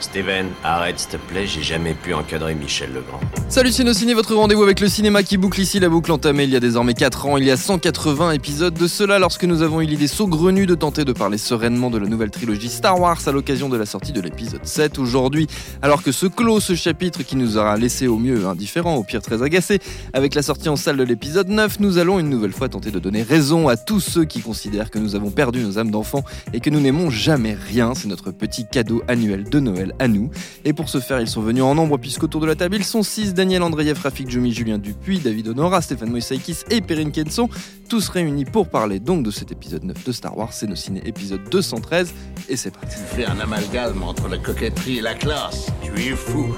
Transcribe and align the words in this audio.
Steven, 0.00 0.46
arrête 0.62 1.00
s'il 1.00 1.08
te 1.10 1.16
plaît, 1.16 1.44
j'ai 1.44 1.62
jamais 1.62 1.92
pu 1.92 2.14
encadrer 2.14 2.54
Michel 2.54 2.90
Legrand. 2.92 3.18
Salut 3.48 3.72
Ciné, 3.72 4.14
votre 4.14 4.36
rendez-vous 4.36 4.62
avec 4.62 4.78
le 4.78 4.86
cinéma 4.86 5.24
qui 5.24 5.36
boucle 5.36 5.60
ici 5.60 5.80
la 5.80 5.88
boucle 5.88 6.12
entamée 6.12 6.44
il 6.44 6.50
y 6.50 6.56
a 6.56 6.60
désormais 6.60 6.94
4 6.94 7.26
ans, 7.26 7.36
il 7.36 7.44
y 7.44 7.50
a 7.50 7.56
180 7.56 8.30
épisodes 8.30 8.74
de 8.74 8.86
cela 8.86 9.18
lorsque 9.18 9.42
nous 9.42 9.62
avons 9.62 9.80
eu 9.80 9.86
l'idée 9.86 10.06
saugrenue 10.06 10.66
de 10.66 10.76
tenter 10.76 11.04
de 11.04 11.12
parler 11.12 11.36
sereinement 11.36 11.90
de 11.90 11.98
la 11.98 12.06
nouvelle 12.06 12.30
trilogie 12.30 12.68
Star 12.68 13.00
Wars 13.00 13.18
à 13.26 13.32
l'occasion 13.32 13.68
de 13.68 13.76
la 13.76 13.86
sortie 13.86 14.12
de 14.12 14.20
l'épisode 14.20 14.64
7 14.64 15.00
aujourd'hui. 15.00 15.48
Alors 15.82 16.04
que 16.04 16.12
se 16.12 16.26
clôt 16.26 16.60
ce 16.60 16.76
chapitre 16.76 17.24
qui 17.24 17.34
nous 17.34 17.58
aura 17.58 17.76
laissé 17.76 18.06
au 18.06 18.18
mieux 18.18 18.46
indifférents, 18.46 18.94
au 18.94 19.02
pire 19.02 19.20
très 19.20 19.42
agacés, 19.42 19.80
avec 20.12 20.36
la 20.36 20.42
sortie 20.42 20.68
en 20.68 20.76
salle 20.76 20.96
de 20.96 21.04
l'épisode 21.04 21.48
9, 21.48 21.80
nous 21.80 21.98
allons 21.98 22.20
une 22.20 22.30
nouvelle 22.30 22.52
fois 22.52 22.68
tenter 22.68 22.92
de 22.92 23.00
donner 23.00 23.24
raison 23.24 23.68
à 23.68 23.76
tous 23.76 23.98
ceux 23.98 24.24
qui 24.24 24.42
considèrent 24.42 24.92
que 24.92 25.00
nous 25.00 25.16
avons 25.16 25.30
perdu 25.30 25.58
nos 25.64 25.78
âmes 25.80 25.90
d'enfants 25.90 26.24
et 26.52 26.60
que 26.60 26.70
nous 26.70 26.83
n'aimons 26.84 27.10
jamais 27.10 27.54
rien. 27.54 27.94
C'est 27.94 28.08
notre 28.08 28.30
petit 28.30 28.66
cadeau 28.70 29.02
annuel 29.08 29.44
de 29.44 29.58
Noël 29.58 29.94
à 29.98 30.06
nous. 30.06 30.30
Et 30.64 30.72
pour 30.72 30.88
ce 30.88 31.00
faire, 31.00 31.20
ils 31.20 31.26
sont 31.28 31.40
venus 31.40 31.62
en 31.62 31.74
nombre 31.74 31.96
puisqu'autour 31.98 32.40
de 32.40 32.46
la 32.46 32.54
table, 32.54 32.76
ils 32.76 32.84
sont 32.84 33.02
6 33.02 33.34
Daniel 33.34 33.62
Andreev, 33.62 33.98
Rafik 34.00 34.28
Jumi, 34.30 34.52
Julien 34.52 34.78
Dupuis, 34.78 35.18
David 35.18 35.48
Honora, 35.48 35.80
Stéphane 35.80 36.10
Moïsaïkis 36.10 36.58
et 36.70 36.80
Perrine 36.82 37.10
Kenson, 37.10 37.48
tous 37.88 38.08
réunis 38.08 38.44
pour 38.44 38.68
parler 38.68 39.00
donc 39.00 39.24
de 39.24 39.30
cet 39.30 39.50
épisode 39.50 39.84
9 39.84 40.04
de 40.04 40.12
Star 40.12 40.36
Wars, 40.36 40.52
c'est 40.52 40.66
nos 40.66 40.76
ciné 40.76 41.02
épisode 41.06 41.40
213 41.50 42.14
et 42.48 42.56
c'est 42.56 42.70
parti. 42.70 42.96
Tu 42.96 43.16
fais 43.16 43.24
un 43.24 43.40
amalgame 43.40 44.02
entre 44.02 44.28
la 44.28 44.38
coquetterie 44.38 44.98
et 44.98 45.02
la 45.02 45.14
classe. 45.14 45.66
Tu 45.82 45.90
es 46.02 46.10
fou. 46.16 46.54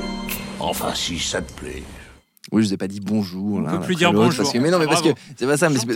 Enfin, 0.58 0.92
si 0.94 1.18
ça 1.18 1.40
te 1.40 1.52
plaît. 1.52 1.82
Oui, 2.52 2.62
je 2.62 2.68
vous 2.68 2.74
ai 2.74 2.76
pas 2.76 2.88
dit 2.88 3.00
bonjour. 3.00 3.60
Là, 3.60 3.70
peut 3.72 3.80
plus 3.80 3.94
dire 3.96 4.12
bonjour. 4.12 4.42
Parce 4.44 4.52
que, 4.52 4.58
mais 4.58 4.70
non, 4.70 4.78
mais 4.78 4.86
parce 4.86 5.02
que 5.02 5.08
Bravo. 5.08 5.20
c'est 5.36 5.46
pas 5.46 5.56
ça. 5.56 5.68
Mais 5.68 5.78
c'est- 5.78 5.86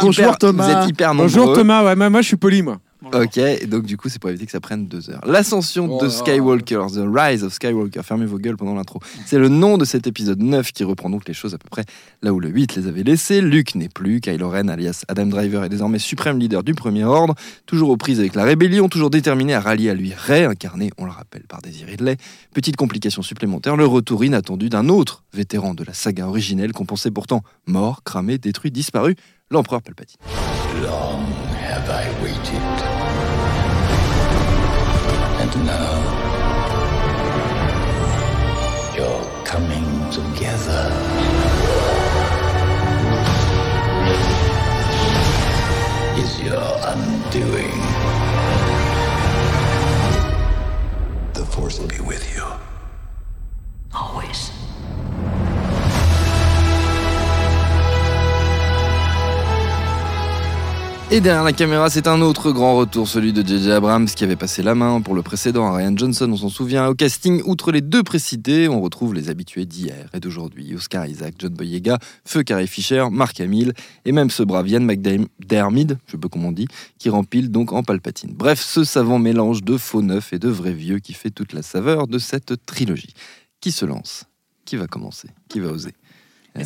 Bonjour, 0.00 0.24
hyper- 0.24 0.38
Thomas. 0.38 0.64
Vous 0.64 0.70
êtes 0.84 0.88
hyper 0.90 1.14
nombreux. 1.14 1.28
Bonjour 1.28 1.52
Thomas, 1.54 1.84
ouais, 1.84 1.96
moi, 1.96 2.10
moi 2.10 2.20
je 2.22 2.26
suis 2.28 2.36
poli 2.36 2.62
moi. 2.62 2.78
Ok, 3.12 3.38
et 3.38 3.66
donc 3.66 3.84
du 3.84 3.96
coup 3.96 4.08
c'est 4.08 4.18
pour 4.18 4.30
éviter 4.30 4.46
que 4.46 4.52
ça 4.52 4.60
prenne 4.60 4.86
deux 4.86 5.10
heures. 5.10 5.22
L'ascension 5.26 5.88
Oh 5.90 6.00
de 6.00 6.06
là. 6.06 6.12
Skywalker, 6.12 6.86
The 6.92 7.02
Rise 7.06 7.44
of 7.44 7.52
Skywalker, 7.52 8.02
fermez 8.02 8.26
vos 8.26 8.38
gueules 8.38 8.56
pendant 8.56 8.74
l'intro. 8.74 9.00
C'est 9.26 9.38
le 9.38 9.48
nom 9.48 9.78
de 9.78 9.84
cet 9.84 10.06
épisode 10.06 10.42
9 10.42 10.72
qui 10.72 10.84
reprend 10.84 11.08
donc 11.10 11.26
les 11.26 11.34
choses 11.34 11.54
à 11.54 11.58
peu 11.58 11.68
près 11.70 11.84
là 12.22 12.32
où 12.32 12.40
le 12.40 12.48
8 12.48 12.76
les 12.76 12.86
avait 12.86 13.02
laissés. 13.02 13.40
Luke 13.40 13.74
n'est 13.74 13.88
plus, 13.88 14.20
Kylo 14.20 14.50
Ren 14.50 14.68
alias 14.68 15.04
Adam 15.08 15.26
Driver 15.26 15.64
est 15.64 15.68
désormais 15.68 15.98
suprême 15.98 16.38
leader 16.38 16.62
du 16.62 16.74
premier 16.74 17.04
ordre, 17.04 17.34
toujours 17.66 17.90
aux 17.90 17.96
prises 17.96 18.20
avec 18.20 18.34
la 18.34 18.44
rébellion, 18.44 18.88
toujours 18.88 19.10
déterminé 19.10 19.54
à 19.54 19.60
rallier 19.60 19.90
à 19.90 19.94
lui 19.94 20.12
Rey, 20.14 20.44
incarné, 20.44 20.90
on 20.98 21.04
le 21.04 21.10
rappelle, 21.10 21.42
par 21.48 21.62
Daisy 21.62 21.84
Ridley. 21.84 22.16
Petite 22.52 22.76
complication 22.76 23.22
supplémentaire, 23.22 23.76
le 23.76 23.86
retour 23.86 24.24
inattendu 24.24 24.68
d'un 24.68 24.88
autre 24.88 25.24
vétéran 25.32 25.74
de 25.74 25.84
la 25.84 25.94
saga 25.94 26.26
originelle 26.26 26.72
qu'on 26.72 26.86
pensait 26.86 27.10
pourtant 27.10 27.42
mort, 27.66 28.02
cramé, 28.04 28.38
détruit, 28.38 28.70
disparu, 28.70 29.16
l'empereur 29.50 29.82
Palpatine. 29.82 30.18
Long 30.82 31.59
I 31.90 32.06
waited. 32.22 32.62
And 35.42 35.52
now, 35.66 35.96
you're 38.96 39.44
coming 39.44 40.10
together. 40.10 40.84
Is 46.16 46.40
your 46.40 46.70
undoing. 46.92 47.80
The 51.34 51.44
Force 51.44 51.80
will 51.80 51.88
be 51.88 52.00
with 52.00 52.24
you. 52.36 52.46
Always. 53.92 54.59
Et 61.12 61.20
derrière 61.20 61.42
la 61.42 61.52
caméra, 61.52 61.90
c'est 61.90 62.06
un 62.06 62.20
autre 62.20 62.52
grand 62.52 62.76
retour, 62.76 63.08
celui 63.08 63.32
de 63.32 63.42
JJ 63.42 63.70
Abrams 63.70 64.06
qui 64.06 64.22
avait 64.22 64.36
passé 64.36 64.62
la 64.62 64.76
main 64.76 65.00
pour 65.00 65.16
le 65.16 65.22
précédent 65.22 65.66
à 65.66 65.76
Ryan 65.76 65.92
Johnson, 65.96 66.30
on 66.30 66.36
s'en 66.36 66.48
souvient. 66.48 66.86
Au 66.86 66.94
casting, 66.94 67.42
outre 67.46 67.72
les 67.72 67.80
deux 67.80 68.04
précités, 68.04 68.68
on 68.68 68.80
retrouve 68.80 69.12
les 69.12 69.28
habitués 69.28 69.66
d'hier 69.66 70.08
et 70.14 70.20
d'aujourd'hui. 70.20 70.72
Oscar 70.76 71.06
Isaac, 71.06 71.34
John 71.40 71.52
Boyega, 71.52 71.98
Feu 72.24 72.44
Carrie 72.44 72.68
Fisher, 72.68 73.06
Mark 73.10 73.40
Hamill 73.40 73.72
et 74.04 74.12
même 74.12 74.30
ce 74.30 74.44
brave 74.44 74.68
Ian 74.68 74.82
McDermid, 74.82 75.98
je 76.06 76.12
sais 76.12 76.18
pas 76.18 76.28
comment 76.28 76.48
on 76.48 76.52
dit, 76.52 76.68
qui 77.00 77.10
rempile 77.10 77.50
donc 77.50 77.72
en 77.72 77.82
Palpatine. 77.82 78.32
Bref, 78.32 78.60
ce 78.60 78.84
savant 78.84 79.18
mélange 79.18 79.64
de 79.64 79.76
faux 79.78 80.02
neufs 80.02 80.32
et 80.32 80.38
de 80.38 80.48
vrais 80.48 80.72
vieux 80.74 81.00
qui 81.00 81.12
fait 81.14 81.30
toute 81.30 81.54
la 81.54 81.62
saveur 81.62 82.06
de 82.06 82.18
cette 82.20 82.64
trilogie. 82.66 83.14
Qui 83.60 83.72
se 83.72 83.84
lance? 83.84 84.26
Qui 84.64 84.76
va 84.76 84.86
commencer? 84.86 85.28
Qui 85.48 85.58
va 85.58 85.70
oser? 85.72 85.90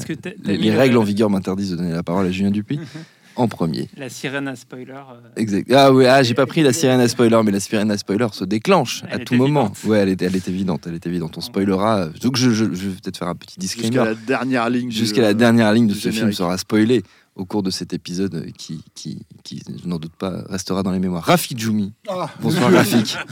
Que 0.06 0.12
t'as 0.14 0.30
les, 0.44 0.56
les 0.58 0.70
le- 0.70 0.78
règles 0.78 0.96
en 0.98 1.02
vigueur 1.02 1.28
m'interdisent 1.30 1.70
de 1.72 1.76
donner 1.76 1.92
la 1.92 2.02
parole 2.02 2.26
à 2.26 2.30
Julien 2.30 2.50
Dupuis 2.50 2.80
en 3.36 3.48
premier. 3.48 3.88
La 3.96 4.08
sirène 4.08 4.48
à 4.48 4.56
spoiler. 4.56 4.92
euh, 4.92 5.28
Exact. 5.36 5.70
Ah 5.72 5.92
oui, 5.92 6.06
ah, 6.06 6.22
j'ai 6.22 6.34
pas 6.34 6.46
pris 6.46 6.62
la 6.62 6.72
sirène 6.72 7.00
à 7.00 7.08
spoiler, 7.08 7.40
mais 7.44 7.50
la 7.52 7.60
sirène 7.60 7.90
à 7.90 7.98
spoiler 7.98 8.26
se 8.32 8.44
déclenche 8.44 9.02
Elle 9.10 9.22
à 9.22 9.24
tout 9.24 9.34
moment. 9.34 9.66
évidente. 9.70 9.84
Ouais, 9.84 9.98
elle 9.98 10.08
est, 10.10 10.22
elle 10.22 10.36
est 10.36 10.48
évidente, 10.48 10.86
elle 10.86 10.94
est 10.94 11.06
évidente. 11.06 11.36
On 11.36 11.40
spoilera. 11.40 12.06
Donc 12.22 12.36
je, 12.36 12.50
je- 12.50 12.64
je 12.64 12.88
vais 12.88 12.94
peut-être 13.02 13.16
faire 13.18 13.28
un 13.28 13.34
petit 13.34 13.56
Jusqu'à 13.60 13.82
disclaimer. 13.82 14.06
la 14.10 14.14
dernière 14.14 14.70
ligne. 14.70 14.90
Jusqu'à 14.90 15.22
la 15.22 15.34
dernière 15.34 15.72
ligne 15.72 15.86
de 15.88 15.94
ce 15.94 16.10
film 16.10 16.32
sera 16.32 16.56
spoilé 16.58 17.02
au 17.36 17.44
cours 17.44 17.64
de 17.64 17.70
cet 17.70 17.92
épisode 17.92 18.34
euh, 18.36 18.46
qui, 18.56 18.84
qui, 18.94 19.26
qui 19.42 19.60
je 19.82 19.88
n'en 19.88 19.98
doute 19.98 20.14
pas, 20.16 20.44
restera 20.48 20.84
dans 20.84 20.92
les 20.92 21.00
mémoires. 21.00 21.24
Rafik 21.24 21.58
Djoumi. 21.58 21.92
Ah, 22.08 22.30
Bonsoir 22.40 22.70
Rafik. 22.70 23.16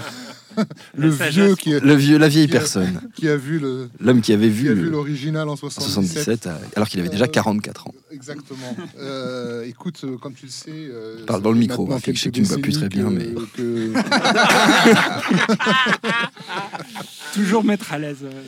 le 0.97 1.09
vieux 1.09 1.17
sagesse. 1.19 1.55
qui, 1.57 1.71
Le 1.71 1.95
vieux, 1.95 2.19
la 2.19 2.29
vieille 2.29 2.49
Qui 2.49 2.57
a- 2.57 2.61
personne. 2.61 3.01
qui 3.15 3.29
a 3.29 3.37
vu 3.37 3.59
le 3.59 3.89
L'homme 4.01 4.21
qui 4.21 4.33
avait 4.33 4.47
qui 4.49 4.53
vu 4.53 4.75
l'original 4.91 5.49
en 5.49 5.53
en 5.53 5.57
77. 5.57 6.25
77, 6.25 6.47
euh, 6.47 6.51
alors 6.77 6.89
qu'il 6.89 7.01
avait 7.01 7.09
déjà 7.09 7.25
Euh, 7.25 7.29
44 7.29 7.87
ans. 7.89 7.95
Exactement. 8.11 8.77
Euh, 8.99 9.65
écoute, 9.65 10.01
euh, 10.05 10.17
comme 10.19 10.35
tu 10.35 10.47
le 10.47 10.53
sais. 10.53 10.71
euh, 10.71 11.25
Parle 11.27 11.43
dans 11.43 11.53
le 11.53 11.59
micro, 11.59 11.89
je 11.91 12.19
sais 12.19 12.31
que 12.31 12.35
tu 12.35 12.41
me 12.43 12.47
vois 12.47 12.59
plus 12.59 12.73
très 12.73 12.89
bien, 12.89 13.05
que- 13.11 13.47
que- 13.57 13.93
Toujours 17.35 17.65
mettre 17.65 17.93
à 17.93 17.99
l'aise. 17.99 18.19
euh, 18.25 18.43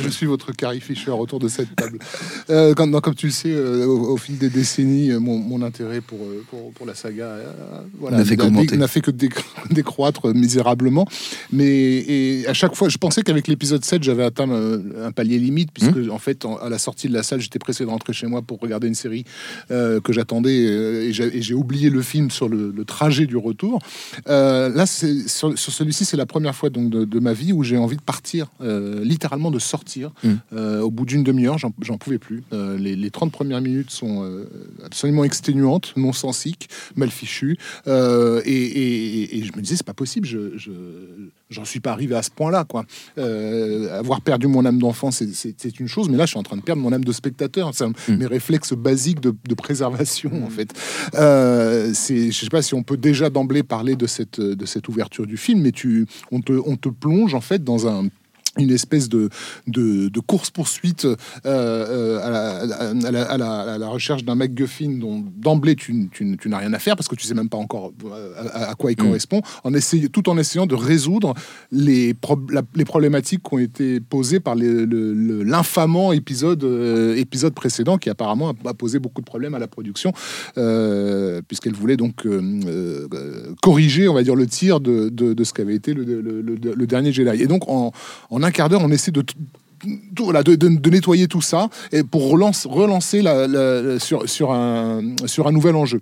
je 0.00 0.08
suis 0.08 0.26
votre 0.26 0.52
Carrie 0.52 0.80
Fisher 0.80 1.10
autour 1.10 1.38
de 1.38 1.48
cette 1.48 1.74
table. 1.76 1.98
Euh, 2.48 2.72
quand- 2.74 2.86
non, 2.86 3.00
comme 3.00 3.14
tu 3.14 3.26
le 3.26 3.32
sais, 3.32 3.52
euh, 3.52 3.84
au, 3.86 4.12
au 4.12 4.16
fil 4.16 4.38
des 4.38 4.48
décennies, 4.48 5.10
euh, 5.10 5.18
mon, 5.20 5.38
mon 5.38 5.60
intérêt 5.62 6.00
pour, 6.00 6.18
euh, 6.22 6.42
pour, 6.48 6.72
pour 6.72 6.86
la 6.86 6.94
saga 6.94 7.24
euh, 7.24 7.52
voilà, 7.98 8.18
N'a 8.18 8.24
fait 8.24 8.36
que 9.02 9.10
déc- 9.10 9.44
décroître 9.70 10.32
misérablement. 10.34 11.06
Mais 11.52 11.66
et 11.66 12.46
à 12.46 12.52
chaque 12.54 12.74
fois, 12.74 12.88
je 12.88 12.98
pensais 12.98 13.22
qu'avec 13.22 13.48
l'épisode 13.48 13.84
7, 13.84 14.02
j'avais 14.02 14.24
atteint 14.24 14.48
euh, 14.50 15.06
un 15.06 15.12
palier 15.12 15.38
limite, 15.38 15.70
puisque 15.72 15.96
Mmh. 15.96 16.10
en 16.10 16.18
fait, 16.18 16.44
en- 16.44 16.56
à 16.56 16.68
la 16.68 16.78
sortie 16.78 17.08
de 17.08 17.12
la 17.14 17.22
salle, 17.22 17.40
j'étais 17.40 17.58
pressé 17.58 17.84
de 17.84 17.88
rentrer 17.90 18.12
chez 18.12 18.26
moi 18.26 18.42
pour 18.42 18.58
regarder 18.60 18.86
une 18.88 18.94
série 18.94 19.24
euh, 19.70 20.00
que 20.00 20.12
j'attendais 20.12 20.66
euh, 20.66 21.08
et 21.08 21.42
j'ai 21.42 21.54
oublié 21.54 21.90
le 21.90 22.02
film 22.02 22.30
sur 22.30 22.48
le, 22.48 22.72
le 22.76 22.84
trajet 22.84 23.26
du 23.26 23.36
retour. 23.36 23.80
Euh, 24.28 24.68
là, 24.68 24.86
sur, 24.86 25.58
sur 25.58 25.72
celui-ci, 25.72 26.04
c'est 26.04 26.16
la 26.16 26.26
première 26.26 26.54
fois 26.54 26.70
donc 26.70 26.90
de, 26.90 27.04
de 27.04 27.18
ma 27.20 27.32
vie 27.32 27.52
où 27.52 27.62
j'ai 27.62 27.76
envie 27.76 27.96
de 27.96 28.02
partir, 28.02 28.46
euh, 28.60 29.02
littéralement 29.04 29.50
de 29.50 29.58
sortir. 29.58 30.10
Mm. 30.22 30.28
Euh, 30.52 30.80
au 30.82 30.90
bout 30.90 31.06
d'une 31.06 31.24
demi-heure, 31.24 31.58
j'en 31.58 31.98
pouvais 31.98 32.18
plus. 32.18 32.42
Les, 32.52 32.94
les 32.96 33.10
30 33.10 33.32
premières 33.32 33.60
minutes 33.60 33.90
sont 33.90 34.24
absolument 34.84 35.24
exténuantes, 35.24 35.92
non 35.96 36.12
sensiques, 36.12 36.68
mal 36.96 37.10
fichues. 37.10 37.56
Et, 37.86 37.90
et- 38.52 39.38
et 39.38 39.42
je 39.44 39.52
me 39.56 39.60
disais, 39.62 39.76
c'est 39.76 39.86
pas 39.86 39.94
possible, 39.94 40.26
je, 40.26 40.56
je- 40.56 40.70
j'en 41.50 41.64
suis 41.64 41.80
pas 41.80 41.92
arrivé 41.92 42.14
à 42.14 42.22
ce 42.22 42.30
point-là. 42.30 42.64
quoi. 42.64 42.84
Euh, 43.18 43.98
avoir 43.98 44.20
perdu 44.20 44.46
mon 44.46 44.64
âme 44.64 44.78
d'enfant, 44.78 45.10
c'est- 45.10 45.28
une 45.80 45.88
chose, 45.88 46.08
mais 46.08 46.16
là, 46.16 46.24
je 46.24 46.30
suis 46.30 46.38
en 46.38 46.42
train 46.42 46.56
de 46.56 46.62
perdre 46.62 46.82
mon 46.82 46.92
âme 46.92 47.04
de 47.04 47.12
spectateur. 47.12 47.70
C'est 47.74 47.84
un- 47.84 47.92
Mm. 48.08 48.16
mes 48.16 48.26
réflexes 48.26 48.72
basiques 48.74 49.20
de, 49.20 49.34
de 49.48 49.54
préservation, 49.54 50.30
en 50.44 50.50
fait. 50.50 50.72
Euh, 51.14 51.90
c'est, 51.94 52.30
je 52.30 52.40
sais 52.40 52.48
pas 52.48 52.62
si 52.62 52.74
on 52.74 52.82
peut 52.82 52.96
déjà 52.96 53.30
d'emblée 53.30 53.62
parler 53.62 53.96
de 53.96 54.06
cette, 54.06 54.40
de 54.40 54.66
cette 54.66 54.88
ouverture 54.88 55.26
du 55.26 55.36
film, 55.36 55.60
mais 55.62 55.72
tu, 55.72 56.06
on, 56.32 56.40
te, 56.40 56.52
on 56.64 56.76
te 56.76 56.88
plonge 56.88 57.34
en 57.34 57.40
fait 57.40 57.62
dans 57.64 57.86
un 57.86 58.08
une 58.58 58.70
espèce 58.70 59.08
de, 59.08 59.28
de, 59.66 60.08
de 60.08 60.20
course-poursuite 60.20 61.04
euh, 61.04 61.16
euh, 61.46 62.20
à, 62.22 62.30
la, 62.30 62.48
à, 62.58 63.10
la, 63.12 63.22
à, 63.22 63.38
la, 63.38 63.60
à 63.74 63.78
la 63.78 63.88
recherche 63.88 64.24
d'un 64.24 64.34
MacGuffin 64.34 64.98
dont 64.98 65.24
d'emblée 65.36 65.76
tu, 65.76 66.08
tu, 66.12 66.36
tu 66.36 66.48
n'as 66.48 66.58
rien 66.58 66.72
à 66.72 66.78
faire 66.78 66.96
parce 66.96 67.08
que 67.08 67.14
tu 67.14 67.26
sais 67.26 67.34
même 67.34 67.48
pas 67.48 67.56
encore 67.58 67.92
euh, 68.04 68.32
à, 68.52 68.74
quoi 68.74 68.90
il 68.92 68.98
Mm. 68.98 69.04
correspond, 69.06 69.42
en 69.64 69.72
essayant, 69.74 70.08
tout 70.12 70.28
en 70.28 70.36
essayant 70.38 70.66
de 70.66 70.74
résoudre 70.74 71.34
les, 71.70 72.14
pro- 72.14 72.40
les 72.74 72.84
problématiques 72.84 73.42
qui 73.48 73.54
ont 73.54 73.58
été 73.58 74.00
posées 74.00 74.40
par 74.40 74.56
le- 74.56 74.84
l'infamant 75.44 76.12
épisode, 76.12 76.64
euh, 76.64 77.14
épisode 77.14 77.54
précédent 77.54 77.96
qui 77.96 78.10
apparemment 78.10 78.54
a, 78.64 78.74
posé 78.74 78.98
beaucoup 78.98 79.20
de 79.20 79.26
problèmes 79.26 79.54
à 79.54 79.58
la 79.60 79.68
production 79.68 80.12
euh, 80.56 81.40
puisqu'elle 81.46 81.74
voulait 81.74 81.96
donc 81.96 82.26
corriger, 83.62 84.08
on 84.08 84.14
va 84.14 84.22
dire, 84.22 84.34
le 84.34 84.46
tir 84.46 84.80
de, 84.80 85.08
de, 85.08 85.32
de 85.32 85.44
ce 85.44 85.52
qu'avait 85.52 85.74
été 85.74 85.94
le, 85.94 86.02
le- 86.04 86.20
le- 86.42 86.74
le 86.74 86.86
dernier 86.86 87.12
Jedi. 87.12 87.42
Et 87.42 87.46
donc 87.46 87.68
en, 87.68 87.92
en 88.30 88.42
un 88.48 88.50
quart 88.50 88.68
d'heure, 88.68 88.82
on 88.82 88.90
essaie 88.90 89.12
de 89.12 89.22
voilà, 90.18 90.42
de, 90.42 90.56
nettoyer 90.90 91.28
tout 91.28 91.40
ça 91.40 91.68
et 91.92 92.02
pour 92.02 92.28
relance- 92.30 92.66
relancer 92.66 93.22
la, 93.22 93.46
la- 93.46 93.80
la- 93.80 93.98
sur, 94.00 94.28
sur, 94.28 94.50
un, 94.52 95.00
sur 95.26 95.46
un 95.46 95.52
nouvel 95.52 95.76
enjeu. 95.76 96.00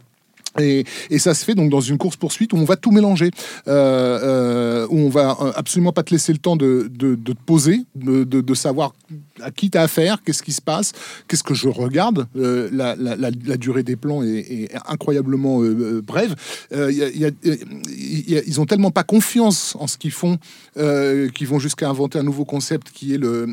Et, 0.58 0.84
ça 1.18 1.34
se 1.34 1.44
fait 1.44 1.54
donc 1.54 1.70
dans 1.70 1.80
une 1.80 1.98
course 1.98 2.16
poursuite 2.16 2.52
où 2.52 2.56
on 2.56 2.64
va 2.64 2.76
tout 2.76 2.90
mélanger, 2.90 3.30
euh, 3.66 4.18
euh, 4.22 4.86
où 4.90 4.98
on 4.98 5.08
va 5.08 5.36
euh, 5.40 5.52
absolument 5.56 5.92
pas 5.92 6.02
te 6.02 6.12
laisser 6.12 6.32
le 6.32 6.38
temps 6.38 6.56
de, 6.56 6.90
de, 6.92 7.16
te 7.16 7.32
poser, 7.32 7.82
de, 7.94 8.24
de, 8.24 8.54
savoir 8.54 8.92
à 9.40 9.50
qui 9.50 9.70
t'as 9.70 9.82
affaire, 9.82 10.22
qu'est-ce 10.24 10.42
qui 10.42 10.52
se 10.52 10.62
passe, 10.62 10.92
qu'est-ce 11.28 11.42
que 11.42 11.54
je 11.54 11.68
regarde. 11.68 12.26
La, 12.34 13.56
durée 13.56 13.82
des 13.82 13.96
plans 13.96 14.22
est, 14.22 14.68
incroyablement 14.86 15.60
brève. 16.02 16.34
Ils 16.72 18.60
ont 18.60 18.66
tellement 18.66 18.90
pas 18.90 19.04
confiance 19.04 19.76
en 19.78 19.86
ce 19.86 19.98
qu'ils 19.98 20.12
font 20.12 20.38
qu'ils 20.76 21.48
vont 21.48 21.58
jusqu'à 21.58 21.88
inventer 21.88 22.18
un 22.18 22.22
nouveau 22.22 22.44
concept 22.44 22.90
qui 22.90 23.14
est 23.14 23.18
le, 23.18 23.46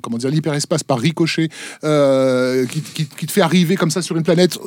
comment 0.00 0.18
dire 0.18 0.30
l'hyperespace 0.30 0.82
par 0.82 0.98
ricochet 0.98 1.48
qui, 1.80 3.06
te 3.26 3.32
fait 3.32 3.40
arriver 3.40 3.76
comme 3.76 3.90
ça 3.90 4.02
sur 4.02 4.16
une 4.16 4.22
planète 4.22 4.58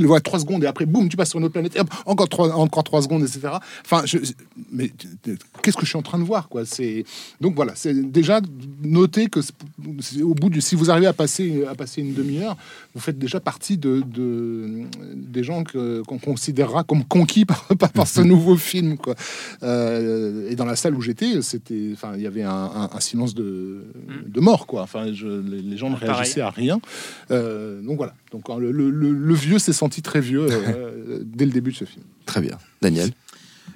le 0.00 0.08
vois 0.08 0.20
trois 0.20 0.38
secondes 0.40 0.64
et 0.64 0.66
après 0.66 0.86
boum 0.86 1.08
tu 1.08 1.16
passes 1.16 1.30
sur 1.30 1.38
une 1.38 1.44
autre 1.44 1.52
planète 1.52 1.76
et 1.76 1.80
hop, 1.80 1.88
encore 2.06 2.28
trois 2.28 2.50
encore 2.54 2.84
trois 2.84 3.02
secondes 3.02 3.22
etc 3.22 3.48
enfin 3.84 4.02
je, 4.04 4.18
mais 4.72 4.90
qu'est-ce 5.62 5.76
que 5.76 5.84
je 5.84 5.88
suis 5.90 5.98
en 5.98 6.02
train 6.02 6.18
de 6.18 6.24
voir 6.24 6.48
quoi? 6.48 6.64
C'est 6.64 7.04
donc 7.40 7.54
voilà 7.54 7.72
c'est 7.74 7.94
déjà 8.10 8.40
noter 8.82 9.26
que 9.28 9.40
au 10.22 10.34
bout 10.34 10.50
du 10.50 10.60
si 10.60 10.74
vous 10.74 10.90
arrivez 10.90 11.06
à 11.06 11.12
passer 11.12 11.64
à 11.70 11.74
passer 11.74 12.00
une 12.02 12.14
demi-heure 12.14 12.56
vous 12.94 13.00
faites 13.00 13.18
déjà 13.18 13.40
partie 13.40 13.76
de, 13.78 14.02
de- 14.06 14.82
des 15.14 15.44
gens 15.44 15.62
que- 15.64 16.02
qu'on 16.02 16.18
considérera 16.18 16.84
comme 16.84 17.04
conquis 17.04 17.44
par, 17.44 17.64
par, 17.94 18.06
ce 18.06 18.20
nouveau 18.20 18.56
film 18.56 18.96
quoi 18.96 19.14
euh, 19.62 20.50
et 20.50 20.56
dans 20.56 20.64
la 20.64 20.76
salle 20.76 20.94
où 20.94 21.00
j'étais, 21.00 21.42
c'était, 21.42 21.90
enfin, 21.92 22.12
il 22.16 22.22
y 22.22 22.26
avait 22.26 22.42
un, 22.42 22.50
un- 22.50 22.90
un 22.92 23.00
silence 23.00 23.34
de, 23.34 23.84
de 24.26 24.40
mort, 24.40 24.66
quoi. 24.66 24.82
Enfin, 24.82 25.12
je- 25.12 25.26
les, 25.26 25.60
les 25.62 25.76
gens 25.76 25.90
ne 25.90 25.96
Ah, 25.96 26.12
réagissaient 26.12 26.40
à 26.40 26.50
rien. 26.50 26.80
Euh, 27.30 27.80
donc 27.82 27.96
voilà. 27.96 28.14
Donc 28.32 28.44
le, 28.58 28.70
le- 28.70 28.90
le- 28.90 29.12
le 29.12 29.34
vieux 29.34 29.58
s'est 29.58 29.72
senti 29.72 29.87
très 29.88 30.20
vieux 30.20 30.46
euh, 30.50 31.20
dès 31.24 31.44
le 31.44 31.52
début 31.52 31.72
de 31.72 31.76
ce 31.76 31.84
film. 31.84 32.04
Très 32.26 32.40
bien. 32.40 32.58
Daniel 32.82 33.10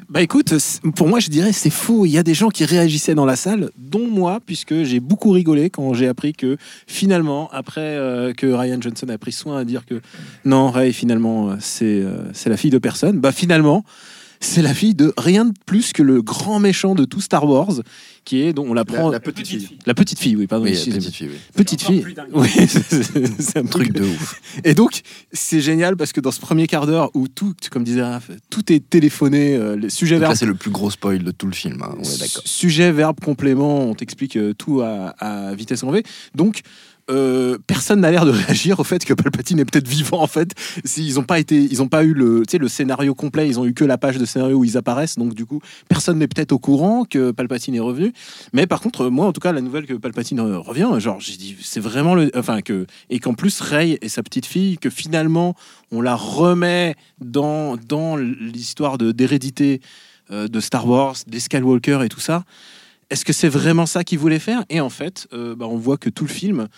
Bah 0.09 0.23
écoute, 0.23 0.53
pour 0.95 1.09
moi, 1.09 1.21
je 1.21 1.31
dirais 1.31 1.53
c'est 1.53 1.71
faux. 1.71 2.07
Il 2.07 2.11
y 2.11 2.19
a 2.19 2.23
des 2.23 2.35
gens 2.35 2.49
qui 2.49 2.65
réagissaient 2.65 3.15
dans 3.15 3.25
la 3.25 3.37
salle, 3.37 3.71
dont 3.79 4.07
moi, 4.07 4.41
puisque 4.45 4.83
j'ai 4.83 5.01
beaucoup 5.01 5.31
rigolé 5.31 5.71
quand 5.71 5.95
j'ai 5.95 6.09
appris 6.09 6.33
que 6.33 6.57
finalement, 6.87 7.49
après 7.53 7.81
euh, 7.81 8.33
que 8.33 8.47
Ryan 8.47 8.81
Johnson 8.81 9.09
a 9.09 9.19
pris 9.19 9.33
soin 9.33 9.59
à 9.59 9.65
dire 9.65 9.87
que 9.87 10.01
non, 10.45 10.71
Ray, 10.71 10.93
finalement, 10.93 11.51
euh, 11.51 11.57
c'est 11.61 12.03
euh, 12.03 12.31
c'est 12.33 12.51
la 12.51 12.57
fille 12.57 12.71
de 12.71 12.79
personne, 12.79 13.21
bah 13.21 13.33
finalement, 13.33 13.85
c'est 14.45 14.61
la 14.63 14.75
fille 14.75 14.95
de 14.95 15.13
rien 15.17 15.45
de 15.47 15.53
plus 15.67 15.93
que 15.93 16.03
le 16.03 16.21
grand 16.21 16.59
méchant 16.59 16.95
de 16.95 17.05
tout 17.05 17.21
Star 17.21 17.49
Wars, 17.49 17.73
qui 18.25 18.43
est, 18.43 18.53
dont 18.53 18.67
on 18.69 18.75
l'apprend. 18.75 19.11
la 19.11 19.21
petite 19.21 19.47
fille. 19.49 19.79
La 19.87 19.95
petite 19.95 20.19
fille, 20.19 20.37
oui, 20.37 20.47
pardon. 20.47 20.65
Oui, 20.65 20.71
excusez-moi. 20.73 21.01
petite 21.01 21.15
fille, 21.17 21.29
oui. 21.31 21.39
Petite 21.55 21.83
fille. 21.83 22.05
Oui, 22.33 22.49
c'est- 22.69 23.57
un 23.59 23.65
Truc 23.65 23.93
de 23.93 24.03
ouf. 24.03 24.41
et 24.65 24.75
donc, 24.75 25.01
c'est 25.33 25.61
génial 25.61 25.97
parce 25.97 26.13
que 26.13 26.21
dans 26.21 26.31
ce 26.33 26.41
premier 26.41 26.67
quart 26.67 26.87
d'heure 26.87 27.11
où 27.15 27.29
tout, 27.29 27.55
comme 27.71 27.85
disait 27.85 28.03
Raph, 28.03 28.31
tout 28.51 28.73
est 28.73 28.81
téléphoné, 28.89 29.55
euh, 29.57 29.77
les 29.77 29.91
sujets 29.91 30.17
Donc 30.17 30.23
là, 30.23 30.29
verbes, 30.29 30.39
c'est 30.39 30.47
le 30.47 30.55
plus 30.55 30.71
gros 30.71 30.91
spoil 30.91 31.23
de 31.23 31.31
tout 31.31 31.47
le 31.47 31.53
film. 31.53 31.83
hein. 31.83 31.95
Ouais, 31.99 32.19
d'accord. 32.19 32.43
sujet, 32.45 32.93
verbe, 32.93 33.19
complément, 33.21 33.89
on 33.89 33.95
t'explique 33.95 34.37
euh, 34.37 34.55
tout 34.55 34.81
à, 34.83 35.15
à 35.19 35.55
vitesse 35.55 35.83
en 35.83 35.91
V. 35.91 36.03
Donc, 36.35 36.61
euh, 37.13 37.59
personne 37.67 38.01
n'a 38.01 38.11
l'air 38.11 38.25
de 38.25 38.31
réagir 38.47 38.81
au 38.81 38.85
fait 38.85 39.05
que 39.05 39.15
Palpatine 39.15 39.59
est 39.59 39.65
peut-être 39.65 39.89
vivant 39.89 40.23
en 40.23 40.27
fait. 40.27 40.53
Ils 40.97 41.15
n'ont 41.15 41.23
pas 41.23 41.39
été, 41.39 41.57
ils 41.57 41.83
ont 41.83 41.89
pas 41.89 42.05
eu 42.05 42.15
le, 42.15 42.43
le 42.53 42.69
scénario 42.69 43.15
complet. 43.15 43.49
Ils 43.49 43.61
ont 43.61 43.67
eu 43.67 43.75
que 43.75 43.85
la 43.85 43.99
page 43.99 44.19
de 44.19 44.25
scénario 44.25 44.59
où 44.59 44.65
ils 44.65 44.77
apparaissent. 44.77 45.17
Donc 45.17 45.35
du 45.35 45.47
coup, 45.47 45.61
personne 45.89 46.19
n'est 46.19 46.29
peut-être 46.29 46.53
au 46.53 46.59
courant 46.59 47.05
que 47.05 47.31
Palpatine 47.31 47.75
est 47.75 47.81
revenu. 47.81 48.13
Mais 48.53 48.67
par 48.67 48.81
contre, 48.81 49.09
moi 49.09 49.27
en 49.27 49.33
tout 49.33 49.41
cas, 49.41 49.53
la 49.53 49.61
nouvelle 49.61 49.87
que 49.87 49.95
Palpatine 49.95 50.41
revient, 50.41 50.89
genre 50.99 51.21
j'ai 51.21 51.37
dit, 51.37 51.57
c'est 51.61 51.81
vraiment 51.81 52.15
le, 52.15 52.31
enfin 52.35 52.63
que 52.63 52.87
et 53.11 53.19
qu'en 53.19 53.35
plus 53.35 53.61
Rey 53.61 53.99
et 54.01 54.09
sa 54.09 54.23
petite 54.23 54.47
fille, 54.47 54.79
que 54.79 54.91
finalement 54.91 55.55
on 55.91 56.01
la 56.01 56.15
remet 56.15 56.95
dans 57.21 57.77
dans 57.77 58.17
l'histoire 58.17 58.99
de 58.99 59.13
d'hérédité 59.13 59.81
euh, 60.31 60.49
de 60.49 60.61
Star 60.61 60.89
Wars, 60.89 61.17
des 61.27 61.41
Skywalker 61.41 62.01
et 62.05 62.09
tout 62.09 62.21
ça. 62.21 62.45
Est-ce 63.11 63.27
que 63.27 63.35
c'est 63.35 63.49
vraiment 63.49 63.85
ça 63.85 64.05
qu'ils 64.05 64.19
voulaient 64.19 64.39
faire? 64.39 64.65
Et 64.71 64.81
en 64.81 64.89
fait, 64.89 65.27
euh, 65.35 65.55
bah, 65.55 65.67
on 65.69 65.77
voit 65.77 65.99
que 65.99 66.09
tout 66.09 66.25
le 66.25 66.31
film, 66.31 66.69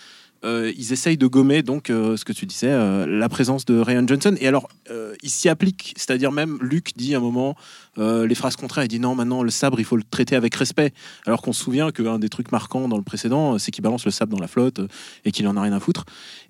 euh, 0.44 0.72
ils 0.76 0.92
essayent 0.92 1.16
de 1.16 1.26
gommer 1.26 1.62
donc 1.62 1.90
euh, 1.90 2.16
ce 2.16 2.24
que 2.24 2.32
tu 2.32 2.46
disais, 2.46 2.70
euh, 2.70 3.06
la 3.06 3.28
présence 3.28 3.64
de 3.64 3.78
Ryan 3.78 4.06
Johnson. 4.06 4.34
Et 4.40 4.46
alors, 4.46 4.68
euh, 4.90 5.14
il 5.22 5.30
s'y 5.30 5.48
applique, 5.48 5.94
c'est-à-dire 5.96 6.32
même 6.32 6.58
Luke 6.60 6.92
dit 6.96 7.14
à 7.14 7.18
un 7.18 7.20
moment 7.20 7.56
les 7.96 8.34
phrases 8.34 8.56
contraires. 8.56 8.84
Il 8.84 8.88
dit 8.88 8.98
non, 8.98 9.14
maintenant 9.14 9.44
le 9.44 9.50
sabre, 9.50 9.78
il 9.78 9.84
faut 9.84 9.96
le 9.96 10.02
traiter 10.02 10.34
avec 10.34 10.52
respect. 10.56 10.92
Alors 11.26 11.42
qu'on 11.42 11.52
se 11.52 11.62
souvient 11.62 11.92
qu'un 11.92 12.18
des 12.18 12.28
trucs 12.28 12.50
marquants 12.50 12.88
dans 12.88 12.96
le 12.96 13.04
précédent, 13.04 13.56
c'est 13.58 13.70
qu'il 13.70 13.84
balance 13.84 14.04
le 14.04 14.10
sabre 14.10 14.34
dans 14.34 14.40
la 14.40 14.48
flotte 14.48 14.80
et 15.24 15.30
qu'il 15.30 15.46
en 15.46 15.56
a 15.56 15.62
rien 15.62 15.72
à 15.72 15.78
foutre. 15.78 16.04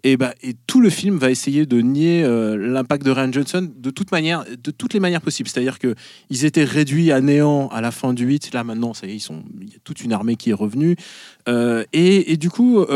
Et 0.04 0.16
bah, 0.16 0.32
et 0.42 0.54
tout 0.66 0.80
le 0.80 0.88
film 0.88 1.18
va 1.18 1.30
essayer 1.30 1.66
de 1.66 1.82
nier 1.82 2.26
l'impact 2.56 3.04
de 3.04 3.10
Ryan 3.10 3.30
Johnson 3.30 3.70
de 3.76 3.90
toute 3.90 4.10
manière, 4.10 4.46
de 4.46 4.70
toutes 4.70 4.94
les 4.94 5.00
manières 5.00 5.20
possibles. 5.20 5.50
C'est-à-dire 5.50 5.78
que 5.78 5.94
ils 6.30 6.46
étaient 6.46 6.64
réduits 6.64 7.12
à 7.12 7.20
néant 7.20 7.68
à 7.68 7.82
la 7.82 7.90
fin 7.90 8.14
du 8.14 8.24
8. 8.24 8.54
Là, 8.54 8.64
maintenant, 8.64 8.94
ça 8.94 9.06
ils 9.06 9.20
sont, 9.20 9.44
il 9.60 9.68
y 9.68 9.76
a 9.76 9.78
toute 9.84 10.00
une 10.00 10.14
armée 10.14 10.36
qui 10.36 10.48
est 10.48 10.54
revenue. 10.54 10.96
Et, 11.46 12.36
du 12.38 12.48
coup, 12.48 12.86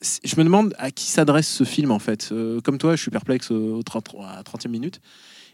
je 0.00 0.36
me 0.36 0.44
demande 0.44 0.74
à 0.78 0.90
qui 0.90 1.06
s'adresse 1.06 1.48
ce 1.48 1.64
film, 1.64 1.90
en 1.90 1.98
fait. 1.98 2.30
Euh, 2.32 2.60
comme 2.60 2.78
toi, 2.78 2.96
je 2.96 3.02
suis 3.02 3.10
perplexe 3.10 3.50
au, 3.50 3.76
au 3.76 3.82
30 3.82 4.16
à 4.22 4.42
30e 4.42 4.68
minute. 4.68 5.00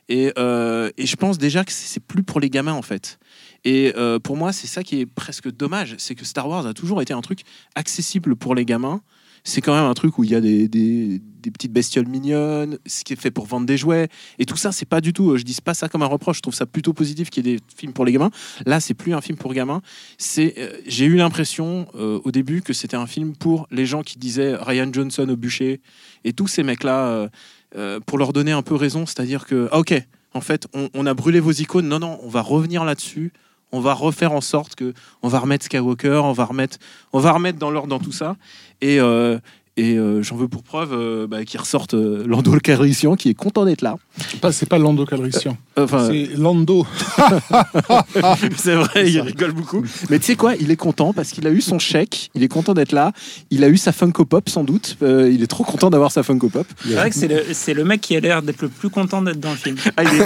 Et, 0.09 0.33
euh, 0.39 0.91
et 0.97 1.07
je 1.07 1.17
pense 1.17 1.37
déjà 1.37 1.65
que 1.65 1.73
c'est 1.73 2.01
plus 2.01 2.23
pour 2.23 2.39
les 2.39 2.49
gamins, 2.49 2.73
en 2.73 2.83
fait. 2.83 3.19
Et 3.65 3.93
euh, 3.97 4.19
pour 4.21 4.37
moi, 4.37 4.53
c'est 4.53 4.69
ça 4.69 4.85
qui 4.85 5.01
est 5.01 5.07
presque 5.07 5.51
dommage. 5.51 5.97
C'est 5.99 6.15
que 6.15 6.25
Star 6.25 6.49
Wars 6.49 6.67
a 6.67 6.75
toujours 6.75 7.03
été 7.03 7.13
un 7.13 7.23
truc 7.23 7.41
accessible 7.75 8.37
pour 8.37 8.55
les 8.55 8.65
gamins. 8.65 9.03
C'est 9.49 9.61
quand 9.61 9.77
même 9.77 9.85
un 9.85 9.95
truc 9.95 10.19
où 10.19 10.25
il 10.25 10.31
y 10.31 10.35
a 10.35 10.41
des, 10.41 10.67
des- 10.67 11.23
petites 11.53 11.73
bestioles 11.73 12.09
mignonnes, 12.09 12.77
ce 12.85 13.05
qui 13.05 13.13
est 13.13 13.21
fait 13.21 13.31
pour 13.31 13.47
vendre 13.47 13.67
des 13.67 13.77
jouets. 13.77 14.09
Et 14.41 14.45
tout 14.45 14.57
ça, 14.57 14.73
c'est 14.73 14.85
pas 14.89 15.01
du 15.01 15.13
tout. 15.13 15.37
Je 15.37 15.45
dis 15.45 15.57
pas 15.65 15.75
ça 15.75 15.89
comme 15.89 16.03
un 16.03 16.07
reproche. 16.07 16.39
Je 16.39 16.43
trouve 16.43 16.55
ça 16.55 16.67
plutôt 16.67 16.93
positif 16.93 17.31
qu'il 17.31 17.47
y 17.47 17.51
ait 17.51 17.57
des 17.59 17.63
films 17.77 17.93
pour 17.93 18.05
les 18.05 18.11
gamins. 18.11 18.33
Là, 18.67 18.81
c'est 18.81 18.95
plus 18.95 19.15
un 19.15 19.21
film 19.21 19.39
pour 19.39 19.55
gamins. 19.55 19.81
C'est, 20.19 20.55
euh, 20.59 20.77
j'ai 20.89 21.05
eu 21.05 21.15
l'impression 21.15 21.87
euh, 21.95 22.19
au 22.25 22.33
début 22.33 22.63
que 22.63 22.73
c'était 22.73 22.97
un 22.97 23.07
film 23.07 23.37
pour 23.37 23.69
les 23.71 23.87
gens 23.87 24.03
qui 24.03 24.19
disaient 24.19 24.57
Ryan 24.57 24.89
Johnson 24.93 25.29
au 25.29 25.37
bûcher 25.37 25.81
et 26.25 26.33
tous 26.33 26.49
ces 26.49 26.65
mecs-là 26.65 27.07
euh, 27.07 27.29
euh, 27.77 28.01
pour 28.05 28.19
leur 28.19 28.33
donner 28.33 28.51
un 28.51 28.63
peu 28.63 28.75
raison. 28.75 29.07
C'est-à-dire 29.07 29.47
que, 29.47 29.69
ok, 29.73 29.95
en 30.35 30.41
fait, 30.41 30.67
on 30.95 31.07
a 31.07 31.15
brûlé 31.15 31.39
vos 31.39 31.53
icônes. 31.53 31.87
Non, 31.87 32.01
non, 32.01 32.19
on 32.25 32.29
va 32.29 32.41
revenir 32.43 32.85
là-dessus. 32.85 33.33
On 33.77 33.81
va 33.81 33.93
refaire 33.93 34.33
en 34.33 34.41
sorte 34.41 34.75
que 34.75 34.95
on 35.23 35.29
va 35.29 35.39
remettre 35.39 35.67
Skywalker, 35.67 36.23
on 36.25 36.33
va 36.33 36.47
remettre, 36.47 36.79
on 37.13 37.19
va 37.19 37.33
remettre 37.33 37.59
dans 37.59 37.71
l'ordre 37.71 37.89
dans 37.89 37.99
tout 37.99 38.11
ça. 38.11 38.37
Et 38.81 38.99
euh, 38.99 39.39
et 39.77 39.97
euh, 39.99 40.23
j'en 40.23 40.37
veux 40.37 40.49
pour 40.49 40.63
preuve 40.63 40.93
euh, 40.93 41.27
bah, 41.27 41.45
qu'il 41.45 41.61
ressorte 41.61 41.95
euh, 41.95 42.25
Lando 42.27 42.53
Calrissian 42.59 43.15
qui 43.17 43.29
est 43.29 43.35
content 43.35 43.65
d'être 43.65 43.83
là. 43.83 43.97
Pas, 44.41 44.53
c'est 44.53 44.67
pas 44.67 44.79
Lando 44.79 45.05
Calrissian, 45.05 45.57
Enfin, 45.77 46.07
c'est 46.09 46.31
Lando. 46.37 46.87
c'est 48.57 48.75
vrai, 48.75 49.11
il 49.11 49.21
rigole 49.21 49.53
beaucoup. 49.53 49.85
Mais 50.11 50.19
tu 50.19 50.27
sais 50.27 50.37
quoi, 50.37 50.55
il 50.57 50.71
est 50.71 50.77
content 50.77 51.13
parce 51.13 51.31
qu'il 51.31 51.47
a 51.47 51.51
eu 51.51 51.61
son 51.61 51.79
chèque, 51.79 52.31
il 52.35 52.43
est 52.43 52.49
content 52.49 52.75
d'être 52.75 52.93
là, 52.93 53.13
il 53.51 53.65
a 53.65 53.69
eu 53.69 53.77
sa 53.77 53.93
Funko 53.93 54.25
Pop 54.25 54.49
sans 54.49 54.65
doute, 54.65 54.97
Euh, 55.03 55.31
il 55.31 55.43
est 55.43 55.47
trop 55.47 55.65
content 55.65 55.91
d'avoir 55.91 56.11
sa 56.13 56.23
Funko 56.23 56.49
Pop. 56.49 56.67
C'est 56.83 56.95
vrai 56.95 57.11
que 57.11 57.17
c'est 57.17 57.29
le, 57.29 57.43
c'est 57.53 57.75
le 57.75 57.85
mec 57.85 58.01
qui 58.01 58.17
a 58.17 58.21
l'air 58.21 58.43
d'être 58.43 58.63
le 58.63 58.69
plus 58.69 58.89
content 58.91 59.21
d'être 59.23 59.41
dans 59.41 59.51
le 59.51 59.57
film. 59.57 59.77
Ah, 59.97 60.05
il 60.05 60.21
est- 60.21 60.25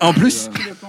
En 0.00 0.12
plus, 0.14 0.48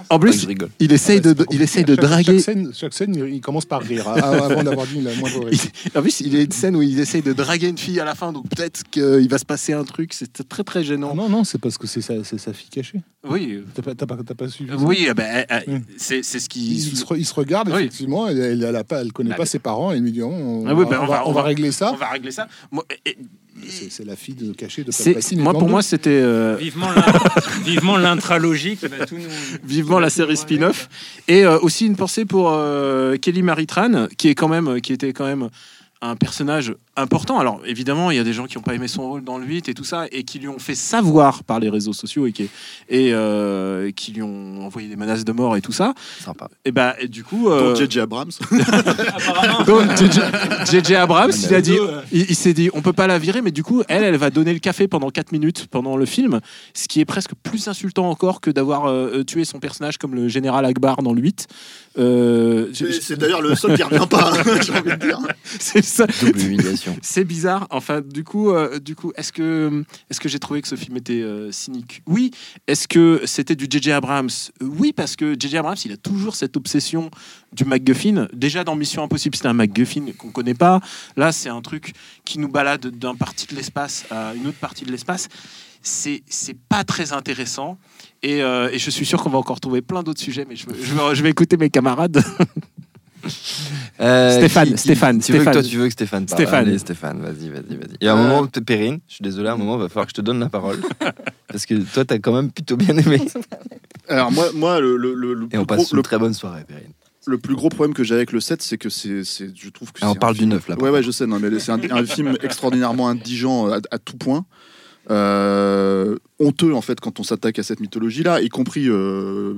en 0.09 0.19
plus, 0.19 0.41
je 0.41 0.47
rigole. 0.47 0.69
il 0.79 0.91
essaye 0.93 1.19
de, 1.21 1.35
il 1.51 1.61
essaye 1.61 1.83
de 1.83 1.95
Chaque- 1.95 2.05
draguer. 2.05 2.25
Chaque 2.39 2.39
scène, 2.41 2.71
chaque 2.73 2.93
scène, 2.93 3.15
il 3.29 3.41
commence 3.41 3.65
par 3.65 3.81
rire 3.81 4.07
hein, 4.07 4.15
avant 4.21 4.63
d'avoir 4.63 4.85
dit 4.87 5.01
la 5.01 5.13
moindre 5.15 5.49
en 5.95 6.01
plus, 6.01 6.21
il 6.21 6.33
y 6.33 6.39
a 6.39 6.41
une 6.43 6.51
scène 6.51 6.75
où 6.75 6.81
il 6.81 6.99
essaye 6.99 7.21
de 7.21 7.33
draguer 7.33 7.67
une 7.67 7.77
fille 7.77 7.96
à 7.99 8.05
la 8.05 8.15
fin, 8.15 8.31
donc 8.31 8.47
peut-être 8.49 8.83
qu'il 8.89 9.27
va 9.29 9.37
se 9.37 9.45
passer 9.45 9.73
un 9.73 9.83
truc. 9.83 10.13
C'est 10.13 10.47
très 10.47 10.63
très 10.63 10.83
gênant. 10.83 11.13
Non, 11.15 11.29
non, 11.29 11.43
c'est 11.43 11.57
parce 11.59 11.77
que 11.77 11.87
c'est 11.87 12.01
sa, 12.01 12.13
fille 12.53 12.69
cachée. 12.69 13.01
Oui, 13.27 13.63
T'as 13.73 13.81
pas, 13.81 13.95
pas, 13.95 14.15
pas 14.35 14.47
suivi 14.47 14.71
oui, 14.79 15.07
eh 15.09 15.13
ben, 15.13 15.45
euh, 15.51 15.79
c'est 15.97 16.23
ce 16.23 16.47
qui. 16.49 16.75
Il, 16.75 16.97
se, 16.97 17.13
il 17.15 17.25
se 17.25 17.33
regarde, 17.33 17.67
Oui. 17.69 17.79
effectivement, 17.81 18.27
elle, 18.27 18.37
elle, 18.39 18.63
elle 18.63 18.75
a 18.75 18.83
pas, 18.83 19.01
elle 19.01 19.11
connaît 19.11 19.31
Bah, 19.31 19.35
pas 19.37 19.45
ses 19.45 19.59
parents, 19.59 19.91
et 19.93 19.97
il 19.97 20.03
lui 20.03 20.11
dit 20.13 20.23
on, 20.23 20.65
Ah 20.67 20.73
oui, 20.73 20.83
va, 20.85 20.89
bah, 20.89 20.99
on, 21.01 21.07
va, 21.07 21.27
on 21.27 21.31
va 21.33 21.41
régler 21.43 21.71
ça. 21.71 21.91
On 21.93 21.97
va 21.97 22.09
régler 22.09 22.31
ça. 22.31 22.47
Moi, 22.71 22.85
et- 23.05 23.17
et 23.63 23.89
c'est 23.89 24.05
la 24.05 24.15
fille 24.15 24.35
de 24.35 24.53
cachée 24.53 24.83
de 24.83 24.91
Palpatine. 24.91 25.41
moi, 25.41 25.51
pour 25.53 25.67
moi, 25.67 25.81
c'était 25.81 26.11
euh, 26.11 26.57
Vivement 26.57 26.91
l'in- 26.91 27.03
vivement 27.65 27.97
l'intralogie 27.97 28.77
qui 28.77 28.85
va 28.87 29.03
tout 29.07 29.15
nous. 29.17 29.23
vivement 29.63 29.99
la 29.99 30.11
série 30.11 30.37
spin-off. 30.37 30.87
Et 31.27 31.43
euh, 31.43 31.57
aussi 31.61 31.87
une 31.87 31.95
pensée 31.95 32.23
pour 32.25 32.51
euh, 32.51 33.15
Kelly 33.17 33.41
Maritran, 33.41 34.07
qui 34.15 34.27
est 34.27 34.35
quand 34.35 34.47
même, 34.47 34.79
qui 34.79 34.93
était 34.93 35.11
quand 35.11 35.25
même 35.25 35.49
un 36.01 36.15
personnage 36.15 36.73
important. 36.95 37.39
Alors 37.39 37.59
évidemment, 37.65 38.11
il 38.11 38.17
y 38.17 38.19
a 38.19 38.23
des 38.23 38.33
gens 38.33 38.45
qui 38.45 38.57
n'ont 38.57 38.63
pas 38.63 38.73
aimé 38.75 38.87
son 38.87 39.01
rôle 39.07 39.23
dans 39.23 39.37
le 39.37 39.45
8 39.45 39.69
et 39.69 39.73
tout 39.73 39.83
ça, 39.83 40.05
et 40.11 40.23
qui 40.23 40.37
lui 40.39 40.47
ont 40.47 40.59
fait 40.59 40.75
savoir 40.75 41.43
par 41.43 41.59
les 41.59 41.69
réseaux 41.69 41.93
sociaux 41.93 42.27
et 42.27 42.31
qui, 42.31 42.43
et, 42.89 43.13
euh, 43.13 43.91
qui 43.91 44.11
lui 44.11 44.21
ont 44.21 44.63
envoyé 44.65 44.87
des 44.87 44.95
menaces 44.95 45.25
de 45.25 45.31
mort 45.31 45.55
et 45.57 45.61
tout 45.61 45.71
ça. 45.71 45.93
Sympa. 46.23 46.49
Et 46.65 46.71
bah 46.71 46.95
et 46.99 47.07
du 47.07 47.23
coup, 47.23 47.49
euh, 47.49 47.75
J.J. 47.75 47.99
Abrams. 48.01 48.31
Apparemment. 48.51 49.63
donc 49.63 49.91
JJ 50.71 50.91
Abrams, 50.93 51.31
il 51.43 51.53
a 51.53 51.61
dit, 51.61 51.77
euh. 51.77 52.01
il, 52.11 52.25
il 52.29 52.35
s'est 52.35 52.53
dit, 52.53 52.69
on 52.73 52.81
peut 52.81 52.93
pas 52.93 53.07
la 53.07 53.17
virer, 53.19 53.41
mais 53.41 53.51
du 53.51 53.63
coup, 53.63 53.81
elle, 53.87 54.03
elle 54.03 54.17
va 54.17 54.29
donner 54.29 54.53
le 54.53 54.59
café 54.59 54.87
pendant 54.87 55.09
4 55.09 55.31
minutes 55.31 55.67
pendant 55.69 55.97
le 55.97 56.05
film, 56.05 56.39
ce 56.73 56.87
qui 56.87 56.99
est 56.99 57.05
presque 57.05 57.31
plus 57.43 57.67
insultant 57.67 58.09
encore 58.09 58.41
que 58.41 58.49
d'avoir 58.51 58.85
euh, 58.85 59.23
tué 59.23 59.45
son 59.45 59.59
personnage 59.59 59.97
comme 59.97 60.15
le 60.15 60.27
général 60.27 60.65
Akbar 60.65 61.01
dans 61.01 61.13
le 61.13 61.21
8. 61.21 61.47
Euh, 61.99 62.67
je- 62.73 62.91
C'est 62.91 63.17
d'ailleurs 63.17 63.41
le 63.41 63.55
seul 63.55 63.75
qui 63.75 63.83
revient 63.83 64.05
pas, 64.09 64.31
hein, 64.33 64.43
j'ai 64.61 64.71
envie 64.73 64.91
de 64.91 64.95
dire. 64.95 65.19
c'est. 65.43 65.86
Double 66.21 66.39
humiliation. 66.41 66.97
C'est 67.01 67.23
bizarre. 67.23 67.67
Enfin, 67.69 68.01
du 68.01 68.23
coup, 68.23 68.51
euh, 68.51 68.79
du 68.79 68.95
coup, 68.95 69.11
est-ce 69.15 69.31
que, 69.31 69.83
est-ce 70.09 70.19
que 70.19 70.29
j'ai 70.29 70.39
trouvé 70.39 70.61
que 70.61 70.67
ce 70.67 70.75
film 70.75 70.97
était 70.97 71.21
euh, 71.21 71.51
cynique? 71.51 72.01
Oui. 72.07 72.31
Est-ce 72.67 72.87
que 72.87 73.21
c'était 73.25 73.55
du 73.55 73.67
J.J. 73.69 73.91
Abrams? 73.91 74.29
Oui, 74.61 74.93
parce 74.93 75.15
que 75.15 75.35
J.J. 75.39 75.57
Abrams, 75.57 75.77
il 75.85 75.91
a 75.91 75.97
toujours 75.97 76.35
cette 76.35 76.57
obsession 76.57 77.09
du 77.53 77.65
MacGuffin. 77.65 78.27
Déjà 78.33 78.63
dans 78.63 78.75
Mission 78.75 79.03
Impossible, 79.03 79.35
c'était 79.35 79.47
un 79.47 79.53
MacGuffin 79.53 80.05
qu'on 80.17 80.31
connaît 80.31 80.53
pas. 80.53 80.79
Là, 81.15 81.31
c'est 81.31 81.49
un 81.49 81.61
truc 81.61 81.93
qui 82.25 82.39
nous 82.39 82.49
balade 82.49 82.87
d'un 82.87 83.15
partie 83.15 83.47
de 83.47 83.55
l'espace 83.55 84.05
à 84.11 84.33
une 84.35 84.47
autre 84.47 84.59
partie 84.59 84.85
de 84.85 84.91
l'espace. 84.91 85.27
C'est, 85.81 86.23
c'est 86.27 86.57
pas 86.67 86.83
très 86.83 87.13
intéressant. 87.13 87.77
Et, 88.23 88.41
euh, 88.41 88.69
et 88.71 88.79
je 88.79 88.89
suis 88.89 89.05
sûr 89.05 89.21
qu'on 89.23 89.29
va 89.29 89.37
encore 89.37 89.59
trouver 89.59 89.81
plein 89.81 90.03
d'autres 90.03 90.21
sujets, 90.21 90.45
mais 90.47 90.55
je, 90.55 90.65
je 90.81 90.93
vais, 90.93 91.15
je 91.15 91.23
vais 91.23 91.29
écouter 91.29 91.55
mes 91.55 91.69
camarades. 91.69 92.23
Euh, 93.99 94.37
Stéphane, 94.37 94.77
Stéphane, 94.77 95.19
tu 95.19 95.31
veux 95.31 95.37
que 95.39 95.43
Stéphane. 95.43 95.53
toi, 95.53 95.63
tu 95.63 95.77
veux 95.77 95.85
que 95.87 95.91
Stéphane 95.93 96.25
parle. 96.25 96.41
Stéphane. 96.41 96.67
Allez, 96.67 96.77
Stéphane, 96.77 97.21
vas-y, 97.21 97.49
vas-y, 97.49 97.75
vas-y. 97.75 97.97
Et 98.01 98.07
à 98.07 98.13
un 98.13 98.15
moment, 98.15 98.47
t'es 98.47 98.61
Perrine, 98.61 98.99
je 99.07 99.15
suis 99.15 99.23
désolé, 99.23 99.49
à 99.49 99.53
un 99.53 99.57
moment, 99.57 99.75
il 99.77 99.81
va 99.81 99.89
falloir 99.89 100.05
que 100.05 100.11
je 100.11 100.15
te 100.15 100.21
donne 100.21 100.39
la 100.39 100.49
parole. 100.49 100.79
Parce 101.47 101.65
que 101.65 101.75
toi, 101.93 102.05
t'as 102.05 102.19
quand 102.19 102.33
même 102.33 102.51
plutôt 102.51 102.77
bien 102.77 102.95
aimé. 102.97 103.21
Alors 104.07 104.31
moi, 104.31 104.47
moi 104.53 104.79
le, 104.79 104.97
le, 104.97 105.13
le, 105.13 105.33
le 105.33 105.47
Et 105.51 105.57
on 105.57 105.61
plus 105.65 105.67
passe 105.67 105.77
gros, 105.77 105.87
une 105.91 105.97
le, 105.97 106.03
très 106.03 106.17
bonne 106.19 106.33
soirée, 106.33 106.63
Perrine. 106.67 106.91
le 107.25 107.37
plus 107.37 107.55
gros 107.55 107.69
problème 107.69 107.93
que 107.93 108.03
j'ai 108.03 108.15
avec 108.15 108.31
le 108.31 108.39
7, 108.39 108.61
c'est 108.61 108.77
que 108.77 108.89
c'est, 108.89 109.23
je 109.23 109.69
trouve 109.69 109.91
que 109.91 109.99
Ah, 110.03 110.11
on 110.11 110.15
parle 110.15 110.33
du 110.35 110.41
film- 110.41 110.51
9, 110.51 110.67
là, 110.69 110.75
Ouais, 110.79 110.89
ouais, 110.89 111.03
je 111.03 111.11
sais, 111.11 111.25
non, 111.25 111.39
mais 111.39 111.59
c'est 111.59 111.71
un, 111.71 111.79
un 111.91 112.05
film 112.05 112.35
extraordinairement 112.43 113.09
indigent 113.09 113.67
à, 113.71 113.79
à 113.91 113.97
tout 113.97 114.15
point. 114.17 114.45
Euh, 115.09 116.17
honteux 116.37 116.73
en 116.75 116.81
fait 116.81 116.99
quand 116.99 117.21
on 117.21 117.23
s'attaque 117.23 117.57
à 117.59 117.63
cette 117.63 117.79
mythologie-là, 117.79 118.41
y 118.41 118.49
compris 118.49 118.87
euh, 118.89 119.53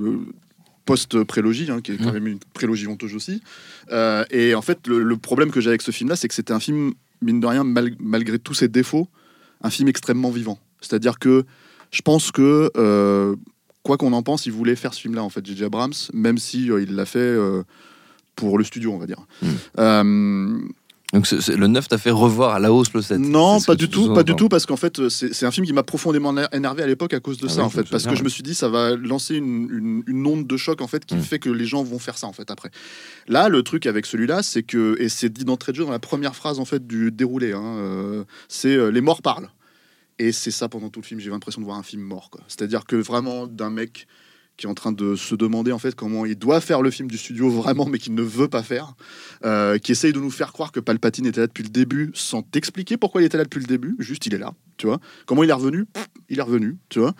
post-prélogie, 0.90 1.70
hein, 1.70 1.80
qui 1.80 1.92
est 1.92 1.96
quand 1.96 2.12
même 2.12 2.26
une 2.26 2.38
prélogie 2.54 2.86
honteuse 2.86 3.14
aussi. 3.14 3.42
Euh, 3.92 4.24
et 4.30 4.54
en 4.54 4.62
fait, 4.62 4.86
le, 4.86 5.02
le 5.02 5.16
problème 5.16 5.50
que 5.50 5.60
j'ai 5.60 5.68
avec 5.68 5.82
ce 5.82 5.90
film-là, 5.90 6.16
c'est 6.16 6.28
que 6.28 6.34
c'était 6.34 6.52
un 6.52 6.60
film, 6.60 6.92
mine 7.22 7.40
de 7.40 7.46
rien, 7.46 7.64
mal- 7.64 7.94
malgré 7.98 8.38
tous 8.38 8.54
ses 8.54 8.68
défauts, 8.68 9.08
un 9.62 9.70
film 9.70 9.88
extrêmement 9.88 10.30
vivant. 10.30 10.58
C'est-à-dire 10.80 11.18
que 11.18 11.44
je 11.90 12.02
pense 12.02 12.30
que, 12.30 12.70
euh, 12.76 13.36
quoi 13.82 13.96
qu'on 13.96 14.12
en 14.12 14.22
pense, 14.22 14.46
il 14.46 14.52
voulait 14.52 14.76
faire 14.76 14.94
ce 14.94 15.00
film-là, 15.00 15.22
en 15.24 15.28
fait, 15.30 15.44
J.J. 15.44 15.64
Abrams, 15.64 15.92
même 16.12 16.38
si 16.38 16.70
euh, 16.70 16.82
il 16.82 16.94
l'a 16.94 17.06
fait 17.06 17.36
pour 18.36 18.56
le 18.58 18.64
studio, 18.64 18.92
on 18.92 18.98
va 18.98 19.06
dire. 19.06 19.26
Donc 21.12 21.28
le 21.30 21.66
9 21.66 21.88
t'a 21.88 21.98
fait 21.98 22.10
revoir 22.12 22.54
à 22.54 22.60
la 22.60 22.72
hausse 22.72 22.92
le 22.92 23.02
7. 23.02 23.18
non, 23.18 23.60
pas 23.60 23.74
du 23.74 23.88
tout, 23.88 24.14
pas 24.14 24.22
du 24.22 24.36
tout, 24.36 24.48
parce 24.48 24.64
qu'en 24.64 24.76
fait, 24.76 25.00
euh, 25.00 25.08
c'est 25.08 25.44
un 25.44 25.50
film 25.50 25.66
qui 25.66 25.72
m'a 25.72 25.82
profondément 25.82 26.32
éner- 26.32 26.46
énervé 26.52 26.84
à 26.84 26.86
l'époque 26.86 27.12
à 27.14 27.20
cause 27.20 27.38
de 27.38 27.46
Ah 27.46 27.50
ça, 27.50 27.60
oui, 27.62 27.66
en 27.66 27.70
fait, 27.70 27.82
parce 27.90 28.06
que 28.06 28.14
je 28.14 28.22
me 28.22 28.28
suis 28.28 28.42
dit, 28.44 28.54
ça 28.54 28.68
va 28.68 28.94
lancer 28.94 29.34
une, 29.34 29.68
une- 29.72 30.02
une 30.06 30.26
onde 30.26 30.46
de 30.46 30.56
choc, 30.56 30.80
en 30.80 30.86
fait, 30.86 31.04
qui 31.04 31.16
Mm. 31.16 31.22
fait 31.22 31.38
que 31.40 31.50
les 31.50 31.66
gens 31.66 31.82
vont 31.82 31.98
faire 31.98 32.16
ça, 32.16 32.28
en 32.28 32.32
fait, 32.32 32.50
après. 32.50 32.70
Là, 33.26 33.48
le 33.48 33.62
truc 33.64 33.86
avec 33.86 34.06
celui-là, 34.06 34.42
c'est 34.44 34.62
que, 34.62 34.96
et 35.00 35.08
c'est 35.08 35.30
dit 35.30 35.44
d'entrée 35.44 35.72
de 35.72 35.78
jeu 35.78 35.84
dans 35.84 35.90
la 35.90 35.98
première 35.98 36.36
phrase, 36.36 36.60
en 36.60 36.64
fait, 36.64 36.86
du 36.86 37.10
déroulé, 37.10 37.52
hein, 37.54 37.60
euh, 37.78 38.24
c'est 38.48 38.74
euh, 38.76 38.90
les 38.90 39.00
morts 39.00 39.22
parlent. 39.22 39.50
Et 40.20 40.32
c'est 40.32 40.50
ça 40.52 40.68
pendant 40.68 40.90
tout 40.90 41.00
le 41.00 41.06
film, 41.06 41.18
j'ai 41.18 41.30
l'impression 41.30 41.60
de 41.60 41.66
voir 41.66 41.78
un 41.78 41.82
film 41.82 42.02
mort, 42.02 42.30
quoi. 42.30 42.42
C'est-à-dire 42.46 42.84
que 42.84 42.94
vraiment, 42.94 43.46
d'un 43.48 43.70
mec 43.70 44.06
qui 44.56 44.66
est 44.66 44.68
en 44.68 44.74
train 44.74 44.92
de 44.92 45.16
se 45.16 45.34
demander 45.34 45.72
en 45.72 45.78
fait 45.78 45.94
comment 45.94 46.26
il 46.26 46.36
doit 46.36 46.60
faire 46.60 46.82
le 46.82 46.90
film 46.90 47.08
du 47.08 47.16
studio 47.16 47.48
vraiment 47.48 47.86
mais 47.86 47.98
qu'il 47.98 48.14
ne 48.14 48.22
veut 48.22 48.48
pas 48.48 48.62
faire 48.62 48.92
euh, 49.46 49.78
qui 49.78 49.92
essaye 49.92 50.12
de 50.12 50.20
nous 50.20 50.30
faire 50.30 50.52
croire 50.52 50.70
que 50.70 50.80
Palpatine 50.80 51.24
était 51.26 51.40
là 51.40 51.46
depuis 51.46 51.62
le 51.64 51.70
début 51.70 52.10
sans 52.14 52.42
t'expliquer 52.42 52.96
pourquoi 52.98 53.22
il 53.22 53.24
était 53.24 53.38
là 53.38 53.44
depuis 53.44 53.60
le 53.60 53.66
début. 53.66 53.96
Juste 53.98 54.26
il 54.26 54.34
est 54.34 54.38
là 54.38 54.52
tu 54.76 54.86
vois. 54.86 54.98
Comment 55.26 55.44
il 55.44 55.50
est 55.50 55.54
revenu? 55.54 55.84
Pff, 55.86 56.06
il 56.30 56.38
est 56.38 56.42
revenu 56.42 56.76
tu 56.88 57.00
vois. 57.00 57.14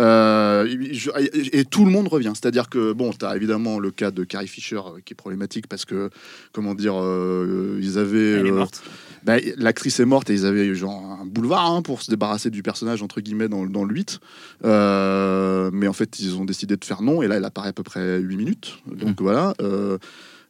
Euh, 0.00 0.66
je- 0.92 1.10
et, 1.18 1.60
et 1.60 1.64
tout 1.64 1.84
le 1.84 1.90
monde 1.90 2.08
revient. 2.08 2.32
C'est 2.34 2.46
à 2.46 2.50
dire 2.50 2.68
que 2.68 2.92
bon 2.92 3.12
tu 3.12 3.24
as 3.24 3.36
évidemment 3.36 3.78
le 3.78 3.90
cas 3.90 4.10
de 4.10 4.24
Carrie 4.24 4.48
Fisher 4.48 4.76
euh, 4.76 5.00
qui 5.04 5.12
est 5.12 5.16
problématique 5.16 5.66
parce 5.68 5.84
que 5.84 6.10
comment 6.52 6.74
dire 6.74 6.94
euh, 7.00 7.78
ils 7.82 7.98
avaient 7.98 8.32
Elle 8.40 8.46
est 8.46 8.50
morte. 8.50 8.82
Bah, 9.24 9.36
l'actrice 9.56 10.00
est 10.00 10.04
morte 10.04 10.30
et 10.30 10.34
ils 10.34 10.46
avaient 10.46 10.66
eu 10.66 10.74
genre 10.74 11.18
un 11.20 11.26
boulevard 11.26 11.70
hein, 11.70 11.82
pour 11.82 12.02
se 12.02 12.10
débarrasser 12.10 12.50
du 12.50 12.62
personnage 12.62 13.02
entre 13.02 13.20
guillemets 13.20 13.48
dans, 13.48 13.66
dans 13.66 13.84
le 13.84 13.94
8 13.94 14.20
Euh, 14.64 15.70
mais 15.72 15.88
en 15.88 15.92
fait 15.92 16.20
ils 16.20 16.36
ont 16.36 16.44
décidé 16.44 16.76
de 16.76 16.84
faire 16.84 17.02
non 17.02 17.22
et 17.22 17.28
là 17.28 17.36
elle 17.36 17.44
apparaît 17.44 17.70
à 17.70 17.72
peu 17.72 17.82
près 17.82 18.18
8 18.18 18.36
minutes. 18.36 18.78
Donc 18.86 19.20
voilà 19.20 19.54
euh, 19.60 19.98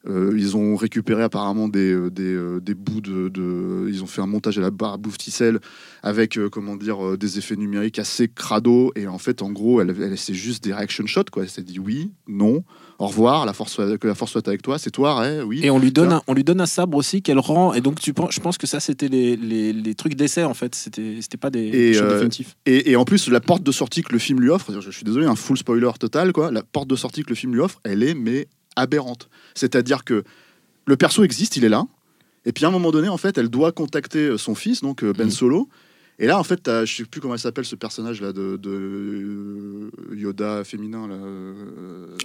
euh, 0.08 0.34
ils 0.36 0.56
ont 0.56 0.74
récupéré 0.74 1.22
apparemment 1.22 1.68
des, 1.68 1.92
euh, 1.92 2.10
des, 2.10 2.34
euh, 2.34 2.60
des 2.60 2.74
bouts 2.74 3.00
de, 3.00 3.28
de- 3.28 3.86
Ils 3.88 4.02
ont 4.02 4.06
fait 4.06 4.20
un 4.20 4.26
montage 4.26 4.58
à 4.58 4.60
la 4.60 4.70
barre 4.70 4.94
à 4.94 4.96
bouffe 4.96 5.18
ticelle 5.18 5.60
avec, 6.02 6.36
euh, 6.36 6.48
comment 6.48 6.74
dire, 6.76 7.16
des 7.16 7.38
effets 7.38 7.54
numériques 7.56 7.98
assez 8.00 8.26
crado. 8.28 8.92
Et 8.96 9.06
en 9.06 9.18
fait, 9.18 9.42
en 9.42 9.50
gros, 9.52 9.80
elle, 9.80 9.94
elle, 10.00 10.18
c'est 10.18 10.34
juste 10.34 10.64
des 10.64 10.74
reaction 10.74 11.06
shots, 11.06 11.24
quoi. 11.30 11.44
Elle 11.44 11.48
s'est 11.50 11.62
dit 11.62 11.78
oui, 11.78 12.10
non, 12.26 12.64
au 12.98 13.06
revoir, 13.06 13.46
la 13.46 13.52
force, 13.52 13.76
que 13.76 14.06
la 14.08 14.14
force 14.14 14.32
soit 14.32 14.48
avec 14.48 14.62
toi, 14.62 14.78
c'est 14.78 14.90
toi, 14.90 15.14
Ray, 15.14 15.40
oui. 15.42 15.60
Et 15.62 15.70
on 15.70 15.78
lui 15.78 15.92
donne 15.92 16.12
un, 16.12 16.22
on 16.26 16.34
lui 16.34 16.44
donne 16.44 16.60
un 16.60 16.66
sabre 16.66 16.96
aussi 16.96 17.22
qu'elle 17.22 17.38
rend. 17.38 17.72
Et 17.72 17.80
donc 17.80 18.00
tu 18.00 18.12
penses, 18.12 18.34
je 18.34 18.40
pense 18.40 18.58
que 18.58 18.66
ça 18.66 18.80
c'était 18.80 19.08
les, 19.08 19.36
les, 19.36 19.72
les 19.72 19.94
trucs 19.94 20.14
d'essai 20.14 20.42
en 20.42 20.54
fait. 20.54 20.74
C'était 20.74 21.18
c'était 21.20 21.38
pas 21.38 21.50
des, 21.50 21.60
Et, 21.60 21.92
choses 21.94 22.12
définitives. 22.12 22.54
Et, 22.66 22.90
et 22.90 22.96
en 22.96 23.04
plus, 23.04 23.28
la 23.28 23.40
porte 23.40 23.62
de 23.62 23.72
sortie 23.72 24.02
que 24.02 24.12
le 24.12 24.18
film 24.18 24.40
lui 24.40 24.50
offre, 24.50 24.72
je 24.80 24.90
suis 24.90 25.04
désolé, 25.04 25.26
un 25.26 25.36
full 25.36 25.56
spoiler 25.56 25.90
total, 26.00 26.32
quoi. 26.32 26.50
La 26.50 26.62
porte 26.62 26.88
de 26.88 26.96
sortie 26.96 27.22
que 27.22 27.30
le 27.30 27.36
film 27.36 27.54
lui 27.54 27.60
offre, 27.60 27.80
elle 27.84 28.02
est 28.02 28.14
mais 28.14 28.48
aberrante. 28.76 29.28
C'est-à-dire 29.54 30.04
que 30.04 30.24
le 30.86 30.96
perso 30.96 31.24
existe, 31.24 31.56
il 31.56 31.64
est 31.64 31.68
là. 31.68 31.84
Et 32.44 32.52
puis 32.52 32.64
à 32.64 32.68
un 32.68 32.70
moment 32.72 32.90
donné, 32.90 33.08
en 33.08 33.16
fait, 33.18 33.38
elle 33.38 33.48
doit 33.48 33.70
contacter 33.72 34.26
euh, 34.26 34.38
son 34.38 34.54
fils, 34.54 34.80
donc 34.80 35.04
euh, 35.04 35.12
Ben 35.12 35.24
Mhm. 35.26 35.30
Solo. 35.30 35.68
Et 36.18 36.26
là, 36.26 36.38
en 36.38 36.44
fait, 36.44 36.60
je 36.84 36.84
sais 36.96 37.04
plus 37.04 37.20
comment 37.20 37.34
elle 37.34 37.40
s'appelle 37.40 37.64
ce 37.64 37.74
personnage 37.74 38.20
là 38.20 38.32
de, 38.32 38.56
de, 38.56 38.70
euh, 38.70 39.90
Yoda 40.14 40.62
féminin 40.62 41.08
là. 41.08 41.16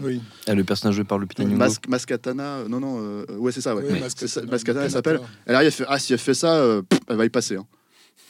Oui. 0.04 0.22
Ah, 0.46 0.54
le 0.56 0.63
personnage 0.63 0.96
joué 0.96 1.04
par 1.06 1.18
Lupita 1.20 1.44
Nyong'o. 1.44 1.58
Mas- 1.58 1.80
Mascatana, 1.88 2.63
non 2.68 2.80
non, 2.80 2.98
euh, 3.01 3.25
ouais 3.38 3.51
c'est 3.51 3.62
ça, 3.62 3.75
ouais. 3.75 3.84
Oui, 3.89 4.00
C'est 4.16 4.27
ça, 4.27 4.42
Mascatana, 4.42 4.51
Mascatana, 4.51 4.86
elle 4.86 4.92
s'appelle. 4.92 5.20
Elle 5.46 5.56
arrive, 5.56 5.68
elle 5.68 5.72
fait 5.74 5.86
Ah, 5.88 6.00
si 6.00 6.13
elle 6.13 6.20
fait 6.20 6.34
ça, 6.34 6.56
euh, 6.56 6.82
pff, 6.82 7.00
elle 7.08 7.16
va 7.18 7.25
y 7.25 7.30
passer. 7.30 7.56
hein. 7.56 7.66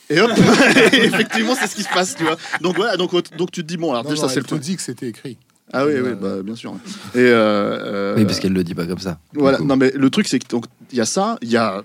Et 0.10 0.22
hop 0.22 0.32
Effectivement, 0.94 1.56
c'est 1.56 1.68
ce 1.68 1.76
qui 1.76 1.84
se 1.84 1.90
passe, 1.90 2.16
tu 2.16 2.24
vois. 2.24 2.38
Donc, 2.62 2.76
voilà, 2.78 2.96
donc, 2.96 3.12
donc 3.36 3.52
tu 3.52 3.62
te 3.64 3.68
dis 3.68 3.78
Bon, 3.78 3.92
alors 3.92 4.04
Non, 4.04 4.10
déjà, 4.12 4.22
non, 4.24 4.28
c'est 4.30 4.36
elle 4.36 4.40
le 4.42 4.44
te 4.44 4.50
truc. 4.50 4.62
dit 4.62 4.76
que 4.76 4.82
c'était 4.82 5.08
écrit. 5.08 5.38
Ah 5.74 5.86
oui, 5.86 5.94
oui, 5.96 6.10
Euh, 6.10 6.16
bah, 6.16 6.44
bien 6.44 6.56
sûr. 6.56 6.74
Et 7.14 7.18
euh, 7.20 7.34
euh, 7.34 8.16
Oui, 8.18 8.26
parce 8.26 8.40
qu'elle 8.40 8.54
le 8.54 8.64
dit 8.64 8.74
pas 8.76 8.86
comme 8.86 9.00
ça. 9.00 9.20
Voilà, 9.34 9.60
non, 9.60 9.76
mais 9.76 9.92
le 9.94 10.10
truc, 10.10 10.28
c'est 10.28 10.40
que 10.40 10.48
donc, 10.48 10.66
il 10.92 10.98
y 10.98 11.02
a 11.02 11.06
ça, 11.06 11.38
il 11.42 11.50
y 11.50 11.58
a. 11.58 11.84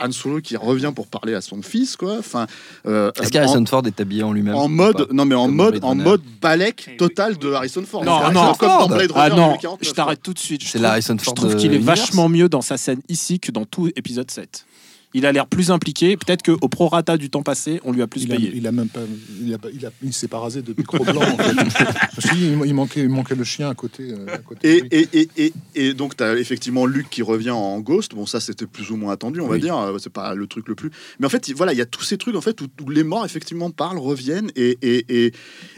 Han 0.00 0.12
Solo 0.12 0.40
qui 0.40 0.56
revient 0.56 0.92
pour 0.94 1.06
parler 1.06 1.34
à 1.34 1.40
son 1.40 1.60
fils, 1.62 1.96
quoi. 1.96 2.16
Enfin, 2.18 2.46
euh, 2.86 3.10
Est-ce 3.20 3.30
qu'Harrison 3.32 3.64
Ford 3.66 3.82
est 3.86 4.00
habillé 4.00 4.22
en 4.22 4.32
lui-même 4.32 4.54
en, 4.54 4.68
mode, 4.68 5.08
non 5.12 5.24
mais 5.24 5.34
en 5.34 5.46
Comme 5.46 5.54
mode, 5.56 5.78
en 5.82 5.94
mode 5.94 6.22
balèque 6.40 6.90
total 6.98 7.36
de 7.36 7.52
Harrison 7.52 7.82
Ford. 7.86 8.04
Non, 8.04 8.20
non, 8.32 8.52
comme 8.54 8.68
dans 8.68 8.78
Ford. 8.78 8.88
Blade 8.88 9.10
Ah 9.14 9.24
Runner 9.24 9.36
non, 9.36 9.46
2049, 9.48 9.78
je 9.88 9.90
t'arrête 9.94 10.22
tout 10.22 10.32
de 10.34 10.38
suite. 10.38 10.62
Je 10.62 10.66
C'est 10.66 10.72
trouve- 10.72 10.82
la 10.82 10.90
Harrison 10.92 11.16
Je 11.18 11.24
Ford. 11.24 11.34
trouve 11.34 11.54
de 11.54 11.60
qu'il 11.60 11.74
est 11.74 11.78
vachement 11.78 12.28
mieux 12.28 12.48
dans 12.48 12.60
sa 12.62 12.76
scène 12.76 13.00
ici 13.08 13.40
que 13.40 13.50
dans 13.50 13.64
tout 13.64 13.88
épisode 13.96 14.30
7. 14.30 14.66
Il 15.14 15.26
a 15.26 15.32
l'air 15.32 15.46
plus 15.46 15.70
impliqué. 15.70 16.16
Peut-être 16.16 16.42
qu'au 16.42 16.68
prorata 16.68 17.16
du 17.16 17.28
temps 17.30 17.42
passé, 17.42 17.80
on 17.84 17.92
lui 17.92 18.00
a 18.02 18.06
plus 18.06 18.22
Il 18.24 18.32
a, 18.32 18.36
payé. 18.36 18.52
il 18.54 18.66
a 18.66 18.72
même 18.72 18.88
pas, 18.88 19.00
il 19.42 19.52
a, 19.52 19.58
pas- 19.58 19.68
il 19.72 19.84
a, 19.84 19.90
il 20.02 20.12
s'est 20.12 20.28
pas 20.28 20.38
rasé 20.38 20.62
de 20.62 20.74
micro 20.76 20.98
blanc. 21.04 21.20
en 21.22 21.36
fait. 21.36 21.54
Parce 22.14 22.28
il, 22.36 22.74
manquait, 22.74 23.00
il 23.02 23.08
manquait 23.08 23.34
le 23.34 23.44
chien 23.44 23.68
à 23.68 23.74
côté. 23.74 24.12
euh, 24.12 24.26
à 24.34 24.38
côté 24.38 24.80
de 24.80 24.86
Et, 24.94 25.04
lui. 25.04 25.08
et, 25.12 25.20
et, 25.36 25.52
et, 25.76 25.88
et 25.88 25.94
donc, 25.94 26.16
tu 26.16 26.22
as 26.24 26.36
effectivement 26.38 26.86
Luke 26.86 27.08
qui 27.10 27.22
revient 27.22 27.50
en 27.50 27.78
Ghost. 27.80 28.14
Bon, 28.14 28.24
ça, 28.26 28.40
c'était 28.40 28.66
plus 28.66 28.90
ou 28.90 28.96
moins 28.96 29.12
attendu, 29.12 29.40
on 29.40 29.46
va 29.48 29.54
Oui. 29.54 29.60
dire. 29.60 29.76
Euh, 29.76 29.98
C'est 29.98 30.12
pas 30.12 30.34
le 30.34 30.46
truc 30.46 30.66
le 30.68 30.74
plus. 30.74 30.90
Mais 31.20 31.26
en 31.26 31.30
fait, 31.30 31.48
il- 31.48 31.54
voilà, 31.54 31.72
il 31.72 31.78
y 31.78 31.82
a 31.82 31.86
tous 31.86 32.02
ces 32.02 32.16
trucs 32.16 32.34
en 32.36 32.40
fait, 32.40 32.60
où, 32.60 32.66
où 32.84 32.90
les 32.90 33.04
morts, 33.04 33.24
effectivement, 33.26 33.70
parlent, 33.70 33.98
reviennent. 33.98 34.50
Et, 34.56 34.78
et, 34.82 35.04
et, 35.26 35.32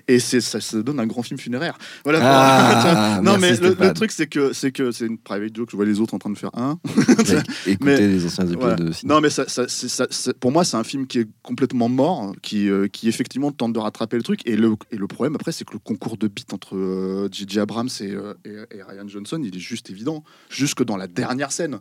et 0.06 0.18
c'est, 0.20 0.40
ça, 0.40 0.60
ça 0.60 0.80
donne 0.82 1.00
un 1.00 1.06
grand 1.06 1.22
film 1.22 1.40
funéraire. 1.40 1.76
Voilà. 2.04 2.20
Ah, 2.22 3.20
non, 3.22 3.36
merci, 3.38 3.60
mais 3.62 3.86
le, 3.86 3.92
truc, 3.94 4.12
c'est 4.12 4.26
que 4.26 4.52
c'est 4.52 4.70
que 4.70 4.92
c'est 4.92 5.06
une 5.06 5.18
private 5.18 5.56
joke. 5.56 5.68
Je 5.72 5.76
vois 5.76 5.86
les 5.86 5.98
autres 6.00 6.14
en 6.14 6.18
train 6.18 6.30
de 6.30 6.38
faire 6.38 6.50
un. 6.54 6.78
Écoutez 7.66 7.74
Mais- 7.80 7.98
les 8.00 8.24
anciens 8.26 8.44
épisodes 8.44 8.60
Voilà. 8.60 8.76
de 8.76 8.92
cinéma. 8.92 9.14
Non, 9.14 9.20
mais 9.24 9.30
ça, 9.30 9.48
ça- 9.48 9.66
c'est- 9.68 9.88
ça- 9.88 10.06
pour 10.38 10.52
moi, 10.52 10.64
c'est 10.64 10.76
un 10.76 10.84
film 10.84 11.06
qui 11.06 11.18
est 11.20 11.28
complètement 11.42 11.88
mort, 11.88 12.34
qui, 12.42 12.68
euh, 12.68 12.86
qui 12.86 13.08
effectivement 13.08 13.50
tente 13.52 13.72
de 13.72 13.78
rattraper 13.78 14.16
le 14.16 14.22
truc. 14.22 14.40
Et 14.46 14.56
le, 14.56 14.74
et 14.90 14.96
le 14.96 15.06
problème, 15.08 15.34
après, 15.34 15.50
c'est 15.52 15.64
que 15.64 15.72
le 15.72 15.78
concours 15.80 16.16
de 16.16 16.28
beats 16.28 16.52
entre 16.52 16.76
euh, 16.76 17.28
J.J. 17.32 17.58
Abrams 17.60 17.88
et, 18.00 18.10
euh, 18.12 18.34
et- 18.44 18.76
et 18.76 18.82
Ryan 18.82 19.08
Johnson, 19.08 19.40
il 19.44 19.56
est 19.56 19.60
juste 19.60 19.90
évident. 19.90 20.22
Jusque 20.48 20.84
dans 20.84 20.96
la 20.96 21.06
dernière 21.08 21.50
scène. 21.52 21.80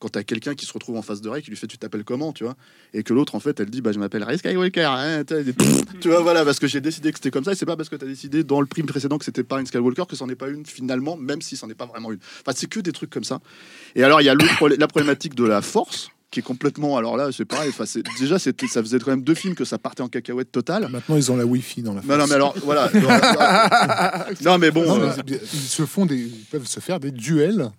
quand 0.00 0.10
t'as 0.10 0.22
quelqu'un 0.22 0.54
qui 0.54 0.64
se 0.64 0.72
retrouve 0.72 0.96
en 0.96 1.02
face 1.02 1.20
de 1.20 1.28
Ray 1.28 1.42
qui 1.42 1.50
lui 1.50 1.56
fait 1.56 1.66
tu 1.66 1.76
t'appelles 1.76 2.04
comment 2.04 2.32
tu 2.32 2.44
vois? 2.44 2.54
Et 2.94 3.02
que 3.02 3.12
l'autre 3.12 3.34
en 3.34 3.40
fait 3.40 3.58
elle 3.58 3.68
dit 3.68 3.80
bah 3.80 3.90
je 3.90 3.98
m'appelle 3.98 4.22
Ray 4.22 4.38
Skywalker 4.38 4.84
hein, 4.84 5.24
tu 6.00 6.08
vois, 6.08 6.20
voilà 6.20 6.44
parce 6.44 6.60
que 6.60 6.68
j'ai 6.68 6.80
décidé 6.80 7.10
que 7.10 7.18
c'était 7.18 7.32
comme 7.32 7.42
ça 7.42 7.50
et 7.50 7.56
c'est 7.56 7.66
pas 7.66 7.76
parce 7.76 7.88
que 7.88 7.96
t'as 7.96 8.06
décidé 8.06 8.44
dans 8.44 8.60
le 8.60 8.68
prime 8.68 8.86
précédent 8.86 9.18
que 9.18 9.24
c'était 9.24 9.42
pas 9.42 9.58
une 9.58 9.66
Skywalker 9.66 10.04
que 10.08 10.14
c'en 10.14 10.28
est 10.28 10.36
pas 10.36 10.50
une 10.50 10.64
finalement 10.64 11.16
même 11.16 11.42
si 11.42 11.56
c'en 11.56 11.68
est 11.68 11.74
pas 11.74 11.86
vraiment 11.86 12.12
une 12.12 12.20
enfin 12.42 12.52
c'est 12.54 12.68
que 12.68 12.78
des 12.78 12.92
trucs 12.92 13.10
comme 13.10 13.24
ça 13.24 13.40
et 13.96 14.04
alors 14.04 14.20
il 14.20 14.24
y 14.26 14.28
a 14.28 14.34
le 14.34 14.76
la 14.76 14.86
problématique 14.86 15.34
de 15.34 15.42
la 15.42 15.62
force 15.62 16.10
qui 16.30 16.40
est 16.40 16.42
complètement 16.42 16.96
alors 16.98 17.16
là 17.16 17.30
c'est 17.32 17.46
pareil 17.46 17.70
enfin 17.70 17.86
c'est 17.86 18.02
déjà 18.18 18.38
c'était 18.38 18.66
ça 18.66 18.82
faisait 18.82 18.98
quand 18.98 19.10
même 19.12 19.22
deux 19.22 19.34
films 19.34 19.54
que 19.54 19.64
ça 19.64 19.78
partait 19.78 20.02
en 20.02 20.08
cacahuète 20.08 20.52
totale 20.52 20.88
Maintenant, 20.90 21.16
ils 21.16 21.32
ont 21.32 21.36
la 21.36 21.46
Wi-Fi 21.46 21.80
dans 21.82 21.94
la 21.94 22.02
non, 22.02 22.18
non, 22.18 22.26
mais 22.26 22.34
alors, 22.34 22.54
voilà. 22.64 22.90
non, 24.42 24.58
mais 24.58 24.70
bon. 24.70 24.84
Non, 24.84 25.00
euh, 25.02 25.12
ils 25.28 25.46
se 25.58 25.84
font 25.86 26.06
des, 26.06 26.16
ils 26.16 26.44
peuvent 26.50 26.66
se 26.66 26.80
faire 26.80 27.00
des 27.00 27.10
duels 27.10 27.70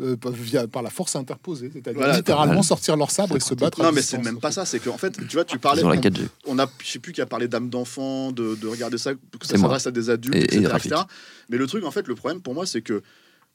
euh, 0.00 0.16
par- 0.16 0.32
via, 0.32 0.66
par 0.66 0.82
la 0.82 0.90
force 0.90 1.14
interposée, 1.16 1.70
c'est-à-dire 1.72 1.94
Voilà, 2.00 2.16
littéralement 2.16 2.62
sortir 2.64 2.96
leur 2.96 3.10
sabre 3.10 3.36
et 3.36 3.40
se 3.40 3.54
battre. 3.54 3.80
à 3.80 3.84
non, 3.84 3.92
mais 3.92 4.02
c'est 4.02 4.18
même 4.18 4.40
pas 4.40 4.50
ça. 4.50 4.64
C'est 4.64 4.80
qu'en 4.80 4.98
fait, 4.98 5.12
tu 5.28 5.36
vois, 5.36 5.44
tu 5.44 5.58
parlais. 5.58 5.80
Sur 5.80 5.90
la 5.90 5.96
on- 5.96 6.00
4G. 6.00 6.26
on 6.46 6.58
a, 6.58 6.66
je 6.82 6.90
sais 6.90 6.98
plus 6.98 7.12
qui 7.12 7.20
a 7.20 7.26
parlé 7.26 7.46
d'âme 7.48 7.68
d'enfant, 7.70 8.32
de, 8.32 8.56
de 8.56 8.66
regarder 8.66 8.98
ça, 8.98 9.12
que 9.14 9.46
ça 9.46 9.56
s'adresse 9.56 9.86
à 9.86 9.90
des 9.92 10.10
adultes, 10.10 10.34
Et- 10.34 10.56
etc. 10.64 10.96
Mais 11.48 11.58
le 11.58 11.66
truc, 11.68 11.84
en 11.84 11.90
fait, 11.92 12.08
le 12.08 12.14
problème 12.16 12.40
pour 12.40 12.54
moi, 12.54 12.66
c'est 12.66 12.82
que 12.82 13.02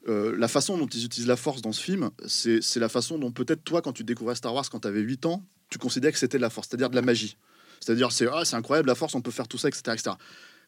euh, 0.08 0.36
la 0.38 0.48
façon 0.48 0.78
dont 0.78 0.88
ils 0.88 1.06
utilisent 1.06 1.28
la 1.28 1.36
force 1.36 1.62
dans 1.62 1.72
ce 1.72 1.82
film, 1.82 2.10
c'est 2.26 2.78
la 2.78 2.90
façon 2.90 3.18
dont 3.18 3.32
peut-être 3.32 3.64
toi, 3.64 3.82
quand 3.82 3.94
tu 3.94 4.04
découvrais 4.04 4.36
Star 4.36 4.54
Wars 4.54 4.70
quand 4.70 4.80
tu 4.80 4.88
avais 4.88 5.02
8 5.02 5.26
ans, 5.26 5.44
tu 5.70 5.78
considérais 5.78 6.14
que 6.14 6.20
c'était 6.20 6.38
de 6.38 6.42
la 6.42 6.50
force, 6.50 6.68
c'est-à-dire 6.70 6.90
de 6.90 6.96
la 6.96 7.02
magie. 7.02 7.38
C'est-à-dire, 7.80 8.12
c'est 8.12 8.28
ah, 8.28 8.44
incroyable, 8.54 8.88
la 8.88 8.96
force, 8.96 9.16
on 9.16 9.22
peut 9.22 9.32
faire 9.32 9.48
tout 9.48 9.58
ça, 9.58 9.68
etc. 9.68 9.84
etc. 9.94 10.12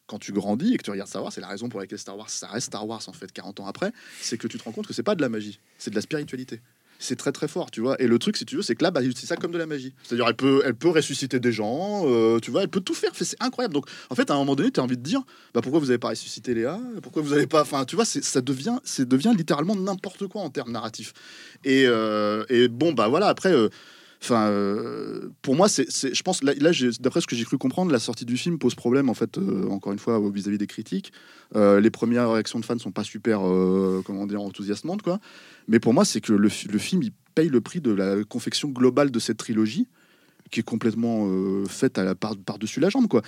Quand 0.06 0.18
tu 0.18 0.32
grandis 0.32 0.74
et 0.74 0.76
que 0.76 0.82
tu 0.82 0.90
regardes 0.90 1.08
Star 1.08 1.22
Wars, 1.22 1.32
c'est 1.32 1.40
la 1.40 1.48
raison 1.48 1.68
pour 1.68 1.80
laquelle 1.80 1.98
Star 1.98 2.16
Wars, 2.16 2.28
ça 2.28 2.48
reste 2.48 2.66
Star 2.66 2.86
Wars 2.86 3.02
en 3.06 3.12
fait 3.12 3.30
40 3.32 3.60
ans 3.60 3.66
après, 3.66 3.92
c'est 4.20 4.36
que 4.36 4.46
tu 4.48 4.58
te 4.58 4.64
rends 4.64 4.72
compte 4.72 4.86
que 4.86 4.92
c'est 4.92 5.02
pas 5.02 5.14
de 5.14 5.22
la 5.22 5.28
magie, 5.28 5.58
c'est 5.78 5.90
de 5.90 5.94
la 5.94 6.02
spiritualité. 6.02 6.60
C'est 6.98 7.16
très 7.16 7.32
très 7.32 7.48
fort, 7.48 7.70
tu 7.70 7.80
vois. 7.80 8.00
Et 8.00 8.06
le 8.06 8.18
truc, 8.18 8.36
si 8.36 8.44
tu 8.44 8.56
veux, 8.56 8.62
c'est 8.62 8.74
que 8.76 8.84
là, 8.84 8.90
bah, 8.90 9.00
c'est 9.16 9.26
ça 9.26 9.36
comme 9.36 9.50
de 9.50 9.58
la 9.58 9.66
magie. 9.66 9.92
C'est-à-dire, 10.04 10.26
elle 10.28 10.36
peut, 10.36 10.62
elle 10.64 10.74
peut 10.74 10.90
ressusciter 10.90 11.40
des 11.40 11.50
gens, 11.50 12.02
euh, 12.06 12.38
tu 12.38 12.50
vois, 12.50 12.62
elle 12.62 12.68
peut 12.68 12.80
tout 12.80 12.94
faire. 12.94 13.10
C'est 13.14 13.36
incroyable. 13.42 13.74
Donc, 13.74 13.86
en 14.10 14.14
fait, 14.14 14.30
à 14.30 14.34
un 14.34 14.38
moment 14.38 14.54
donné, 14.54 14.70
tu 14.70 14.78
as 14.80 14.82
envie 14.82 14.96
de 14.96 15.02
dire, 15.02 15.20
bah, 15.52 15.60
pourquoi 15.62 15.80
vous 15.80 15.86
n'avez 15.86 15.98
pas 15.98 16.10
ressuscité 16.10 16.54
Léa? 16.54 16.78
Pourquoi 17.02 17.22
vous 17.22 17.30
n'avez 17.30 17.46
pas. 17.46 17.62
Enfin, 17.62 17.84
tu 17.84 17.96
vois, 17.96 18.04
ça 18.04 18.40
devient, 18.40 18.78
c'est 18.84 19.08
devient 19.08 19.32
littéralement 19.36 19.74
n'importe 19.74 20.26
quoi 20.28 20.42
en 20.42 20.50
termes 20.50 20.72
narratifs. 20.72 21.12
Et, 21.64 21.84
euh, 21.86 22.44
et 22.48 22.68
bon, 22.68 22.92
bah 22.92 23.08
voilà, 23.08 23.26
après. 23.28 23.52
euh, 23.52 23.68
Enfin, 24.22 24.46
euh, 24.50 25.30
pour 25.42 25.56
moi, 25.56 25.68
c'est, 25.68 26.14
je 26.14 26.22
pense, 26.22 26.44
là, 26.44 26.52
là 26.60 26.70
d'après 27.00 27.20
ce 27.20 27.26
que 27.26 27.34
j'ai 27.34 27.44
cru 27.44 27.58
comprendre, 27.58 27.90
la 27.90 27.98
sortie 27.98 28.24
du 28.24 28.36
film 28.36 28.56
pose 28.56 28.76
problème, 28.76 29.08
en 29.08 29.14
fait, 29.14 29.36
euh, 29.36 29.66
encore 29.68 29.92
une 29.92 29.98
fois, 29.98 30.22
vis-à-vis 30.32 30.58
des 30.58 30.68
critiques. 30.68 31.12
Euh, 31.56 31.80
les 31.80 31.90
premières 31.90 32.30
réactions 32.30 32.60
de 32.60 32.64
fans 32.64 32.78
sont 32.78 32.92
pas 32.92 33.02
super, 33.02 33.40
comment 34.06 34.26
dire, 34.28 34.40
enthousiasmantes, 34.40 35.02
quoi. 35.02 35.18
Mais 35.66 35.80
pour 35.80 35.92
moi, 35.92 36.04
c'est 36.04 36.20
que 36.20 36.32
le, 36.32 36.48
fi- 36.48 36.68
le 36.68 36.78
film, 36.78 37.02
il 37.02 37.10
paye 37.34 37.48
le 37.48 37.60
prix 37.60 37.80
de 37.80 37.90
la 37.90 38.22
confection 38.22 38.68
globale 38.68 39.10
de 39.10 39.18
cette 39.18 39.38
trilogie 39.38 39.88
qui 40.52 40.60
est 40.60 40.64
complètement 40.64 41.28
faite 41.66 41.98
par, 42.20 42.36
par-dessus 42.36 42.78
la 42.78 42.90
jambe, 42.90 43.08
quoi. 43.08 43.22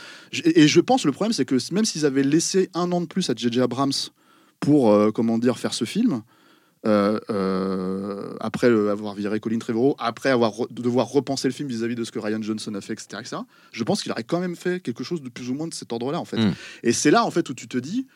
Et, 0.45 0.69
je 0.69 0.81
pense, 0.81 1.05
le 1.05 1.11
problème, 1.11 1.33
c'est 1.33 1.45
que 1.45 1.57
même 1.73 1.85
s'ils 1.85 2.07
avaient 2.07 2.23
laissé 2.23 2.71
un 2.73 2.93
an 2.93 3.01
de 3.01 3.07
plus 3.07 3.29
à 3.31 3.35
J.J. 3.35 3.63
Abrams 3.63 3.93
pour, 4.61 5.13
comment 5.13 5.39
dire, 5.39 5.59
faire 5.59 5.75
ce 5.75 5.85
film, 5.87 6.23
euh, 6.87 7.19
euh, 7.31 8.35
après 8.41 8.69
euh, 8.69 8.91
avoir 8.91 9.15
viré 9.15 9.41
Colin 9.41 9.59
Trevorrow, 9.59 9.95
après 9.99 10.31
avoir 10.31 10.53
re- 10.53 10.73
devoir 10.73 11.09
repenser 11.09 11.49
le 11.49 11.55
film 11.55 11.69
vis-à-vis 11.69 11.95
de 11.95 12.05
ce 12.05 12.13
que 12.13 12.19
Ryan 12.19 12.43
Johnson 12.43 12.75
a 12.75 12.81
fait, 12.81 12.93
etc., 12.95 13.09
etc., 13.21 13.37
je 13.73 13.85
pense 13.85 14.03
qu'il 14.03 14.13
aurait 14.13 14.25
quand 14.25 14.41
même 14.41 14.57
fait 14.57 14.81
quelque 14.81 15.05
chose 15.05 15.23
de 15.23 15.29
plus 15.29 15.51
ou 15.51 15.55
moins 15.55 15.67
de 15.69 15.75
cet 15.75 15.93
ordre-là, 15.93 16.21
en 16.21 16.25
fait. 16.25 16.37
Mm. 16.39 16.55
Et 16.83 16.93
c'est 16.93 17.11
là, 17.11 17.25
en 17.25 17.31
fait, 17.31 17.49
où 17.49 17.55
tu 17.55 17.69
te 17.69 17.79
dis, 17.79 18.07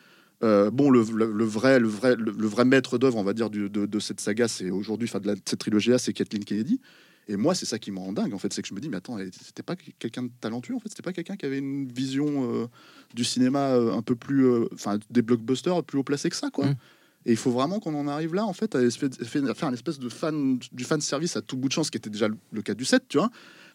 euh, 0.43 0.69
bon, 0.71 0.89
le, 0.89 1.03
le- 1.13 1.31
le 1.31 1.43
vrai, 1.45 1.79
le 1.79 1.87
vrai, 1.87 2.15
le, 2.15 2.31
vrai 2.31 2.65
maître 2.65 2.97
d'œuvre, 2.97 3.17
on 3.17 3.23
va 3.23 3.33
dire, 3.33 3.49
du- 3.49 3.69
de, 3.69 3.85
de 3.85 3.99
cette 3.99 4.19
saga, 4.19 4.47
c'est 4.47 4.69
aujourd'hui, 4.69 5.07
enfin, 5.09 5.19
de, 5.19 5.27
la- 5.27 5.35
de 5.35 5.41
cette 5.45 5.59
trilogie-là, 5.59 5.97
c'est 5.97 6.13
Kathleen 6.13 6.45
Kennedy. 6.45 6.79
Et 7.27 7.35
moi, 7.37 7.53
c'est 7.53 7.67
ça 7.67 7.77
qui 7.77 7.91
me 7.91 7.99
rend 7.99 8.11
dingue, 8.11 8.33
en 8.33 8.39
fait, 8.39 8.51
c'est 8.53 8.61
que 8.63 8.67
je 8.67 8.73
me 8.73 8.79
dis, 8.79 8.89
mais 8.89 8.97
attends, 8.97 9.17
c'était 9.45 9.61
pas 9.61 9.75
quelqu'un 9.75 10.23
de 10.23 10.31
talentueux, 10.41 10.73
en 10.75 10.79
fait, 10.79 10.89
c'était 10.89 11.03
pas 11.03 11.13
quelqu'un 11.13 11.35
qui 11.35 11.45
avait 11.45 11.59
une 11.59 11.87
vision 11.87 12.25
euh, 12.51 12.65
du 13.13 13.23
cinéma 13.23 13.67
euh, 13.69 13.93
un 13.93 14.01
peu 14.01 14.15
plus, 14.15 14.47
enfin, 14.73 14.97
des 15.11 15.21
blockbusters 15.21 15.83
plus 15.83 15.99
haut 15.99 16.03
placé 16.03 16.29
que 16.31 16.35
ça, 16.35 16.49
quoi. 16.49 16.65
Mm. 16.67 16.75
Et 17.25 17.31
il 17.31 17.37
faut 17.37 17.51
vraiment 17.51 17.79
qu'on 17.79 17.93
en 17.95 18.07
arrive 18.07 18.33
là, 18.33 18.45
en 18.45 18.53
fait, 18.53 18.75
à 18.75 18.79
faire 18.89 19.67
un 19.69 19.73
espèce 19.73 19.99
de 19.99 20.09
fan, 20.09 20.57
du 20.71 20.83
fan 20.83 21.01
service 21.01 21.35
à 21.35 21.41
tout 21.41 21.57
bout 21.57 21.67
de 21.67 21.73
champ, 21.73 21.83
ce 21.83 21.91
qui 21.91 21.97
était 21.97 22.09
déjà 22.09 22.27
le, 22.27 22.61
cas 22.61 22.73
du 22.73 22.85
7, 22.85 23.03
tu 23.09 23.17
vois. 23.17 23.29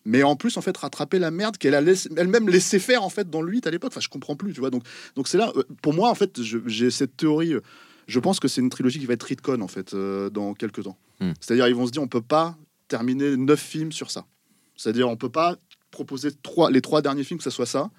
Mais 0.06 0.22
en 0.22 0.36
plus, 0.36 0.56
en 0.56 0.60
fait, 0.60 0.76
rattraper 0.76 1.18
la 1.18 1.30
merde 1.30 1.56
qu'elle 1.58 1.74
a 1.74 1.80
laissé- 1.80 2.08
elle-même 2.16 2.48
laissé 2.48 2.78
faire, 2.78 3.02
en 3.02 3.08
fait, 3.10 3.28
dans 3.30 3.42
le 3.42 3.50
8 3.50 3.66
à 3.66 3.70
l'époque. 3.70 3.92
Enfin, 3.92 4.00
je 4.00 4.08
comprends 4.08 4.36
plus, 4.36 4.52
tu 4.52 4.60
vois. 4.60 4.70
Donc, 4.70 4.82
donc 5.14 5.28
c'est 5.28 5.38
là, 5.38 5.52
euh, 5.56 5.62
pour 5.82 5.94
moi, 5.94 6.10
en 6.10 6.14
fait, 6.14 6.40
j'ai 6.42 6.90
cette 6.90 7.16
théorie. 7.16 7.54
euh, 7.54 7.60
Je 8.06 8.18
pense 8.20 8.38
que 8.40 8.48
c'est 8.48 8.60
une 8.60 8.68
trilogie 8.70 8.98
qui 8.98 9.06
va 9.06 9.14
être 9.14 9.22
retcon, 9.22 9.60
en 9.62 9.68
fait, 9.68 9.94
euh, 9.94 10.28
dans 10.30 10.52
quelques 10.54 10.82
temps. 10.82 10.96
Hmm. 11.20 11.32
C'est-à-dire, 11.40 11.68
ils 11.68 11.74
vont 11.74 11.86
se 11.86 11.90
dire, 11.92 12.02
on 12.02 12.08
peut 12.08 12.20
pas 12.20 12.56
terminer 12.88 13.36
neuf 13.36 13.60
films 13.60 13.92
sur 13.92 14.10
ça. 14.10 14.26
C'est-à-dire, 14.76 15.08
on 15.08 15.16
peut 15.16 15.30
pas 15.30 15.56
proposer 15.90 16.30
trois, 16.42 16.70
les 16.70 16.80
trois 16.82 17.00
derniers 17.00 17.24
films 17.24 17.38
que 17.38 17.44
ça 17.44 17.50
soit 17.50 17.66
ça. 17.66 17.90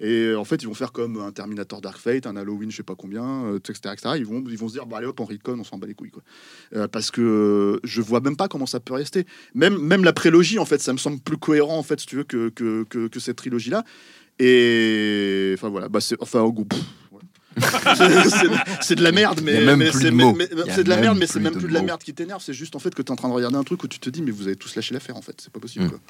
Et 0.00 0.26
euh, 0.26 0.38
en 0.38 0.44
fait, 0.44 0.62
ils 0.62 0.66
vont 0.66 0.74
faire 0.74 0.92
comme 0.92 1.18
un 1.20 1.30
Terminator 1.30 1.80
Dark 1.80 1.98
Fate, 1.98 2.26
un 2.26 2.36
Halloween, 2.36 2.70
je 2.70 2.76
sais 2.76 2.82
pas 2.82 2.96
combien, 2.96 3.44
euh, 3.44 3.58
etc., 3.58 3.78
etc. 3.92 4.14
Ils 4.16 4.26
vont, 4.26 4.42
ils 4.48 4.58
vont 4.58 4.68
se 4.68 4.74
dire, 4.74 4.86
bah, 4.86 4.98
allez 4.98 5.06
hop, 5.06 5.20
on 5.20 5.24
retcon, 5.24 5.56
on 5.58 5.64
s'en 5.64 5.78
bat 5.78 5.86
les 5.86 5.94
couilles. 5.94 6.10
Quoi. 6.10 6.22
Euh, 6.74 6.88
parce 6.88 7.10
que 7.10 7.20
euh, 7.20 7.80
je 7.84 8.02
vois 8.02 8.20
même 8.20 8.36
pas 8.36 8.48
comment 8.48 8.66
ça 8.66 8.80
peut 8.80 8.94
rester. 8.94 9.24
Même, 9.54 9.78
même 9.78 10.02
la 10.04 10.12
prélogie, 10.12 10.58
en 10.58 10.64
fait, 10.64 10.80
ça 10.80 10.92
me 10.92 10.98
semble 10.98 11.20
plus 11.20 11.36
cohérent, 11.38 11.78
en 11.78 11.82
fait, 11.84 12.00
si 12.00 12.06
tu 12.06 12.16
veux, 12.16 12.24
que, 12.24 12.48
que, 12.48 12.84
que, 12.84 13.06
que 13.06 13.20
cette 13.20 13.36
trilogie-là. 13.36 13.84
Et 14.40 15.52
enfin 15.56 15.68
voilà, 15.68 15.88
bah, 15.88 16.00
c'est 16.00 16.16
enfin 16.20 16.40
au 16.40 16.52
goût. 16.52 16.64
pff, 16.64 16.80
ouais. 17.12 17.20
C'est- 18.80 18.96
de 18.96 19.02
la 19.02 19.12
merde, 19.12 19.40
mais, 19.44 19.52
c'est 19.92 20.82
de 20.82 20.88
la 20.88 20.96
même 20.96 21.04
merde, 21.04 21.18
mais 21.18 21.26
c'est 21.26 21.34
plus 21.34 21.40
même 21.40 21.54
de 21.54 21.58
plus 21.60 21.68
de 21.68 21.72
la 21.72 21.82
merde 21.82 22.02
qui 22.02 22.12
t'énerve. 22.12 22.42
C'est 22.42 22.52
juste 22.52 22.74
en 22.74 22.80
fait 22.80 22.92
que 22.94 23.00
tu 23.02 23.06
es 23.06 23.12
en 23.12 23.16
train 23.16 23.28
de 23.28 23.34
regarder 23.34 23.56
un 23.56 23.62
truc 23.62 23.84
où 23.84 23.88
tu 23.88 24.00
te 24.00 24.10
dis, 24.10 24.22
mais 24.22 24.32
vous 24.32 24.48
avez 24.48 24.56
tous 24.56 24.74
lâché 24.74 24.92
l'affaire 24.92 25.16
en 25.16 25.22
fait, 25.22 25.40
c'est 25.40 25.52
pas 25.52 25.60
possible. 25.60 25.84
Mm. 25.84 25.90
Quoi. 25.90 26.00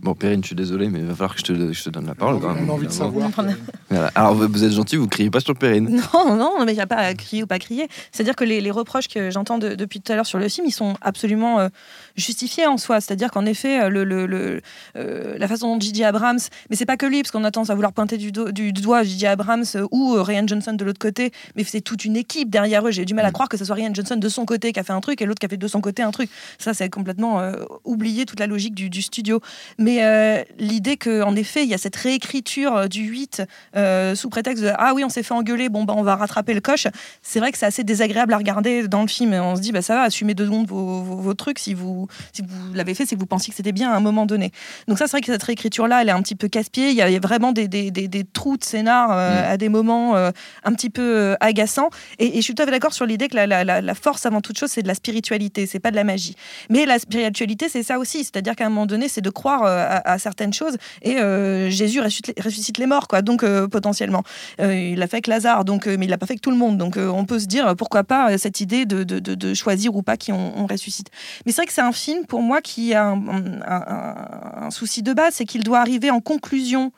Bon, 0.00 0.14
Perrine, 0.14 0.42
je 0.42 0.46
suis 0.48 0.56
désolé, 0.56 0.88
mais 0.88 1.00
il 1.00 1.06
va 1.06 1.14
falloir 1.14 1.34
que 1.34 1.40
je 1.40 1.44
te, 1.44 1.72
je 1.72 1.82
te 1.84 1.90
donne 1.90 2.06
la 2.06 2.14
parole. 2.14 2.36
on 2.36 2.40
quand 2.40 2.54
même. 2.54 2.68
a 2.70 2.72
envie 2.72 2.86
de 2.86 2.90
Évidemment. 2.92 3.10
savoir. 3.12 3.30
Voilà. 3.34 3.52
Voilà. 3.90 4.10
Alors, 4.14 4.34
vous 4.34 4.64
êtes 4.64 4.72
gentil, 4.72 4.96
vous 4.96 5.08
criez 5.08 5.30
pas 5.30 5.40
sur 5.40 5.54
Perrine. 5.56 6.00
Non, 6.14 6.36
non, 6.36 6.64
mais 6.64 6.72
il 6.72 6.76
n'y 6.76 6.80
a 6.80 6.86
pas 6.86 6.96
à 6.96 7.14
crier 7.14 7.42
ou 7.42 7.46
pas 7.46 7.58
crier. 7.58 7.88
C'est-à-dire 8.12 8.36
que 8.36 8.44
les, 8.44 8.60
les 8.60 8.70
reproches 8.70 9.08
que 9.08 9.30
j'entends 9.30 9.58
de- 9.58 9.74
depuis 9.74 10.00
tout 10.00 10.12
à 10.12 10.16
l'heure 10.16 10.26
sur 10.26 10.38
le 10.38 10.48
film, 10.48 10.66
ils 10.66 10.72
sont 10.72 10.94
absolument 11.00 11.58
euh, 11.60 11.68
justifiés 12.16 12.66
en 12.66 12.76
soi. 12.76 13.00
C'est-à-dire 13.00 13.30
qu'en 13.30 13.44
effet, 13.46 13.80
euh, 13.82 13.88
le, 13.88 14.04
le- 14.04 14.26
le- 14.26 14.60
euh, 14.96 15.36
la 15.38 15.48
façon 15.48 15.74
dont 15.74 15.80
J.J. 15.80 16.04
Abrams, 16.04 16.38
mais 16.70 16.76
c'est 16.76 16.86
pas 16.86 16.96
que 16.96 17.06
lui, 17.06 17.22
parce 17.22 17.30
qu'on 17.32 17.44
a 17.44 17.50
tendance 17.50 17.70
à 17.70 17.74
vouloir 17.74 17.92
pointer 17.92 18.16
du, 18.18 18.30
do- 18.32 18.50
du, 18.52 18.72
du 18.72 18.80
doigt 18.82 19.02
J.J. 19.02 19.26
Abrams 19.26 19.64
ou 19.90 20.14
euh, 20.14 20.22
Ryan 20.22 20.46
Johnson 20.46 20.72
de 20.74 20.84
l'autre 20.84 20.98
côté, 21.00 21.32
mais 21.56 21.64
c'est 21.64 21.80
toute 21.80 22.04
une 22.04 22.16
équipe 22.16 22.50
derrière 22.50 22.86
eux. 22.86 22.90
J'ai 22.90 23.04
du 23.04 23.14
mal 23.14 23.24
à 23.24 23.28
Mm. 23.30 23.32
croire 23.32 23.48
que 23.48 23.56
ce 23.56 23.64
soit 23.64 23.74
Ryan 23.74 23.90
Johnson 23.94 24.16
de 24.16 24.28
son 24.28 24.44
côté 24.44 24.72
qui 24.72 24.80
a 24.80 24.84
fait 24.84 24.92
un 24.92 25.00
truc 25.00 25.20
et 25.22 25.26
l'autre 25.26 25.38
qui 25.40 25.46
a 25.46 25.48
fait 25.48 25.56
de 25.56 25.68
son 25.68 25.80
côté 25.80 26.02
un 26.02 26.10
truc. 26.10 26.30
Ça, 26.58 26.72
c'est 26.74 26.88
complètement 26.88 27.40
euh, 27.40 27.52
oublier 27.84 28.26
toute 28.26 28.40
la 28.40 28.46
logique 28.46 28.74
du, 28.74 28.90
du 28.90 29.02
studio. 29.02 29.40
Mais 29.78 29.87
euh, 30.00 30.42
l'idée 30.58 30.96
qu'en 30.96 31.34
effet, 31.36 31.62
il 31.62 31.68
y 31.68 31.74
a 31.74 31.78
cette 31.78 31.96
réécriture 31.96 32.76
euh, 32.76 32.86
du 32.88 33.02
8 33.04 33.42
euh, 33.76 34.14
sous 34.14 34.28
prétexte 34.28 34.62
de 34.62 34.70
Ah 34.76 34.92
oui, 34.94 35.04
on 35.04 35.08
s'est 35.08 35.22
fait 35.22 35.34
engueuler, 35.34 35.68
bon, 35.68 35.84
bah, 35.84 35.94
on 35.96 36.02
va 36.02 36.16
rattraper 36.16 36.52
le 36.54 36.60
coche. 36.60 36.86
C'est 37.22 37.38
vrai 37.40 37.52
que 37.52 37.58
c'est 37.58 37.66
assez 37.66 37.84
désagréable 37.84 38.32
à 38.34 38.36
regarder 38.38 38.86
dans 38.88 39.02
le 39.02 39.08
film. 39.08 39.32
On 39.34 39.56
se 39.56 39.60
dit, 39.60 39.72
bah, 39.72 39.82
ça 39.82 39.94
va, 39.94 40.02
assumez 40.02 40.34
deux 40.34 40.44
secondes 40.46 40.66
vos, 40.66 41.02
vos- 41.02 41.16
vos 41.16 41.34
trucs. 41.34 41.58
Si 41.58 41.74
vous, 41.74 42.08
si 42.32 42.42
vous 42.42 42.74
l'avez 42.74 42.94
fait, 42.94 43.06
c'est 43.06 43.14
que 43.14 43.20
vous 43.20 43.26
pensiez 43.26 43.50
que 43.50 43.56
c'était 43.56 43.72
bien 43.72 43.90
à 43.90 43.96
un 43.96 44.00
moment 44.00 44.26
donné. 44.26 44.50
Donc, 44.88 44.98
ça, 44.98 45.06
c'est 45.06 45.12
vrai 45.12 45.20
que 45.20 45.32
cette 45.32 45.42
réécriture-là, 45.42 46.02
elle 46.02 46.08
est 46.08 46.12
un 46.12 46.22
petit 46.22 46.34
peu 46.36 46.48
casse-pied. 46.48 46.90
Il 46.90 46.96
y 46.96 47.02
a 47.02 47.18
vraiment 47.20 47.52
des, 47.52 47.68
des- 47.68 47.90
des- 47.90 48.08
des 48.08 48.24
trous 48.24 48.56
de 48.56 48.64
scénar 48.64 49.10
euh, 49.12 49.28
Mm. 49.42 49.52
à 49.52 49.56
des 49.56 49.68
moments 49.68 50.16
un 50.16 50.72
petit 50.74 50.90
peu 50.90 51.36
agaçants. 51.40 51.90
Et, 52.18 52.34
et 52.34 52.36
je 52.36 52.42
suis 52.42 52.54
tout 52.54 52.62
à 52.62 52.66
fait 52.66 52.72
d'accord 52.72 52.92
sur 52.92 53.06
l'idée 53.06 53.28
que 53.28 53.36
la, 53.36 53.46
la- 53.46 53.64
la- 53.64 53.80
la 53.80 53.94
force, 53.94 54.26
avant 54.26 54.40
toute 54.40 54.58
chose, 54.58 54.70
c'est 54.70 54.82
de 54.82 54.88
la 54.88 54.94
spiritualité, 54.94 55.66
c'est 55.66 55.78
pas 55.80 55.90
de 55.90 55.96
la 55.96 56.04
magie. 56.04 56.34
Mais 56.70 56.86
la 56.86 56.98
spiritualité, 56.98 57.68
c'est 57.68 57.82
ça 57.82 57.98
aussi. 57.98 58.24
C'est-à-dire 58.24 58.56
qu'à 58.56 58.66
un 58.66 58.68
moment 58.70 58.86
donné, 58.86 59.08
c'est 59.08 59.20
de 59.20 59.30
croire 59.30 59.62
à, 59.78 60.12
à 60.12 60.18
certaines 60.18 60.52
choses. 60.52 60.76
Et 61.02 61.18
euh, 61.18 61.70
Jésus 61.70 62.00
ressuscite 62.00 62.28
les, 62.36 62.42
ressuscite 62.42 62.78
les 62.78 62.86
morts, 62.86 63.08
quoi. 63.08 63.22
Donc, 63.22 63.42
euh, 63.42 63.68
potentiellement. 63.68 64.22
Euh, 64.60 64.74
il 64.74 64.98
l'a 64.98 65.06
fait 65.06 65.16
avec 65.16 65.26
Lazare, 65.26 65.64
donc, 65.64 65.86
mais 65.86 66.06
il 66.06 66.08
l'a 66.08 66.18
pas 66.18 66.26
fait 66.26 66.32
avec 66.34 66.40
tout 66.42 66.50
le 66.50 66.56
monde. 66.56 66.76
Donc, 66.78 66.96
on 66.98 67.24
peut 67.24 67.38
se 67.38 67.46
dire, 67.46 67.74
pourquoi 67.76 68.04
pas 68.04 68.36
cette 68.38 68.60
idée 68.60 68.86
de, 68.86 69.04
de- 69.04 69.18
de- 69.18 69.34
de 69.34 69.54
choisir 69.54 69.94
ou 69.96 70.02
pas 70.02 70.16
qui 70.16 70.32
on, 70.32 70.58
on 70.58 70.66
ressuscite. 70.66 71.08
Mais 71.46 71.52
c'est 71.52 71.62
vrai 71.62 71.66
que 71.66 71.72
c'est 71.72 71.80
un 71.80 71.92
film, 71.92 72.26
pour 72.26 72.42
moi, 72.42 72.60
qui 72.60 72.94
a 72.94 73.04
un, 73.06 73.28
un- 73.28 73.60
un- 73.66 74.62
un 74.66 74.70
souci 74.70 75.02
de 75.02 75.12
base, 75.12 75.34
c'est 75.34 75.44
qu'il 75.44 75.62
doit 75.64 75.80
arriver 75.80 76.10
en 76.10 76.20
conclusion 76.20 76.92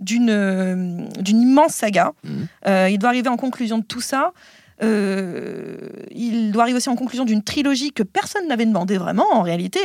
d'une 0.00 1.08
d'une 1.18 1.40
immense 1.42 1.72
saga. 1.74 2.12
Euh, 2.66 2.88
il 2.90 2.98
doit 2.98 3.08
arriver 3.10 3.28
en 3.28 3.36
conclusion 3.36 3.78
de 3.78 3.84
tout 3.84 4.00
ça. 4.00 4.32
Euh, 4.82 5.76
il 6.10 6.52
doit 6.52 6.62
arriver 6.62 6.76
aussi 6.76 6.88
en 6.88 6.96
conclusion 6.96 7.24
d'une 7.24 7.42
trilogie 7.42 7.92
que 7.92 8.02
personne 8.02 8.46
n'avait 8.48 8.66
demandé 8.66 8.96
vraiment 8.98 9.26
en 9.32 9.42
réalité. 9.42 9.80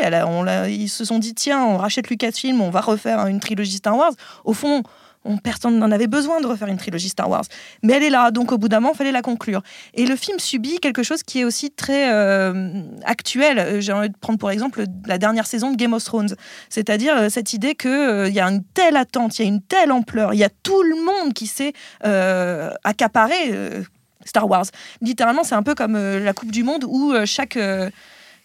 Ils 0.70 0.90
se 0.90 1.06
sont 1.06 1.20
dit 1.20 1.34
tiens, 1.34 1.64
on 1.64 1.78
rachète 1.78 2.10
Lucasfilm, 2.10 2.62
on 2.62 2.70
va 2.70 2.82
refaire 2.82 3.26
une 3.28 3.40
trilogie 3.40 3.78
Star 3.78 3.98
Wars. 3.98 4.14
Au 4.46 4.54
fond, 4.54 4.84
on- 5.26 5.38
personne 5.38 5.80
n'en 5.80 5.90
avait 5.92 6.08
besoin 6.08 6.42
de 6.42 6.48
refaire 6.48 6.68
une 6.68 6.78
trilogie 6.78 7.08
Star 7.10 7.30
Wars. 7.30 7.46
Mais 7.82 7.94
elle 7.94 8.04
est 8.04 8.10
là, 8.10 8.30
donc 8.32 8.52
au 8.52 8.58
bout 8.58 8.68
d'un 8.68 8.82
moment, 8.82 8.94
il 8.94 8.98
fallait 8.98 9.12
la 9.14 9.22
conclure. 9.22 9.62
Et 9.94 10.06
le 10.06 10.16
film 10.18 10.38
subit 10.38 10.80
quelque 10.80 11.02
chose 11.02 11.24
qui 11.24 11.40
est 11.40 11.44
aussi 11.46 11.72
très 11.72 12.12
euh, 12.12 12.74
actuel. 13.06 13.58
Euh, 13.58 13.80
J'ai 13.82 13.94
envie 13.94 14.10
de 14.10 14.18
prendre 14.18 14.38
pour 14.38 14.52
exemple 14.52 14.84
la 15.08 15.18
dernière 15.18 15.48
saison 15.48 15.72
de 15.72 15.78
Game 15.78 15.94
of 15.94 16.04
Thrones. 16.04 16.36
C'est-à-dire 16.70 17.16
euh, 17.18 17.30
cette 17.30 17.54
idée 17.54 17.76
qu'il 17.76 18.34
y 18.34 18.40
a 18.42 18.46
une 18.48 18.64
telle 18.74 18.98
attente, 18.98 19.40
il 19.40 19.44
y 19.44 19.46
a 19.46 19.48
une 19.48 19.62
telle 19.62 19.92
ampleur, 19.94 20.34
il 20.34 20.40
y 20.40 20.44
a 20.44 20.50
tout 20.62 20.82
le 20.84 20.96
monde 20.96 21.34
qui 21.34 21.48
s'est 21.48 21.72
euh, 22.06 22.72
accaparé 22.84 23.34
euh, 23.52 23.82
Star 24.26 24.50
Wars. 24.50 24.66
Littéralement, 25.02 25.44
c'est 25.44 25.56
un 25.56 25.64
peu 25.64 25.76
comme 25.76 25.96
euh, 25.96 26.20
la 26.20 26.34
Coupe 26.34 26.52
du 26.52 26.64
Monde 26.64 26.86
où 26.88 27.12
euh, 27.12 27.26
chaque... 27.26 27.58
euh, 27.58 27.90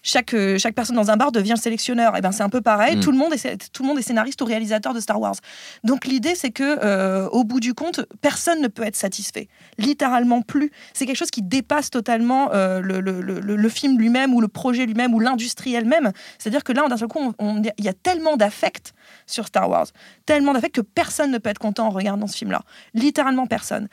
chaque, 0.05 0.35
chaque 0.59 0.75
personne 0.77 0.95
dans 0.95 1.11
un 1.11 1.17
bar 1.17 1.33
devient 1.33 1.55
le 1.57 1.61
sélectionneur. 1.61 2.17
Et 2.17 2.21
ben 2.21 2.31
c'est 2.31 2.45
un 2.45 2.49
peu 2.49 2.61
pareil. 2.61 2.97
Mm. 2.97 3.01
Tout, 3.01 3.11
le 3.11 3.19
monde 3.19 3.35
est, 3.35 3.73
tout 3.73 3.83
le 3.83 3.89
monde 3.89 3.99
est 3.99 4.03
scénariste 4.03 4.41
ou 4.41 4.45
réalisateur 4.45 4.95
de 4.95 5.01
Star 5.01 5.21
Wars. 5.21 5.35
Donc 5.83 6.07
l'idée, 6.07 6.37
c'est 6.37 6.51
que 6.53 7.27
au 7.31 7.43
bout 7.43 7.59
du 7.59 7.75
compte, 7.75 8.07
personne 8.21 8.63
ne 8.63 8.69
peut 8.69 8.85
être 8.85 8.95
satisfait. 8.97 9.49
Littéralement 9.77 10.41
plus. 10.41 10.71
C'est 10.95 11.05
quelque 11.05 11.17
chose 11.17 11.33
qui 11.33 11.43
dépasse 11.43 11.91
totalement 11.91 12.51
le, 12.53 12.81
le- 12.81 13.21
le- 13.21 13.41
le- 13.41 13.69
film 13.69 13.99
lui-même 13.99 14.33
ou 14.35 14.41
le 14.41 14.49
projet 14.49 14.87
lui-même 14.87 15.13
ou 15.15 15.21
l'industrie 15.21 15.75
elle-même. 15.75 16.13
C'est-à-dire 16.39 16.63
que 16.63 16.73
là, 16.73 16.89
d'un 16.89 16.97
seul 16.97 17.09
coup, 17.09 17.35
il 17.41 17.85
y 17.85 17.89
a 17.89 17.93
tellement 17.93 18.37
d'affect 18.37 18.95
sur 19.27 19.49
Star 19.49 19.69
Wars, 19.69 19.89
tellement 20.27 20.53
d'affect 20.55 20.77
que 20.77 20.81
personne 20.81 21.33
ne 21.33 21.39
peut 21.39 21.51
être 21.51 21.59
content 21.59 21.89
en 21.89 21.91
regardant 21.91 22.29
ce 22.29 22.37
film-là. 22.39 22.63
Littéralement 22.95 23.47
personne. 23.47 23.89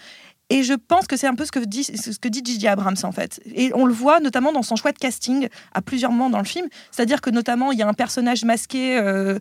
Et 0.52 0.62
je 0.64 0.74
pense 0.74 1.08
que 1.08 1.18
c'est 1.18 1.26
un 1.28 1.34
peu 1.34 1.44
ce 1.46 1.52
que 1.52 1.60
dit 1.60 1.84
ce 1.84 2.20
que 2.20 2.28
dit 2.28 2.44
J.J. 2.46 2.68
Abrams 2.68 2.96
en 3.04 3.12
fait. 3.12 3.40
Et 3.56 3.72
on 3.74 3.86
le 3.86 3.94
voit 3.94 4.20
notamment 4.20 4.52
dans 4.52 4.62
son 4.62 4.76
choix 4.76 4.92
de 4.92 4.98
casting 5.00 5.48
à 5.74 5.82
plusieurs 5.82 6.12
moments 6.12 6.30
dans 6.30 6.38
le 6.40 6.46
film. 6.46 6.68
C'est-à-dire 6.92 7.22
que 7.22 7.32
notamment 7.32 7.72
il 7.72 7.80
y 7.80 7.82
a 7.82 7.88
un 7.88 7.94
personnage 7.94 8.46
masqué, 8.46 8.96
euh, 8.98 9.40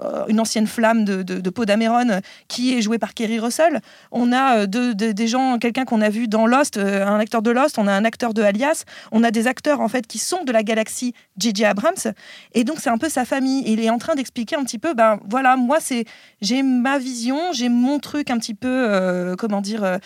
euh, 0.00 0.24
une 0.28 0.38
ancienne 0.38 0.68
flamme 0.68 1.04
de, 1.04 1.24
de, 1.24 1.40
de 1.40 1.64
Dameron, 1.64 2.20
qui 2.46 2.74
est 2.74 2.80
joué 2.80 2.98
par 2.98 3.12
Kerry 3.12 3.40
Russell. 3.40 3.80
On 4.12 4.32
a 4.32 4.58
euh, 4.58 4.66
de- 4.66 4.92
de- 4.92 5.10
des 5.10 5.26
gens, 5.26 5.58
quelqu'un 5.58 5.84
qu'on 5.84 6.00
a 6.00 6.10
vu 6.10 6.28
dans 6.28 6.46
Lost, 6.46 6.76
un 6.78 7.18
acteur 7.18 7.42
de 7.42 7.50
Lost. 7.50 7.76
On 7.78 7.88
a 7.88 7.92
un 7.92 8.04
acteur 8.04 8.32
de 8.32 8.42
Alias. 8.42 8.84
On 9.10 9.24
a 9.24 9.32
des 9.32 9.48
acteurs 9.48 9.80
en 9.80 9.88
fait 9.88 10.06
qui 10.06 10.18
sont 10.18 10.44
de 10.44 10.52
la 10.52 10.62
galaxie 10.62 11.12
J.J. 11.38 11.64
Abrams. 11.64 12.12
Et 12.54 12.62
donc 12.62 12.76
c'est 12.80 12.90
un 12.90 12.98
peu 12.98 13.08
sa 13.08 13.24
famille. 13.24 13.64
Il 13.66 13.80
est 13.80 13.90
en 13.90 13.98
train 13.98 14.14
d'expliquer 14.14 14.54
un 14.54 14.62
petit 14.62 14.78
peu, 14.78 14.94
ben 14.94 15.18
voilà, 15.28 15.56
moi 15.56 15.78
c'est 15.80 16.04
j'ai 16.40 16.62
ma 16.62 16.98
vision, 17.00 17.38
j'ai 17.52 17.68
mon 17.68 17.98
truc 17.98 18.30
un 18.30 18.38
petit 18.38 18.54
peu, 18.54 19.34
comment 19.38 19.60
dire, 19.60 19.98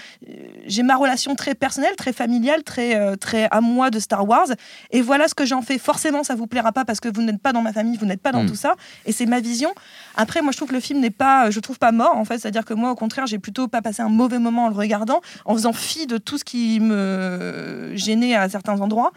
j'ai 0.66 0.82
ma 0.82 0.96
relation 0.96 1.34
très 1.34 1.54
personnelle, 1.54 1.94
très 1.96 2.12
familiale, 2.12 2.62
très, 2.62 2.94
euh, 2.96 3.16
très 3.16 3.48
à 3.50 3.60
moi 3.60 3.90
de 3.90 3.98
Star 3.98 4.28
Wars. 4.28 4.46
Et 4.90 5.00
voilà 5.00 5.28
ce 5.28 5.34
que 5.34 5.44
j'en 5.44 5.62
fais. 5.62 5.78
Forcément, 5.78 6.22
ça 6.24 6.34
vous 6.34 6.46
plaira 6.46 6.72
pas 6.72 6.84
parce 6.84 7.00
que 7.00 7.08
vous 7.12 7.22
n'êtes 7.22 7.40
pas 7.40 7.52
dans 7.52 7.62
ma 7.62 7.72
famille, 7.72 7.96
vous 7.96 8.06
n'êtes 8.06 8.20
pas 8.22 8.32
dans 8.32 8.42
Mm. 8.44 8.48
tout 8.48 8.54
ça. 8.54 8.74
Et 9.06 9.12
c'est 9.12 9.26
ma 9.26 9.40
vision. 9.40 9.70
Après, 10.16 10.42
moi, 10.42 10.52
je 10.52 10.56
trouve 10.58 10.68
que 10.68 10.74
le 10.74 10.80
film 10.80 11.00
n'est 11.00 11.10
pas, 11.10 11.50
je 11.50 11.60
trouve 11.60 11.78
pas 11.78 11.92
mort 11.92 12.16
en 12.16 12.24
fait. 12.24 12.38
C'est-à-dire 12.38 12.64
que 12.64 12.74
moi, 12.74 12.90
au 12.90 12.94
contraire, 12.96 13.26
j'ai 13.26 13.38
plutôt 13.38 13.68
pas 13.68 13.82
passé 13.82 14.02
un 14.02 14.08
mauvais 14.08 14.38
moment 14.38 14.66
en 14.66 14.68
le 14.68 14.74
regardant, 14.76 15.20
en 15.44 15.54
faisant 15.54 15.72
fi 15.72 16.06
de 16.06 16.18
tout 16.18 16.38
ce 16.38 16.44
qui 16.44 16.80
me 16.80 17.92
gênait 17.94 18.34
à 18.34 18.48
certains 18.48 18.80
endroits. 18.80 19.12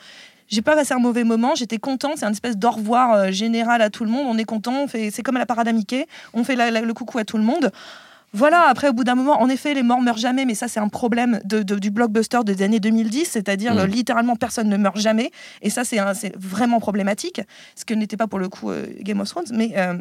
J'ai 0.49 0.61
pas 0.61 0.75
passé 0.75 0.93
un 0.93 0.99
mauvais 0.99 1.23
moment, 1.23 1.55
j'étais 1.55 1.77
content, 1.79 2.11
c'est 2.15 2.25
un 2.25 2.31
espèce 2.31 2.57
d'au 2.57 2.69
revoir 2.71 3.13
euh, 3.13 3.31
général 3.31 3.81
à 3.81 3.89
tout 3.89 4.03
le 4.03 4.11
monde, 4.11 4.25
on 4.27 4.37
est 4.37 4.43
content, 4.43 4.73
on 4.83 4.87
fait, 4.87 5.09
c'est 5.09 5.23
comme 5.23 5.37
à 5.37 5.39
la 5.39 5.45
parade 5.45 5.67
à 5.67 5.71
Mickey, 5.71 6.05
on 6.33 6.43
fait 6.43 6.55
la- 6.55 6.69
la- 6.69 6.81
le 6.81 6.93
coucou 6.93 7.17
à 7.17 7.23
tout 7.23 7.37
le 7.37 7.43
monde. 7.43 7.71
Voilà, 8.33 8.67
après, 8.67 8.89
au 8.89 8.93
bout 8.93 9.03
d'un 9.03 9.13
moment, 9.15 9.41
en 9.41 9.47
effet, 9.49 9.73
les 9.75 9.83
morts 9.83 10.01
meurent 10.01 10.17
jamais, 10.17 10.45
mais 10.45 10.55
ça, 10.55 10.67
c'est 10.67 10.79
un 10.79 10.87
problème 10.89 11.39
de, 11.45 11.61
de- 11.61 11.77
du 11.77 11.91
blockbuster 11.91 12.39
des 12.43 12.63
années 12.63 12.79
2010, 12.79 13.25
c'est-à-dire 13.25 13.73
euh, 13.77 13.85
littéralement 13.87 14.35
personne 14.35 14.69
ne 14.69 14.77
meurt 14.77 14.97
jamais, 14.97 15.29
et 15.61 15.69
ça, 15.69 15.83
c'est 15.83 15.99
vraiment 16.35 16.79
problématique, 16.79 17.41
ce 17.75 17.85
que 17.85 17.93
n'était 17.93 18.17
pas 18.17 18.25
pour 18.27 18.39
le 18.39 18.49
coup 18.49 18.71
euh, 18.71 18.87
Game 19.01 19.19
of 19.19 19.29
Thrones, 19.29 19.45
mais 19.53 19.73
euh, 19.77 19.93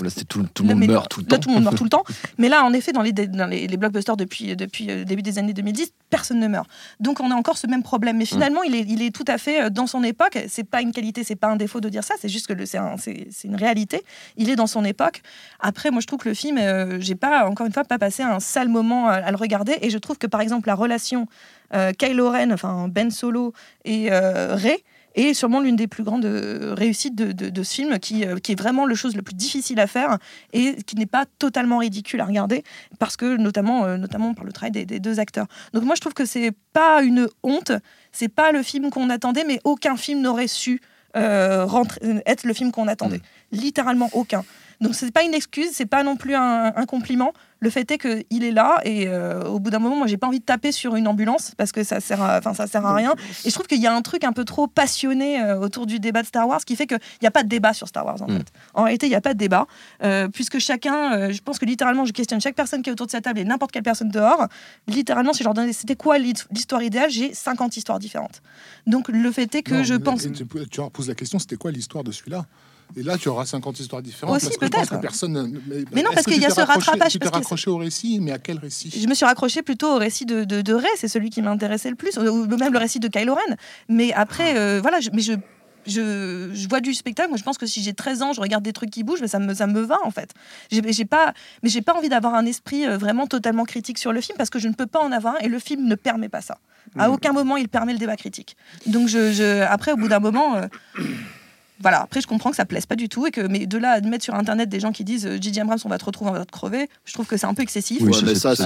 Là, 0.00 0.08
c'était 0.08 0.24
tout, 0.24 0.46
tout 0.54 0.62
le 0.62 0.68
monde 0.74 0.86
meurt 0.86 1.10
tout 1.10 1.20
le 1.20 1.26
là, 1.28 1.36
temps. 1.36 1.40
tout 1.40 1.48
le 1.48 1.54
monde 1.56 1.64
meurt 1.64 1.76
tout 1.78 1.82
le 1.84 1.90
temps. 1.90 2.04
Mais 2.38 2.48
là, 2.48 2.64
en 2.64 2.72
effet, 2.72 2.92
dans 2.92 3.02
les, 3.02 3.12
dans 3.12 3.46
les, 3.48 3.66
les 3.66 3.76
blockbusters 3.76 4.16
depuis, 4.16 4.54
depuis 4.54 4.88
euh, 4.88 4.98
le 4.98 5.04
début 5.04 5.20
des 5.22 5.36
années 5.38 5.52
2010, 5.52 5.92
personne 6.10 6.38
ne 6.38 6.46
meurt. 6.46 6.68
Donc 7.00 7.18
on 7.20 7.30
a 7.30 7.34
encore 7.34 7.58
ce 7.58 7.66
même 7.66 7.82
problème. 7.82 8.16
Mais 8.16 8.24
finalement, 8.24 8.62
il, 8.62 8.74
est, 8.76 8.84
il 8.88 9.02
est 9.02 9.10
tout 9.14 9.24
à 9.26 9.36
fait 9.36 9.64
euh, 9.64 9.68
dans 9.70 9.88
son 9.88 10.04
époque. 10.04 10.38
C'est 10.48 10.62
pas 10.64 10.80
une 10.80 10.92
qualité, 10.92 11.24
c'est 11.24 11.34
pas 11.34 11.48
un 11.48 11.56
défaut 11.56 11.80
de 11.80 11.88
dire 11.88 12.04
ça. 12.04 12.14
C'est 12.20 12.28
juste 12.28 12.46
que 12.46 12.64
c'est 12.64 12.78
un- 12.78 12.96
c'est 12.98 13.26
c'est 13.32 13.48
une 13.48 13.56
réalité. 13.56 14.02
Il 14.36 14.48
est 14.48 14.56
dans 14.56 14.68
son 14.68 14.84
époque. 14.84 15.22
Après, 15.58 15.90
moi, 15.90 16.00
je 16.00 16.06
trouve 16.06 16.20
que 16.20 16.28
le 16.28 16.34
film, 16.36 16.56
euh, 16.58 17.00
j'ai 17.00 17.16
pas, 17.16 17.48
encore 17.48 17.66
une 17.66 17.72
fois, 17.72 17.82
pas 17.84 17.98
passé 17.98 18.22
un 18.22 18.38
sale 18.38 18.68
moment 18.68 19.08
à, 19.08 19.14
à 19.14 19.30
le 19.32 19.36
regarder. 19.36 19.76
Et 19.82 19.90
je 19.90 19.98
trouve 19.98 20.18
que, 20.18 20.28
par 20.28 20.40
exemple, 20.40 20.68
la 20.68 20.76
relation 20.76 21.26
euh, 21.74 21.92
Kylo 21.92 22.30
Ren, 22.30 22.52
enfin 22.52 22.86
Ben 22.88 23.10
Solo 23.10 23.52
et 23.84 24.12
euh, 24.12 24.54
Rey, 24.54 24.82
est 25.14 25.34
sûrement 25.34 25.60
l'une 25.60 25.76
des 25.76 25.86
plus 25.88 26.04
grandes 26.04 26.24
euh, 26.24 26.74
réussites 26.74 27.14
de, 27.14 27.32
de- 27.32 27.48
de 27.50 27.62
ce 27.62 27.74
film, 27.74 27.98
qui, 27.98 28.24
euh, 28.24 28.36
qui 28.38 28.52
est 28.52 28.58
vraiment 28.60 28.86
le 28.86 28.94
chose 28.94 29.16
le 29.16 29.22
plus 29.22 29.34
difficile 29.34 29.80
à 29.80 29.86
faire 29.86 30.18
et 30.52 30.76
qui 30.84 30.96
n'est 30.96 31.06
pas 31.06 31.24
totalement 31.38 31.78
ridicule 31.78 32.20
à 32.20 32.24
regarder, 32.24 32.62
parce 32.98 33.16
que 33.16 33.36
notamment, 33.36 33.84
euh, 33.84 33.96
notamment 33.96 34.34
par 34.34 34.44
le 34.44 34.52
travail 34.52 34.70
des, 34.70 34.86
des 34.86 35.00
deux 35.00 35.18
acteurs. 35.20 35.46
Donc 35.72 35.84
moi, 35.84 35.94
je 35.94 36.00
trouve 36.00 36.14
que 36.14 36.24
c'est 36.24 36.52
pas 36.72 37.02
une 37.02 37.28
honte, 37.42 37.72
c'est 38.12 38.28
pas 38.28 38.52
le 38.52 38.62
film 38.62 38.90
qu'on 38.90 39.10
attendait, 39.10 39.44
mais 39.44 39.60
aucun 39.64 39.96
film 39.96 40.20
n'aurait 40.20 40.48
su 40.48 40.80
euh, 41.16 41.66
être 42.26 42.44
le 42.44 42.54
film 42.54 42.70
qu'on 42.70 42.86
attendait. 42.86 43.20
Littéralement 43.50 44.10
aucun. 44.12 44.44
Donc 44.80 44.94
c'est 44.94 45.10
pas 45.12 45.24
une 45.24 45.34
excuse, 45.34 45.70
c'est 45.72 45.86
pas 45.86 46.02
non 46.04 46.16
plus 46.16 46.34
un, 46.34 46.72
un 46.74 46.86
compliment. 46.86 47.32
Le 47.60 47.68
fait 47.70 47.90
est 47.90 47.98
qu'il 47.98 48.42
est 48.42 48.52
là 48.52 48.80
et 48.84 49.06
euh, 49.08 49.44
au 49.44 49.58
bout 49.60 49.68
d'un 49.70 49.78
moment, 49.78 49.96
moi 49.96 50.06
j'ai 50.06 50.16
pas 50.16 50.26
envie 50.26 50.40
de 50.40 50.44
taper 50.44 50.72
sur 50.72 50.96
une 50.96 51.06
ambulance 51.06 51.52
parce 51.58 51.72
que 51.72 51.84
ça 51.84 52.00
sert, 52.00 52.20
enfin 52.22 52.54
ça 52.54 52.66
sert 52.66 52.84
à 52.86 52.94
rien. 52.94 53.14
Et 53.44 53.50
je 53.50 53.54
trouve 53.54 53.66
qu'il 53.66 53.80
y 53.80 53.86
a 53.86 53.94
un 53.94 54.00
truc 54.02 54.24
un 54.24 54.32
peu 54.32 54.44
trop 54.44 54.66
passionné 54.66 55.40
euh, 55.42 55.58
autour 55.60 55.84
du 55.86 56.00
débat 56.00 56.22
de 56.22 56.26
Star 56.26 56.48
Wars 56.48 56.64
qui 56.64 56.74
fait 56.74 56.86
qu'il 56.86 56.98
n'y 57.20 57.28
a 57.28 57.30
pas 57.30 57.42
de 57.42 57.48
débat 57.48 57.72
sur 57.74 57.86
Star 57.86 58.06
Wars 58.06 58.20
en 58.22 58.26
Mm. 58.28 58.38
fait. 58.38 58.46
En 58.74 58.84
réalité, 58.84 59.06
il 59.06 59.10
n'y 59.10 59.14
a 59.14 59.20
pas 59.20 59.34
de 59.34 59.38
débat 59.38 59.66
euh, 60.02 60.28
puisque 60.28 60.58
chacun, 60.58 61.12
euh, 61.12 61.32
je 61.32 61.42
pense 61.42 61.58
que 61.58 61.66
littéralement, 61.66 62.04
je 62.06 62.12
questionne 62.12 62.40
chaque 62.40 62.54
personne 62.54 62.80
qui 62.82 62.88
est 62.88 62.92
autour 62.92 63.06
de 63.06 63.10
cette 63.12 63.24
table 63.24 63.38
et 63.40 63.44
n'importe 63.44 63.72
quelle 63.72 63.82
personne 63.82 64.08
dehors. 64.10 64.46
Littéralement, 64.88 65.32
si 65.32 65.40
je 65.40 65.44
leur 65.44 65.54
donnais 65.54 65.72
c'était 65.74 65.96
quoi 65.96 66.16
l'hi- 66.18 66.32
l'histoire 66.50 66.82
idéale, 66.82 67.10
j'ai 67.10 67.34
50 67.34 67.76
histoires 67.76 67.98
différentes. 67.98 68.40
Donc 68.86 69.08
le 69.08 69.30
fait 69.30 69.54
est 69.54 69.62
que 69.62 69.74
Non, 69.74 69.84
je 69.84 69.94
pense. 69.94 70.22
Tu, 70.22 70.32
tu 70.70 70.80
leur 70.80 70.90
poses 70.90 71.08
la 71.08 71.14
question, 71.14 71.38
c'était 71.38 71.56
quoi 71.56 71.70
l'histoire 71.70 72.04
de 72.04 72.12
celui-là? 72.12 72.46
Et 72.96 73.02
là, 73.02 73.16
tu 73.18 73.28
auras 73.28 73.46
50 73.46 73.78
histoires 73.80 74.02
différentes. 74.02 74.36
Aussi, 74.36 74.46
parce 74.46 74.56
que 74.58 74.66
je 74.66 74.70
pense 74.70 74.80
peut-être. 74.88 74.96
que 75.00 75.02
personne. 75.02 75.32
ne- 75.32 75.58
Mais, 75.66 75.84
Mais 75.92 76.02
non, 76.02 76.10
parce 76.12 76.26
qu'il 76.26 76.40
y 76.40 76.44
a 76.44 76.50
ce 76.50 76.60
raccroché- 76.60 76.90
rattrapage, 76.90 77.12
Tu 77.12 77.18
t'es 77.18 77.28
raccroché 77.28 77.70
au 77.70 77.76
récit, 77.76 78.18
mais 78.20 78.32
à 78.32 78.38
quel 78.38 78.58
récit? 78.58 78.90
Je 78.90 79.06
me 79.06 79.14
suis 79.14 79.24
raccrochée 79.26 79.62
plutôt 79.62 79.94
au 79.94 79.98
récit 79.98 80.26
de, 80.26 80.44
de, 80.44 80.60
de 80.62 80.74
Rey, 80.74 80.88
c'est 80.96 81.08
celui 81.08 81.30
qui 81.30 81.42
m'intéressait 81.42 81.90
le 81.90 81.96
plus, 81.96 82.16
ou 82.18 82.46
même 82.46 82.72
le 82.72 82.78
récit 82.78 83.00
de 83.00 83.08
Kylo 83.08 83.34
Ren. 83.34 83.56
Mais 83.88 84.12
après, 84.12 84.56
euh, 84.58 84.80
voilà, 84.80 85.00
je- 85.00 85.10
mais 85.12 85.22
je, 85.22 85.32
je, 85.86 86.50
je 86.52 86.68
vois 86.68 86.80
du 86.80 86.92
spectacle. 86.92 87.30
Moi, 87.30 87.38
je 87.38 87.42
pense 87.42 87.56
que 87.58 87.66
si 87.66 87.82
j'ai 87.82 87.94
13 87.94 88.20
ans, 88.22 88.32
je 88.32 88.40
regarde 88.40 88.62
des 88.62 88.72
trucs 88.72 88.90
qui 88.90 89.02
bougent, 89.02 89.20
mais 89.22 89.28
ça 89.28 89.38
me, 89.38 89.54
ça 89.54 89.66
me 89.66 89.80
va 89.80 89.98
en 90.04 90.10
fait. 90.10 90.30
J'ai 90.70 91.04
pas, 91.06 91.32
mais 91.62 91.68
j'ai 91.70 91.80
pas 91.82 91.94
envie 91.94 92.08
d'avoir 92.10 92.34
un 92.34 92.44
esprit 92.44 92.86
euh, 92.86 92.98
vraiment 92.98 93.26
totalement 93.26 93.64
critique 93.64 93.98
sur 93.98 94.12
le 94.12 94.20
film 94.20 94.36
parce 94.36 94.50
que 94.50 94.58
je 94.58 94.68
ne 94.68 94.74
peux 94.74 94.86
pas 94.86 95.00
en 95.00 95.10
avoir 95.12 95.36
un 95.36 95.38
et 95.38 95.48
le 95.48 95.58
film 95.58 95.86
ne 95.86 95.94
permet 95.94 96.28
pas 96.28 96.40
ça. 96.42 96.58
À 96.98 97.10
aucun 97.10 97.32
moment, 97.32 97.56
il 97.56 97.68
permet 97.68 97.92
le 97.92 97.98
débat 97.98 98.16
critique. 98.16 98.56
Donc, 98.86 99.06
je, 99.08 99.32
je- 99.32 99.62
après, 99.62 99.92
au 99.92 99.96
bout 99.96 100.08
d'un 100.08 100.18
moment. 100.18 100.56
euh, 100.56 100.66
voilà, 101.80 102.02
après 102.02 102.20
je 102.20 102.26
comprends 102.26 102.50
que 102.50 102.56
ça 102.56 102.64
plaise 102.64 102.86
pas 102.86 102.96
du 102.96 103.08
tout 103.08 103.26
et 103.26 103.30
que 103.30 103.40
mais 103.40 103.66
de 103.66 103.78
là 103.78 103.92
à 103.92 104.00
mettre 104.00 104.24
sur 104.24 104.34
internet 104.34 104.68
des 104.68 104.80
gens 104.80 104.92
qui 104.92 105.02
disent 105.04 105.26
euh, 105.26 105.38
J.J. 105.40 105.60
Abrams 105.60 105.78
on 105.84 105.88
va 105.88 105.98
te 105.98 106.04
retrouver, 106.04 106.30
on 106.30 106.34
va 106.34 106.44
te 106.44 106.52
crever, 106.52 106.88
je 107.04 107.12
trouve 107.14 107.26
que 107.26 107.36
c'est 107.36 107.46
un 107.46 107.54
peu 107.54 107.62
excessif. 107.62 107.98
Oui, 108.00 108.10
Ouais, 108.10 108.18
mais 108.22 108.34
c'est- 108.34 108.40
ça, 108.40 108.56
ça, 108.56 108.64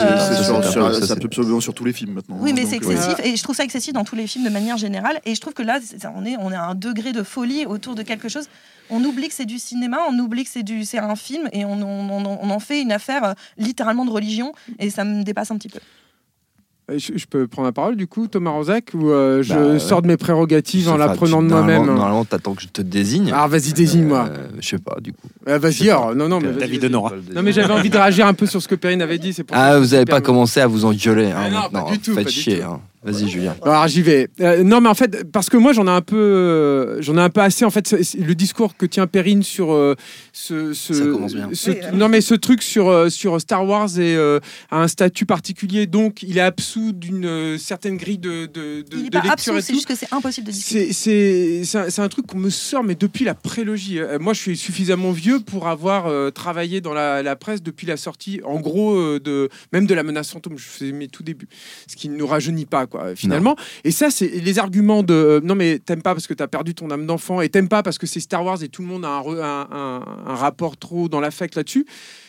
c'est 1.06 1.12
absolument 1.24 1.60
sur 1.60 1.74
tous 1.74 1.84
les 1.84 1.92
films 1.92 2.12
maintenant. 2.14 2.36
Oui, 2.40 2.50
hein, 2.50 2.54
mais 2.56 2.66
c'est 2.66 2.74
euh, 2.84 2.90
excessif 2.90 3.20
et 3.24 3.36
je 3.36 3.42
trouve 3.42 3.54
ça 3.56 3.64
excessif 3.64 3.92
dans 3.92 4.04
tous 4.04 4.16
les 4.16 4.26
films 4.26 4.44
de 4.44 4.50
manière 4.50 4.76
générale. 4.76 5.20
Et 5.24 5.34
je 5.34 5.40
trouve 5.40 5.54
que 5.54 5.62
là, 5.62 5.78
c'est- 5.84 6.06
on 6.14 6.24
est, 6.24 6.36
on 6.38 6.50
est 6.50 6.56
à 6.56 6.64
un 6.64 6.74
degré 6.74 7.12
de 7.12 7.22
folie 7.22 7.66
autour 7.66 7.94
de 7.94 8.02
quelque 8.02 8.28
chose. 8.28 8.46
On 8.90 9.02
oublie 9.04 9.28
que 9.28 9.34
c'est 9.34 9.46
du 9.46 9.58
cinéma, 9.58 9.98
on 10.10 10.18
oublie 10.18 10.44
que 10.44 10.50
c'est 10.50 10.62
du, 10.62 10.84
c'est 10.84 10.98
un 10.98 11.16
film 11.16 11.48
et 11.52 11.64
on, 11.64 11.72
on- 11.80 12.10
on- 12.10 12.38
on 12.42 12.50
en 12.50 12.58
fait 12.60 12.82
une 12.82 12.92
affaire 12.92 13.24
euh, 13.24 13.32
littéralement 13.58 14.04
de 14.04 14.10
religion 14.10 14.52
et 14.78 14.90
ça 14.90 15.04
me 15.04 15.22
dépasse 15.22 15.50
un 15.50 15.56
petit 15.56 15.68
peu. 15.68 15.78
Euh, 16.90 16.98
Je, 16.98 17.12
je 17.16 17.26
peux 17.26 17.46
prendre 17.46 17.66
la 17.66 17.72
parole 17.72 17.96
du 17.96 18.06
coup, 18.06 18.26
Thomas 18.26 18.50
Rozak, 18.50 18.90
ou 18.94 19.08
euh, 19.10 19.42
je 19.42 19.54
Bah, 19.54 19.78
sors 19.78 20.02
de 20.02 20.06
mes 20.06 20.16
prérogatives 20.18 20.88
en 20.90 20.96
la 20.98 21.08
prenant 21.08 21.42
de 21.42 21.48
moi-même 21.48 21.86
Normalement, 21.86 22.24
t'attends 22.26 22.54
que 22.54 22.60
je 22.62 22.68
te 22.68 22.82
désigne. 22.82 23.32
Ah, 23.34 23.46
vas-y, 23.46 23.72
désigne-moi. 23.72 24.28
Euh, 24.30 24.48
je 24.60 24.68
sais 24.68 24.78
pas, 24.78 24.96
du 25.00 25.12
coup. 25.12 25.28
Vas-y, 25.46 25.88
alors. 25.88 26.14
Non, 26.14 26.28
non, 26.28 26.40
mais. 26.40 26.52
David 26.52 26.80
vas-y. 26.82 26.90
Honora. 26.90 27.12
Non, 27.34 27.42
mais 27.42 27.52
j'avais 27.52 27.72
envie 27.72 27.88
de 27.90 27.96
réagir 27.96 28.26
un 28.26 28.34
peu 28.34 28.46
sur 28.46 28.60
ce 28.60 28.68
que 28.68 28.74
Perrine 28.74 29.00
avait 29.00 29.18
dit. 29.18 29.32
pour 29.32 29.56
Ah, 29.56 29.78
vous 29.78 29.86
je 29.86 29.94
avez 29.94 30.04
me 30.04 30.10
pas 30.10 30.20
commencé 30.20 30.60
à 30.60 30.66
vous 30.66 30.84
engueuler. 30.84 31.30
hein, 31.30 31.36
Ah 31.46 31.48
non, 31.50 31.56
maintenant. 31.62 31.84
pas 31.84 31.90
du 31.92 31.98
tout, 32.00 32.14
Faites 32.14 32.28
chier. 32.28 32.62
hein. 32.62 32.80
Vas-y, 33.04 33.28
Julien. 33.28 33.54
Alors 33.62 33.86
j'y 33.86 34.02
vais. 34.02 34.28
Euh, 34.40 34.62
non, 34.64 34.80
mais 34.80 34.88
en 34.88 34.94
fait, 34.94 35.24
parce 35.30 35.50
que 35.50 35.56
moi 35.56 35.72
j'en 35.72 35.86
ai 35.86 35.90
un 35.90 36.00
peu, 36.00 36.16
euh, 36.16 37.02
j'en 37.02 37.16
ai 37.16 37.20
un 37.20 37.30
peu 37.30 37.40
assez. 37.42 37.64
En 37.64 37.70
fait, 37.70 37.94
le 38.18 38.34
discours 38.34 38.76
que 38.76 38.86
tient 38.86 39.06
Perrine 39.06 39.42
sur 39.42 39.72
euh, 39.72 39.94
ce, 40.32 40.72
ce- 40.72 40.94
Ça 40.94 41.04
commence 41.04 41.34
bien. 41.34 41.50
ce- 41.52 41.70
Oui, 41.70 41.76
euh. 41.82 41.90
non 41.92 42.08
mais 42.08 42.20
ce 42.20 42.34
truc 42.34 42.62
sur 42.62 43.10
sur 43.10 43.40
Star 43.40 43.66
Wars 43.66 43.90
et 43.98 44.16
euh, 44.16 44.40
a 44.70 44.80
un 44.82 44.88
statut 44.88 45.26
particulier, 45.26 45.86
donc 45.86 46.22
il 46.22 46.38
est 46.38 46.40
absous 46.40 46.92
d'une 46.92 47.26
euh, 47.26 47.58
certaine 47.58 47.96
grille 47.96 48.18
de, 48.18 48.46
de, 48.46 48.82
de, 48.82 48.86
Il 48.96 49.02
n'est 49.04 49.10
de 49.10 49.18
pas 49.18 49.24
lecture 49.24 49.54
c'est 49.62 49.74
juste 49.74 49.86
que 49.88 49.94
c'est 49.94 50.12
impossible 50.12 50.46
de 50.46 50.52
discuter. 50.52 50.92
C'est 50.92 51.62
c'est- 51.64 51.84
c'est 51.86 52.00
un, 52.00 52.04
un 52.04 52.08
truc 52.08 52.26
qu'on 52.26 52.38
me 52.38 52.50
sort, 52.50 52.82
mais 52.84 52.94
depuis 52.94 53.24
la 53.24 53.34
prélogie. 53.34 53.98
Euh, 53.98 54.18
moi, 54.18 54.32
je 54.32 54.40
suis 54.40 54.56
suffisamment 54.56 55.10
vieux 55.12 55.40
pour 55.40 55.68
avoir 55.68 56.06
euh, 56.06 56.30
travaillé 56.30 56.80
dans 56.80 56.94
la, 56.94 57.22
la 57.22 57.36
presse 57.36 57.62
depuis 57.62 57.86
la 57.86 57.96
sortie, 57.96 58.40
en 58.44 58.60
gros, 58.60 58.94
euh, 58.96 59.20
de, 59.20 59.48
même 59.72 59.86
de 59.86 59.94
la 59.94 60.02
menace 60.02 60.30
fantôme. 60.30 60.56
Je 60.56 60.64
faisais 60.64 60.92
mes 60.92 61.08
tout 61.08 61.22
débuts. 61.22 61.48
Ce 61.86 61.96
qui 61.96 62.08
ne 62.08 62.16
nous 62.16 62.26
rajeunit 62.26 62.66
pas, 62.66 62.86
quoi, 62.86 62.93
finalement. 63.16 63.56
Et 63.84 63.90
ça, 63.90 64.10
c'est 64.10 64.28
les 64.28 64.58
arguments 64.58 65.02
de 65.02 65.14
euh, 65.14 65.40
non, 65.42 65.54
mais 65.54 65.78
t'aimes 65.78 66.02
pas 66.02 66.14
parce 66.14 66.26
que 66.26 66.34
t'as 66.34 66.46
perdu 66.48 66.74
ton 66.74 66.90
âme 66.90 67.06
d'enfant, 67.06 67.40
et 67.40 67.48
t'aimes 67.48 67.68
pas 67.68 67.82
parce 67.82 67.98
que 67.98 68.06
c'est 68.06 68.20
Star 68.20 68.44
Wars 68.44 68.62
et 68.62 68.68
tout 68.68 68.82
le 68.82 68.88
monde 68.88 69.04
a 69.04 69.08
un, 69.08 69.20
re- 69.20 69.42
un- 69.42 69.68
un- 69.70 70.04
un 70.26 70.34
rapport 70.34 70.76
trop 70.76 71.08
dans 71.08 71.20
l'affect 71.20 71.54
là-dessus. 71.56 71.86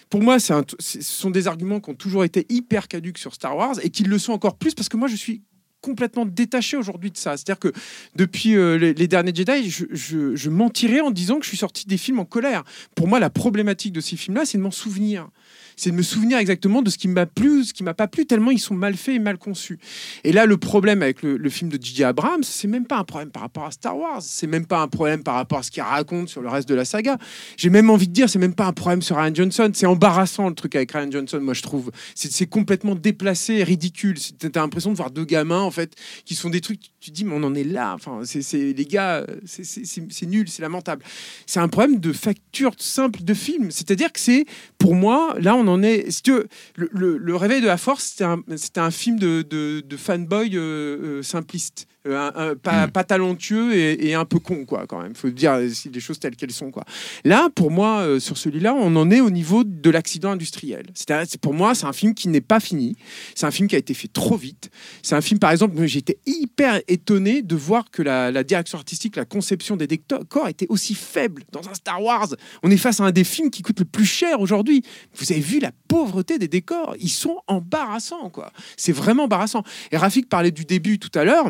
Pour 0.10 0.22
moi, 0.22 0.40
c'est 0.40 0.54
un 0.54 0.64
ce 0.80 1.02
sont 1.02 1.32
des 1.32 1.48
arguments 1.48 1.80
qui 1.80 1.90
ont 1.90 1.96
toujours 1.96 2.24
été 2.24 2.46
hyper 2.50 2.88
caduques 2.88 3.18
sur 3.18 3.34
Star 3.34 3.56
Wars 3.58 3.76
et 3.82 3.90
qui 3.90 4.04
le 4.04 4.18
sont 4.20 4.34
encore 4.34 4.56
plus 4.58 4.74
parce 4.76 4.90
que 4.90 4.98
moi, 4.98 5.08
je 5.08 5.16
suis 5.16 5.42
complètement 5.82 6.26
détaché 6.26 6.78
aujourd'hui 6.78 7.12
de 7.12 7.18
ça. 7.18 7.38
C'est-à-dire 7.38 7.60
que 7.60 7.72
depuis 8.16 8.56
euh, 8.56 8.76
les, 8.78 8.94
les 8.96 9.08
derniers 9.08 9.34
Jedi, 9.36 9.70
je, 9.70 9.86
je, 9.92 10.36
je 10.36 10.50
mentirais 10.50 11.00
en 11.02 11.12
disant 11.12 11.38
que 11.38 11.44
je 11.44 11.50
suis 11.50 11.58
sorti 11.58 11.86
des 11.86 11.98
films 11.98 12.18
en 12.20 12.26
colère. 12.26 12.64
Pour 12.96 13.08
moi, 13.08 13.20
la 13.20 13.30
problématique 13.30 13.94
de 13.94 14.02
ces 14.02 14.16
films-là, 14.16 14.46
c'est 14.46 14.58
de 14.58 14.64
m'en 14.64 14.72
souvenir. 14.72 15.28
C'est 15.76 15.92
de 15.92 15.96
me 15.96 16.02
souvenir 16.02 16.38
exactement 16.38 16.82
de 16.82 16.90
ce 16.90 16.98
qui 16.98 17.08
m'a 17.08 17.26
plu, 17.26 17.64
ce 17.64 17.74
qui 17.74 17.84
m'a 17.84 17.94
pas 17.94 18.08
plu, 18.08 18.26
tellement 18.26 18.52
ils 18.52 18.60
sont 18.60 18.76
mal 18.76 18.96
faits 18.96 19.16
et 19.16 19.20
mal 19.20 19.38
conçus. 19.38 19.80
Et 20.24 20.32
là, 20.32 20.46
le 20.46 20.58
problème 20.58 21.02
avec 21.02 21.22
le, 21.22 21.50
film 21.50 21.70
de 21.70 21.82
J.J. 21.82 22.04
Abrams, 22.04 22.44
c'est 22.44 22.68
même 22.68 22.86
pas 22.86 22.98
un 22.98 23.04
problème 23.04 23.30
par 23.30 23.44
rapport 23.44 23.66
à 23.66 23.72
Star 23.72 23.98
Wars, 23.98 24.22
c'est 24.22 24.48
même 24.48 24.66
pas 24.66 24.82
un 24.82 24.88
problème 24.88 25.24
par 25.24 25.36
rapport 25.36 25.60
à 25.60 25.64
ce 25.64 25.72
qu'il 25.72 25.84
raconte 25.84 26.30
sur 26.30 26.42
le 26.42 26.50
reste 26.50 26.68
de 26.68 26.76
la 26.76 26.86
saga. 26.86 27.18
J'ai 27.58 27.70
même 27.70 27.90
envie 27.90 28.08
de 28.08 28.14
dire, 28.14 28.30
c'est 28.30 28.40
même 28.40 28.56
pas 28.56 28.66
un 28.66 28.74
problème 28.74 29.02
sur 29.02 29.18
Ryan 29.18 29.34
Johnson. 29.34 29.72
C'est 29.74 29.86
embarrassant 29.86 30.50
le 30.50 30.56
truc 30.56 30.76
avec 30.76 30.92
Ryan 30.92 31.12
Johnson, 31.12 31.40
moi 31.42 31.54
je 31.54 31.62
trouve. 31.62 31.92
C'est 32.16 32.48
complètement 32.48 32.96
déplacé, 32.96 33.64
ridicule. 33.64 34.18
T'as 34.40 34.62
l'impression 34.62 34.92
de 34.92 34.98
voir 34.98 35.12
deux 35.12 35.26
gamins 35.26 35.62
en 35.62 35.72
fait 35.72 35.94
qui 36.26 36.36
sont 36.36 36.50
des 36.50 36.62
trucs. 36.62 36.80
Tu 37.00 37.12
te 37.12 37.16
dis, 37.16 37.26
mais 37.26 37.36
on 37.36 37.44
en 37.44 37.54
est 37.54 37.64
là. 37.64 37.94
Enfin, 37.94 38.22
c'est 38.24 38.74
les 38.74 38.86
gars, 38.86 39.26
c'est 39.46 40.26
nul, 40.26 40.50
c'est 40.50 40.62
lamentable. 40.62 41.04
C'est 41.46 41.60
un 41.60 41.68
problème 41.68 42.00
de 42.00 42.14
facture 42.14 42.72
simple 42.78 43.24
de 43.24 43.34
film. 43.34 43.72
C'est-à-dire 43.72 44.12
que 44.12 44.20
c'est, 44.20 44.46
pour 44.78 44.96
moi, 44.96 45.36
là 45.40 45.56
on 45.56 45.65
en 45.68 45.84
est. 45.84 46.12
Si 46.12 46.22
tu 46.22 46.34
le, 46.76 47.36
réveil 47.36 47.62
de 47.62 47.68
la 47.68 47.78
force, 47.78 48.04
c'était 48.04 48.80
un, 48.80 48.92
film 48.92 49.18
de 49.20 49.98
fanboy 49.98 50.56
euh, 50.56 50.60
euh, 50.60 51.24
simpliste. 51.24 51.88
Euh, 52.08 52.30
un- 52.36 52.52
un- 52.52 52.56
pas, 52.56 52.88
pas 52.88 53.04
talentueux 53.04 53.74
et, 53.76 54.08
et 54.10 54.14
un 54.14 54.26
peu 54.26 54.38
con 54.40 54.66
quoi 54.66 54.86
quand 54.88 55.02
même. 55.02 55.16
Faut 55.16 55.30
dire 55.30 55.58
les 55.58 56.00
choses 56.00 56.20
telles 56.20 56.36
qu'elles 56.36 56.52
sont 56.52 56.70
quoi. 56.70 56.84
Là 57.24 57.50
pour 57.56 57.72
moi 57.72 58.02
euh, 58.02 58.20
sur 58.20 58.38
celui-là 58.38 58.76
on 58.76 58.96
en 58.96 59.10
est 59.10 59.22
au 59.22 59.32
niveau 59.32 59.64
de 59.64 59.90
l'accident 59.90 60.32
industriel. 60.32 60.86
C'est 60.94 61.40
pour 61.42 61.54
moi 61.54 61.74
c'est 61.74 61.88
un 61.88 61.94
film 61.94 62.14
qui 62.14 62.28
n'est 62.28 62.42
pas 62.42 62.60
fini. 62.60 62.96
C'est 63.34 63.46
un 63.48 63.52
film 63.52 63.68
qui 63.68 63.76
a 63.76 63.80
été 63.80 63.94
fait 63.96 64.08
trop 64.08 64.38
vite. 64.38 64.70
C'est 65.02 65.16
un 65.16 65.22
film 65.22 65.40
par 65.40 65.52
exemple 65.52 65.84
j'étais 65.88 66.20
hyper 66.28 66.80
étonné 66.88 67.42
de 67.42 67.56
voir 67.56 67.90
que 67.90 68.04
la, 68.04 68.32
la 68.32 68.44
direction 68.44 68.78
artistique 68.78 69.16
la 69.16 69.26
conception 69.26 69.76
des 69.76 69.88
décors 69.88 70.48
était 70.48 70.68
aussi 70.70 70.94
faible 70.94 71.44
dans 71.52 71.68
un 71.70 71.74
Star 71.74 72.04
Wars. 72.04 72.28
On 72.62 72.70
est 72.70 72.78
face 72.78 73.00
à 73.00 73.06
un 73.06 73.12
des 73.12 73.24
films 73.24 73.50
qui 73.50 73.64
coûte 73.64 73.80
le 73.80 73.86
plus 73.86 74.06
cher 74.06 74.40
aujourd'hui. 74.42 74.84
Vous 75.16 75.32
avez 75.32 75.42
vu 75.42 75.60
la 75.60 75.72
pauvreté 75.88 76.38
des 76.38 76.48
décors. 76.48 76.96
Ils 77.00 77.10
sont 77.10 77.38
embarrassants 77.48 78.30
quoi. 78.30 78.52
C'est 78.78 78.92
vraiment 78.92 79.24
embarrassant. 79.24 79.64
Et 79.92 79.98
Rafik 79.98 80.30
parlait 80.30 80.52
du 80.52 80.66
début 80.66 81.00
tout 81.00 81.10
à 81.18 81.24
l'heure 81.24 81.50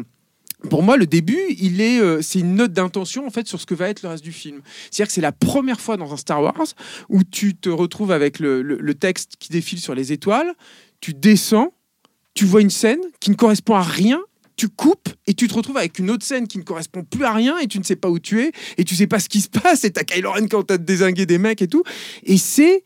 pour 0.70 0.84
moi, 0.84 0.98
le 0.98 1.06
début, 1.06 1.40
euh, 1.80 2.22
c'est 2.22 2.40
une 2.40 2.56
note 2.56 2.74
d'intention 2.74 3.30
sur 3.46 3.60
ce 3.60 3.66
que 3.66 3.76
va 3.76 3.90
être 3.90 4.02
le 4.02 4.10
reste 4.10 4.24
du 4.24 4.32
film. 4.32 4.62
C'est-à-dire 4.90 5.08
que 5.08 5.14
c'est 5.14 5.22
la 5.22 5.32
première 5.32 5.80
fois 5.80 5.98
dans 5.98 6.14
un 6.14 6.18
Star 6.18 6.42
Wars 6.42 6.68
où 7.10 7.24
tu 7.24 7.56
te 7.56 7.70
retrouves 7.70 8.12
avec 8.12 8.40
le, 8.40 8.94
texte 8.94 9.34
qui 9.40 9.50
défile 9.50 9.80
sur 9.80 9.94
les 9.94 10.14
étoiles, 10.14 10.54
tu 11.02 11.14
descends, 11.14 11.74
tu 12.34 12.46
vois 12.46 12.62
une 12.62 12.70
scène 12.70 13.02
qui 13.20 13.30
ne 13.30 13.36
correspond 13.36 13.76
à 13.76 13.84
rien. 13.84 14.22
Tu 14.56 14.70
coupes 14.70 15.10
et 15.28 15.34
tu 15.34 15.50
te 15.50 15.54
retrouves 15.54 15.76
avec 15.76 16.00
une 16.00 16.10
autre 16.10 16.24
scène 16.24 16.48
qui 16.48 16.58
ne 16.58 16.64
correspond 16.64 17.04
plus 17.04 17.26
à 17.26 17.34
rien 17.34 17.58
et 17.58 17.68
tu 17.68 17.78
ne 17.78 17.84
sais 17.84 17.98
pas 17.98 18.10
où 18.10 18.20
tu 18.20 18.42
es 18.42 18.54
et 18.78 18.86
tu 18.86 18.96
sais 18.96 19.06
pas 19.06 19.20
ce 19.20 19.28
qui 19.28 19.42
se 19.42 19.50
passe 19.50 19.84
et 19.84 19.92
t'as 19.92 20.06
Kylo 20.06 20.32
Ren 20.32 20.48
quand 20.48 20.64
t'as 20.64 20.78
désingué 20.78 21.26
des 21.26 21.38
mecs 21.38 21.62
et 21.62 21.68
tout 21.68 21.84
et 22.24 22.38
c'est 22.38 22.86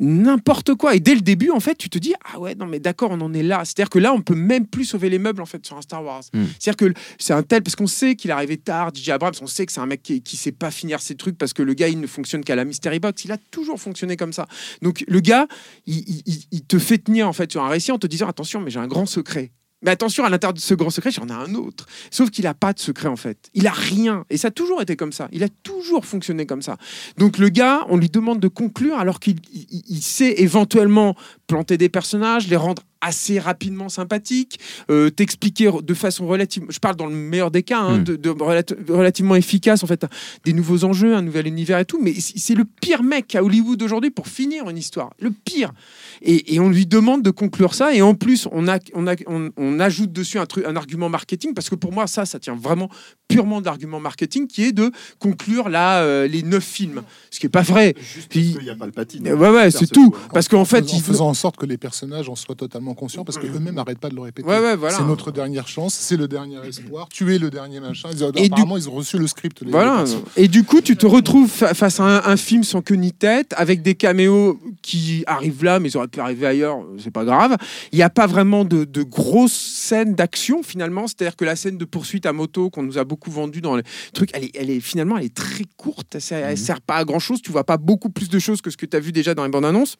n'importe 0.00 0.74
quoi. 0.74 0.96
Et 0.96 1.00
dès 1.00 1.14
le 1.14 1.20
début, 1.20 1.50
en 1.50 1.60
fait, 1.60 1.76
tu 1.76 1.88
te 1.90 1.98
dis 1.98 2.14
ah 2.32 2.38
ouais 2.40 2.54
non 2.54 2.66
mais 2.66 2.80
d'accord, 2.80 3.10
on 3.12 3.20
en 3.20 3.32
est 3.34 3.42
là. 3.42 3.62
C'est-à-dire 3.64 3.90
que 3.90 3.98
là, 3.98 4.12
on 4.12 4.22
peut 4.22 4.34
même 4.34 4.66
plus 4.66 4.84
sauver 4.84 5.10
les 5.10 5.18
meubles 5.18 5.42
en 5.42 5.46
fait 5.46 5.64
sur 5.64 5.76
un 5.76 5.82
Star 5.82 6.02
Wars. 6.04 6.22
Mm. 6.32 6.44
C'est-à-dire 6.58 6.76
que 6.94 7.00
c'est 7.18 7.32
un 7.34 7.42
tel 7.42 7.62
parce 7.62 7.76
qu'on 7.76 7.86
sait 7.86 8.16
qu'il 8.16 8.30
est 8.30 8.34
arrivé 8.34 8.56
tard. 8.56 8.90
DJ 8.94 9.10
Abrams, 9.10 9.34
on 9.42 9.46
sait 9.46 9.66
que 9.66 9.72
c'est 9.72 9.80
un 9.80 9.86
mec 9.86 10.02
qui, 10.02 10.22
qui 10.22 10.36
sait 10.36 10.52
pas 10.52 10.70
finir 10.70 11.00
ses 11.00 11.14
trucs 11.14 11.36
parce 11.38 11.52
que 11.52 11.62
le 11.62 11.74
gars 11.74 11.88
il 11.88 12.00
ne 12.00 12.06
fonctionne 12.06 12.42
qu'à 12.42 12.56
la 12.56 12.64
mystery 12.64 12.98
box. 12.98 13.24
Il 13.24 13.32
a 13.32 13.38
toujours 13.50 13.78
fonctionné 13.80 14.16
comme 14.16 14.32
ça. 14.32 14.46
Donc 14.82 15.04
le 15.06 15.20
gars, 15.20 15.46
il, 15.86 15.98
il- 15.98 16.22
il- 16.26 16.44
il 16.50 16.62
te 16.62 16.78
fait 16.78 16.98
tenir 16.98 17.28
en 17.28 17.32
fait 17.32 17.50
sur 17.52 17.62
un 17.62 17.68
récit 17.68 17.92
en 17.92 17.98
te 17.98 18.06
disant 18.06 18.26
attention, 18.28 18.60
mais 18.60 18.70
j'ai 18.70 18.80
un 18.80 18.88
grand 18.88 19.06
secret. 19.06 19.52
Mais 19.82 19.90
attention, 19.90 20.24
à 20.24 20.28
l'intérieur 20.30 20.52
de 20.54 20.58
ce 20.60 20.74
grand 20.74 20.90
secret, 20.90 21.10
j'en 21.10 21.26
ai 21.28 21.32
un 21.32 21.54
autre. 21.54 21.86
Sauf 22.10 22.30
qu'il 22.30 22.44
n'a 22.44 22.52
pas 22.54 22.72
de 22.74 22.78
secret, 22.78 23.08
en 23.08 23.16
fait. 23.16 23.48
Il 23.54 23.66
a 23.66 23.72
rien. 23.72 24.24
Et 24.28 24.36
ça 24.36 24.48
a 24.48 24.50
toujours 24.50 24.82
été 24.82 24.94
comme 24.96 25.12
ça. 25.12 25.28
Il 25.32 25.42
a 25.42 25.48
toujours 25.62 26.04
fonctionné 26.04 26.44
comme 26.44 26.60
ça. 26.62 26.76
Donc 27.16 27.38
le 27.38 27.48
gars, 27.48 27.86
on 27.88 27.96
lui 27.96 28.10
demande 28.10 28.40
de 28.40 28.48
conclure 28.48 28.98
alors 28.98 29.20
qu'il 29.20 29.36
il- 29.52 29.82
il 29.88 30.02
sait 30.02 30.34
éventuellement 30.38 31.14
planter 31.46 31.78
des 31.78 31.88
personnages, 31.88 32.46
les 32.48 32.56
rendre 32.56 32.82
assez 33.00 33.38
rapidement 33.38 33.88
sympathiques, 33.88 34.58
euh, 34.90 35.08
t'expliquer 35.10 35.70
de 35.82 35.94
façon 35.94 36.26
relative, 36.26 36.64
je 36.68 36.78
parle 36.78 36.96
dans 36.96 37.06
le 37.06 37.14
meilleur 37.14 37.50
des 37.50 37.62
cas, 37.62 37.78
hein, 37.80 37.98
Mm. 37.98 38.04
de, 38.04 38.16
de 38.16 38.30
relati- 38.30 38.90
relativement 38.90 39.36
efficace 39.36 39.82
en 39.82 39.86
fait, 39.86 40.04
des 40.44 40.52
nouveaux 40.52 40.84
enjeux, 40.84 41.14
un 41.14 41.22
nouvel 41.22 41.46
univers 41.46 41.78
et 41.78 41.84
tout, 41.84 41.98
mais 42.00 42.12
c'est 42.14 42.54
le 42.54 42.64
pire 42.64 43.02
mec 43.02 43.34
à 43.34 43.42
Hollywood 43.42 43.82
aujourd'hui 43.82 44.10
pour 44.10 44.28
finir 44.28 44.68
une 44.68 44.76
histoire, 44.78 45.10
le 45.20 45.30
pire. 45.30 45.72
Et, 46.22 46.54
et 46.54 46.60
on 46.60 46.68
lui 46.68 46.86
demande 46.86 47.22
de 47.22 47.30
conclure 47.30 47.74
ça, 47.74 47.94
et 47.94 48.02
en 48.02 48.14
plus 48.14 48.46
on, 48.52 48.68
a, 48.68 48.78
on, 48.94 49.06
a, 49.06 49.14
on, 49.26 49.50
on 49.56 49.80
ajoute 49.80 50.12
dessus 50.12 50.38
un, 50.38 50.46
truc, 50.46 50.64
un 50.66 50.76
argument 50.76 51.08
marketing, 51.08 51.54
parce 51.54 51.70
que 51.70 51.74
pour 51.76 51.92
moi 51.92 52.06
ça, 52.06 52.26
ça 52.26 52.38
tient 52.38 52.54
vraiment 52.56 52.90
purement 53.30 53.60
d'argument 53.60 54.00
marketing, 54.00 54.46
qui 54.46 54.64
est 54.64 54.72
de 54.72 54.90
conclure 55.18 55.68
là 55.68 56.00
euh, 56.02 56.26
les 56.26 56.42
neuf 56.42 56.64
films, 56.64 57.02
ce 57.30 57.40
qui 57.40 57.46
est 57.46 57.50
pas 57.50 57.62
vrai. 57.62 57.94
Il 58.34 58.58
n'y 58.62 58.70
a 58.70 58.74
pas 58.74 58.86
le 58.86 58.92
patine. 58.92 59.26
Ouais, 59.32 59.50
ouais, 59.50 59.70
c'est 59.70 59.86
tout. 59.90 60.14
Parce 60.32 60.48
qu'en 60.48 60.64
fait, 60.64 60.84
en 60.84 60.96
il 60.96 61.00
faisant 61.02 61.28
en 61.28 61.34
sorte 61.34 61.56
que 61.56 61.66
les 61.66 61.76
personnages 61.76 62.28
en 62.28 62.36
soient 62.36 62.54
totalement 62.54 62.94
conscients, 62.94 63.24
parce 63.24 63.38
qu'eux-mêmes 63.38 63.74
n'arrêtent 63.74 63.98
pas 63.98 64.08
de 64.10 64.14
le 64.14 64.22
répéter. 64.22 64.48
Ouais, 64.48 64.58
ouais, 64.60 64.76
voilà. 64.76 64.96
C'est 64.96 65.04
notre 65.04 65.30
dernière 65.30 65.68
chance, 65.68 65.94
c'est 65.94 66.16
le 66.16 66.28
dernier 66.28 66.56
espoir, 66.66 67.08
tu 67.10 67.34
es 67.34 67.38
le 67.38 67.50
dernier 67.50 67.80
machin. 67.80 68.08
Ils, 68.12 68.22
Et 68.36 68.46
apparemment, 68.46 68.76
ils 68.76 68.88
ont 68.88 68.92
reçu 68.92 69.18
le 69.18 69.26
script. 69.26 69.62
les- 69.62 69.70
Voilà. 69.70 70.04
Et 70.36 70.48
du 70.48 70.64
coup, 70.64 70.80
tu 70.80 70.96
te 70.96 71.06
retrouves 71.06 71.48
fa- 71.50 71.74
face 71.74 72.00
à 72.00 72.04
un, 72.04 72.32
un 72.32 72.36
film 72.36 72.64
sans 72.64 72.80
queue 72.82 72.94
ni 72.96 73.12
tête, 73.12 73.52
avec 73.56 73.82
des 73.82 73.94
caméos 73.94 74.58
qui 74.82 75.24
arrivent 75.26 75.64
là, 75.64 75.78
mais 75.80 75.90
ils 75.90 75.96
auraient 75.96 76.08
pu 76.08 76.20
arriver 76.20 76.46
ailleurs, 76.46 76.78
c'est 76.98 77.10
pas 77.10 77.24
grave. 77.24 77.56
Il 77.92 77.96
n'y 77.96 78.02
a 78.02 78.10
pas 78.10 78.26
vraiment 78.26 78.64
de, 78.64 78.84
de 78.84 79.02
grosses 79.02 79.52
scènes 79.52 80.14
d'action 80.14 80.62
finalement. 80.62 81.06
C'est-à-dire 81.06 81.36
que 81.36 81.44
la 81.44 81.56
scène 81.56 81.76
de 81.76 81.84
poursuite 81.84 82.24
à 82.24 82.32
moto 82.32 82.70
qu'on 82.70 82.82
nous 82.82 82.96
a 82.96 83.04
beaucoup 83.04 83.19
vendue 83.28 83.60
dans 83.60 83.76
les 83.76 83.82
trucs, 84.14 84.30
elle 84.32 84.44
est, 84.44 84.56
elle 84.56 84.70
est 84.70 84.80
finalement 84.80 85.18
elle 85.18 85.24
est 85.26 85.34
très 85.34 85.64
courte. 85.76 86.14
Elle, 86.14 86.20
sert- 86.22 86.56
sert 86.56 86.80
pas 86.80 86.96
à 86.96 87.04
grand 87.04 87.18
chose. 87.18 87.42
Tu 87.42 87.50
vois 87.50 87.64
pas 87.64 87.76
beaucoup 87.76 88.08
plus 88.08 88.28
de 88.30 88.38
choses 88.38 88.62
que 88.62 88.70
ce 88.70 88.76
que 88.76 88.86
tu 88.86 88.96
as 88.96 89.00
vu 89.00 89.12
déjà 89.12 89.34
dans 89.34 89.44
les 89.44 89.50
bandes 89.50 89.66
annonces. 89.66 89.96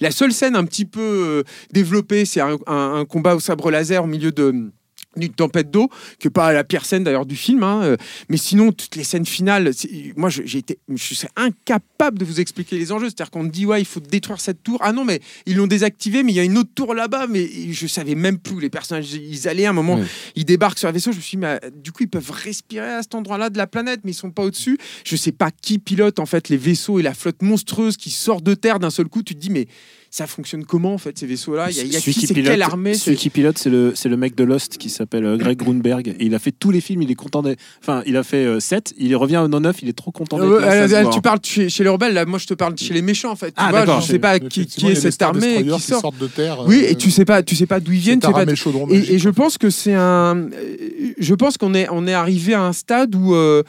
La 0.00 0.10
seule 0.10 0.32
scène 0.32 0.56
un 0.56 0.64
petit 0.64 0.84
peu 0.86 1.00
euh, 1.00 1.42
développée, 1.72 2.24
c'est 2.24 2.40
un, 2.40 2.56
un- 2.66 2.94
un 3.00 3.04
combat 3.04 3.34
au 3.34 3.40
sabre 3.40 3.70
laser 3.70 4.02
au 4.04 4.06
milieu 4.06 4.32
de 4.32 4.70
d'une 5.16 5.32
tempête 5.32 5.70
d'eau, 5.70 5.88
que 6.20 6.28
pas 6.28 6.52
la 6.52 6.64
pire 6.64 6.84
scène 6.84 7.02
d'ailleurs 7.02 7.26
du 7.26 7.34
film, 7.34 7.62
hein, 7.62 7.80
euh, 7.82 7.96
mais 8.28 8.36
sinon 8.36 8.72
toutes 8.72 8.94
les 8.94 9.04
scènes 9.04 9.26
finales, 9.26 9.72
moi 10.16 10.28
je- 10.28 10.42
j'ai 10.44 10.58
été, 10.58 10.78
je 10.94 11.02
suis 11.14 11.26
incapable 11.34 12.18
de 12.18 12.24
vous 12.24 12.40
expliquer 12.40 12.78
les 12.78 12.92
enjeux. 12.92 13.06
C'est-à-dire 13.06 13.30
qu'on 13.30 13.42
me 13.44 13.48
dit 13.48 13.66
ouais 13.66 13.80
il 13.80 13.84
faut 13.86 14.00
détruire 14.00 14.40
cette 14.40 14.62
tour, 14.62 14.78
ah 14.82 14.92
non 14.92 15.04
mais 15.04 15.20
ils 15.46 15.56
l'ont 15.56 15.66
désactivée, 15.66 16.22
mais 16.22 16.32
il 16.32 16.36
y 16.36 16.40
a 16.40 16.44
une 16.44 16.58
autre 16.58 16.70
tour 16.74 16.94
là-bas, 16.94 17.26
mais 17.28 17.48
je 17.72 17.86
savais 17.86 18.14
même 18.14 18.38
plus 18.38 18.54
où 18.56 18.58
les 18.60 18.70
personnages 18.70 19.12
ils 19.14 19.48
allaient. 19.48 19.66
À 19.66 19.70
un 19.70 19.72
moment 19.72 19.96
ils 20.36 20.44
débarquent 20.44 20.78
sur 20.78 20.88
un 20.88 20.92
vaisseau, 20.92 21.10
je 21.12 21.16
me 21.16 21.22
suis 21.22 21.36
dit 21.36 21.40
mais 21.40 21.58
euh, 21.64 21.70
du 21.74 21.90
coup 21.90 22.02
ils 22.04 22.08
peuvent 22.10 22.30
respirer 22.30 22.94
à 22.94 23.02
cet 23.02 23.14
endroit-là 23.14 23.50
de 23.50 23.58
la 23.58 23.66
planète, 23.66 24.00
mais 24.04 24.12
ils 24.12 24.14
sont 24.14 24.30
pas 24.30 24.42
au-dessus. 24.44 24.78
Je 25.04 25.16
sais 25.16 25.32
pas 25.32 25.50
qui 25.50 25.78
pilote 25.78 26.18
en 26.18 26.26
fait 26.26 26.48
les 26.48 26.56
vaisseaux 26.58 26.98
et 26.98 27.02
la 27.02 27.14
flotte 27.14 27.42
monstrueuse 27.42 27.96
qui 27.96 28.10
sort 28.10 28.40
de 28.42 28.54
terre 28.54 28.78
d'un 28.78 28.90
seul 28.90 29.08
coup. 29.08 29.22
Tu 29.22 29.34
te 29.34 29.40
dis 29.40 29.50
mais 29.50 29.66
ça 30.10 30.26
fonctionne 30.26 30.64
comment 30.64 30.94
en 30.94 30.98
fait 30.98 31.18
ces 31.18 31.26
vaisseaux-là? 31.26 31.70
Il 31.70 31.76
y 31.76 31.80
a, 31.80 31.84
y 31.84 31.96
a 31.96 32.00
qui, 32.00 32.12
qui 32.12 32.26
c'est? 32.26 32.34
Pilote, 32.34 32.50
quelle 32.52 32.62
armée 32.62 32.94
celui 32.94 33.16
c'est- 33.16 33.22
qui 33.22 33.30
pilote, 33.30 33.58
c'est 33.58 33.70
le, 33.70 33.92
c'est 33.94 34.08
le 34.08 34.16
mec 34.16 34.34
de 34.34 34.44
Lost 34.44 34.78
qui 34.78 34.90
s'appelle 34.90 35.24
euh, 35.24 35.36
Greg 35.36 35.58
Grunberg. 35.58 36.08
Et 36.18 36.24
il 36.26 36.34
a 36.34 36.38
fait 36.38 36.52
tous 36.52 36.70
les 36.70 36.80
films, 36.80 37.02
il 37.02 37.10
est 37.10 37.14
content 37.14 37.42
d'être. 37.42 37.58
Enfin, 37.82 38.02
il 38.06 38.16
a 38.16 38.22
fait 38.22 38.60
7, 38.60 38.94
il 38.98 39.14
revient 39.16 39.38
au 39.38 39.48
9, 39.48 39.76
il 39.82 39.88
est 39.88 39.92
trop 39.92 40.10
content 40.10 40.38
d'être 40.38 40.48
Euh, 40.48 40.60
euh, 40.62 41.06
euh, 41.06 41.10
tu 41.10 41.20
parles 41.20 41.40
chez, 41.42 41.68
chez 41.68 41.82
les 41.84 41.90
rebelles, 41.90 42.14
là, 42.14 42.24
moi 42.26 42.38
je 42.38 42.46
te 42.46 42.54
parle 42.54 42.76
chez 42.78 42.94
les 42.94 43.02
méchants 43.02 43.30
en 43.32 43.36
fait. 43.36 43.48
Tu 43.48 43.54
Ah, 43.56 43.70
vois, 43.70 43.80
d'accord. 43.80 44.00
je 44.00 44.06
sais 44.12 44.18
pas 44.18 44.38
qui, 44.40 44.62
est 44.62 44.94
cette 44.94 45.20
armée 45.22 45.62
qui 45.64 45.70
qui 45.70 45.80
sort. 45.80 46.00
sortent 46.00 46.18
de 46.18 46.26
terre. 46.26 46.64
Oui, 46.66 46.82
euh, 46.84 46.90
et 46.90 46.94
tu 46.94 47.10
sais 47.10 47.24
pas, 47.24 47.42
tu 47.42 47.54
sais 47.56 47.66
pas 47.66 47.80
d'où 47.80 47.92
ils 47.92 47.98
viennent. 47.98 48.20
tu 48.20 48.26
sais 48.26 48.32
pas 48.32 48.44
et, 48.90 49.14
et 49.14 49.18
je 49.18 49.28
pense 49.30 49.58
que 49.58 49.70
c'est 49.70 49.94
un. 49.94 50.36
euh, 50.36 51.12
Je 51.18 51.34
pense 51.34 51.58
qu'on 51.58 51.74
est, 51.74 51.88
on 51.90 52.06
est 52.06 52.12
arrivé 52.14 52.54
à 52.54 52.62
un 52.62 52.72
stade 52.72 53.14
où 53.14 53.34
euh, 53.34 53.62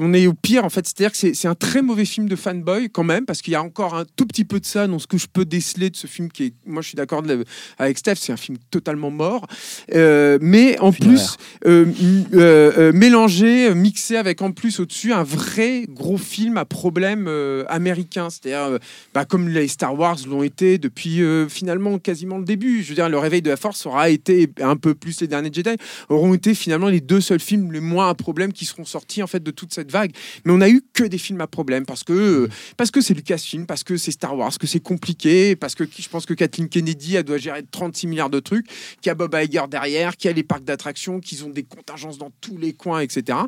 on 0.00 0.12
est 0.14 0.26
au 0.26 0.32
pire 0.34 0.64
en 0.64 0.70
fait. 0.70 0.86
C'est-à-dire 0.86 1.12
que 1.12 1.16
c'est 1.18 1.34
c'est 1.34 1.48
un 1.48 1.54
très 1.54 1.82
mauvais 1.82 2.04
film 2.04 2.28
de 2.28 2.36
fanboy 2.36 2.88
quand 2.90 3.04
même, 3.04 3.24
parce 3.24 3.42
qu'il 3.42 3.52
y 3.52 3.56
a 3.56 3.62
encore 3.62 3.94
un 3.94 4.04
tout 4.16 4.26
petit 4.26 4.44
peu 4.44 4.60
de 4.60 4.66
ça 4.66 4.86
dans 4.86 4.98
ce 4.98 5.06
que 5.06 5.18
je 5.18 5.26
peux 5.32 5.44
déceler 5.52 5.90
de 5.90 5.96
ce 5.96 6.06
film 6.06 6.32
qui 6.32 6.44
est. 6.44 6.54
Moi, 6.64 6.80
je 6.80 6.88
suis 6.88 6.96
d'accord 6.96 7.22
avec 7.78 7.98
Steph, 7.98 8.14
c'est 8.16 8.32
un 8.32 8.38
film 8.38 8.56
totalement 8.70 9.10
mort. 9.10 9.46
Euh, 9.94 10.38
mais 10.40 10.78
en 10.80 10.92
Funéraire. 10.92 11.36
plus, 11.60 11.68
euh, 11.68 11.92
euh, 12.32 12.92
mélangé, 12.92 13.74
mixé 13.74 14.16
avec 14.16 14.40
en 14.40 14.52
plus 14.52 14.80
au-dessus 14.80 15.12
un 15.12 15.22
vrai 15.22 15.84
gros 15.88 16.16
film 16.16 16.56
à 16.56 16.64
problème 16.64 17.28
américain. 17.68 18.28
C'est-à-dire, 18.30 18.78
bah, 19.12 19.26
comme 19.26 19.48
les 19.48 19.68
Star 19.68 19.98
Wars 19.98 20.16
l'ont 20.26 20.42
été 20.42 20.78
depuis 20.78 21.20
finalement 21.48 21.98
quasiment 21.98 22.38
le 22.38 22.44
début. 22.44 22.82
Je 22.82 22.88
veux 22.88 22.94
dire, 22.94 23.10
le 23.10 23.18
réveil 23.18 23.42
de 23.42 23.50
la 23.50 23.56
Force 23.56 23.84
aura 23.84 24.08
été 24.08 24.48
un 24.60 24.76
peu 24.76 24.94
plus 24.94 25.20
les 25.20 25.28
derniers 25.28 25.52
Jedi, 25.52 25.76
auront 26.08 26.32
été 26.32 26.54
finalement 26.54 26.88
les 26.88 27.00
deux 27.00 27.20
seuls 27.20 27.40
films 27.40 27.72
les 27.72 27.80
moins 27.80 28.08
à 28.08 28.14
problème 28.14 28.52
qui 28.52 28.64
seront 28.64 28.86
sortis 28.86 29.22
en 29.22 29.26
fait 29.26 29.42
de 29.42 29.50
toute 29.50 29.74
cette 29.74 29.92
vague. 29.92 30.12
Mais 30.44 30.52
on 30.52 30.60
a 30.62 30.68
eu 30.68 30.82
que 30.94 31.04
des 31.04 31.18
films 31.18 31.40
à 31.42 31.46
problème 31.46 31.84
parce 31.84 32.04
que 32.04 32.12
euh, 32.22 32.48
parce 32.76 32.90
que 32.90 33.00
c'est 33.00 33.14
Lucasfilm, 33.14 33.66
parce 33.66 33.84
que 33.84 33.96
c'est 33.96 34.12
Star 34.12 34.36
Wars, 34.36 34.56
que 34.58 34.66
c'est 34.66 34.80
compliqué, 34.80 35.41
parce 35.58 35.74
que 35.74 35.84
je 35.84 36.08
pense 36.08 36.26
que 36.26 36.34
Kathleen 36.34 36.68
Kennedy 36.68 37.16
elle 37.16 37.24
doit 37.24 37.38
gérer 37.38 37.62
36 37.70 38.06
milliards 38.06 38.30
de 38.30 38.40
trucs, 38.40 38.66
qu'il 38.66 39.06
y 39.06 39.10
a 39.10 39.14
Bob 39.14 39.34
Iger 39.34 39.64
derrière, 39.70 40.16
qu'il 40.16 40.28
y 40.28 40.32
a 40.32 40.36
les 40.36 40.42
parcs 40.42 40.64
d'attractions, 40.64 41.20
qu'ils 41.20 41.44
ont 41.44 41.50
des 41.50 41.62
contingences 41.62 42.18
dans 42.18 42.30
tous 42.40 42.58
les 42.58 42.72
coins, 42.72 43.00
etc. 43.00 43.38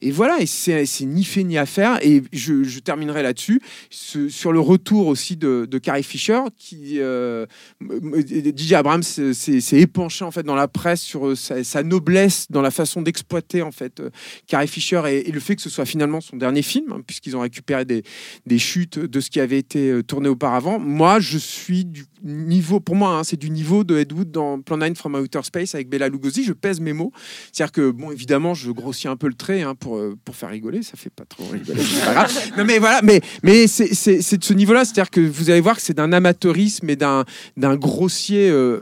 Et 0.00 0.10
voilà, 0.10 0.40
et 0.40 0.46
c'est 0.46 0.84
ni 1.02 1.24
fait 1.24 1.44
ni 1.44 1.58
à 1.58 1.66
faire. 1.66 1.98
Et 2.04 2.22
je, 2.32 2.78
terminerai 2.84 3.22
là-dessus 3.22 3.62
sur 3.90 4.52
le 4.52 4.60
retour 4.60 5.06
aussi 5.06 5.36
de, 5.36 5.66
Carrie 5.82 6.02
Fisher, 6.02 6.40
qui 6.56 7.00
euh, 7.00 7.46
DJ 7.80 8.74
Abrams 8.74 9.02
s'est 9.02 9.80
épanché 9.80 10.24
en 10.24 10.30
fait 10.30 10.42
dans 10.42 10.54
la 10.54 10.68
presse 10.68 11.00
sur 11.00 11.28
euh, 11.28 11.34
sa, 11.34 11.82
noblesse 11.82 12.46
dans 12.50 12.62
la 12.62 12.70
façon 12.70 13.02
d'exploiter 13.02 13.62
en 13.62 13.72
fait 13.72 14.00
euh, 14.00 14.10
Carrie 14.46 14.68
Fisher 14.68 15.02
et, 15.08 15.28
et 15.28 15.32
le 15.32 15.40
fait 15.40 15.56
que 15.56 15.62
ce 15.62 15.70
soit 15.70 15.84
finalement 15.84 16.20
son 16.20 16.36
dernier 16.36 16.62
film, 16.62 16.92
hein, 16.92 17.00
puisqu'ils 17.06 17.36
ont 17.36 17.40
récupéré 17.40 17.84
des, 17.84 18.02
des 18.46 18.58
chutes 18.58 18.98
de 18.98 19.20
ce 19.20 19.30
qui 19.30 19.40
avait 19.40 19.58
été 19.58 19.90
euh, 19.90 20.02
tourné 20.02 20.28
auparavant. 20.28 20.78
Moi, 20.78 21.20
je 21.20 21.38
suis 21.44 21.84
du 21.84 22.04
niveau, 22.22 22.80
pour 22.80 22.94
moi, 22.96 23.16
hein, 23.18 23.24
c'est 23.24 23.36
du 23.36 23.50
niveau 23.50 23.84
de 23.84 23.96
Ed 23.98 24.12
Wood 24.12 24.30
dans 24.30 24.60
Plan 24.60 24.76
9 24.76 24.96
from 24.96 25.14
Outer 25.14 25.40
Space 25.44 25.74
avec 25.74 25.88
Bella 25.88 26.08
Lugosi. 26.08 26.44
Je 26.44 26.52
pèse 26.52 26.80
mes 26.80 26.92
mots. 26.92 27.12
C'est-à-dire 27.52 27.72
que, 27.72 27.90
bon, 27.90 28.10
évidemment, 28.10 28.54
je 28.54 28.70
grossis 28.70 29.08
un 29.08 29.16
peu 29.16 29.28
le 29.28 29.34
trait 29.34 29.62
hein, 29.62 29.74
pour, 29.74 29.96
euh, 29.98 30.16
pour 30.24 30.34
faire 30.36 30.50
rigoler. 30.50 30.82
Ça 30.82 30.96
fait 30.96 31.10
pas 31.10 31.24
trop 31.24 31.44
rigoler. 31.46 31.82
c'est 31.82 32.04
pas 32.04 32.14
grave. 32.14 32.32
Non, 32.58 32.64
mais 32.64 32.78
voilà, 32.78 33.00
mais, 33.02 33.20
mais 33.42 33.66
c'est 33.66 33.94
c'est- 33.94 34.22
c'est 34.22 34.38
de 34.38 34.44
ce 34.44 34.54
niveau-là. 34.54 34.84
C'est-à-dire 34.84 35.10
que 35.10 35.20
vous 35.20 35.50
allez 35.50 35.60
voir 35.60 35.76
que 35.76 35.82
c'est 35.82 35.94
d'un 35.94 36.12
amateurisme 36.12 36.88
et 36.90 36.96
d'un 36.96 37.24
d'un 37.56 37.76
grossier 37.76 38.48
euh, 38.50 38.80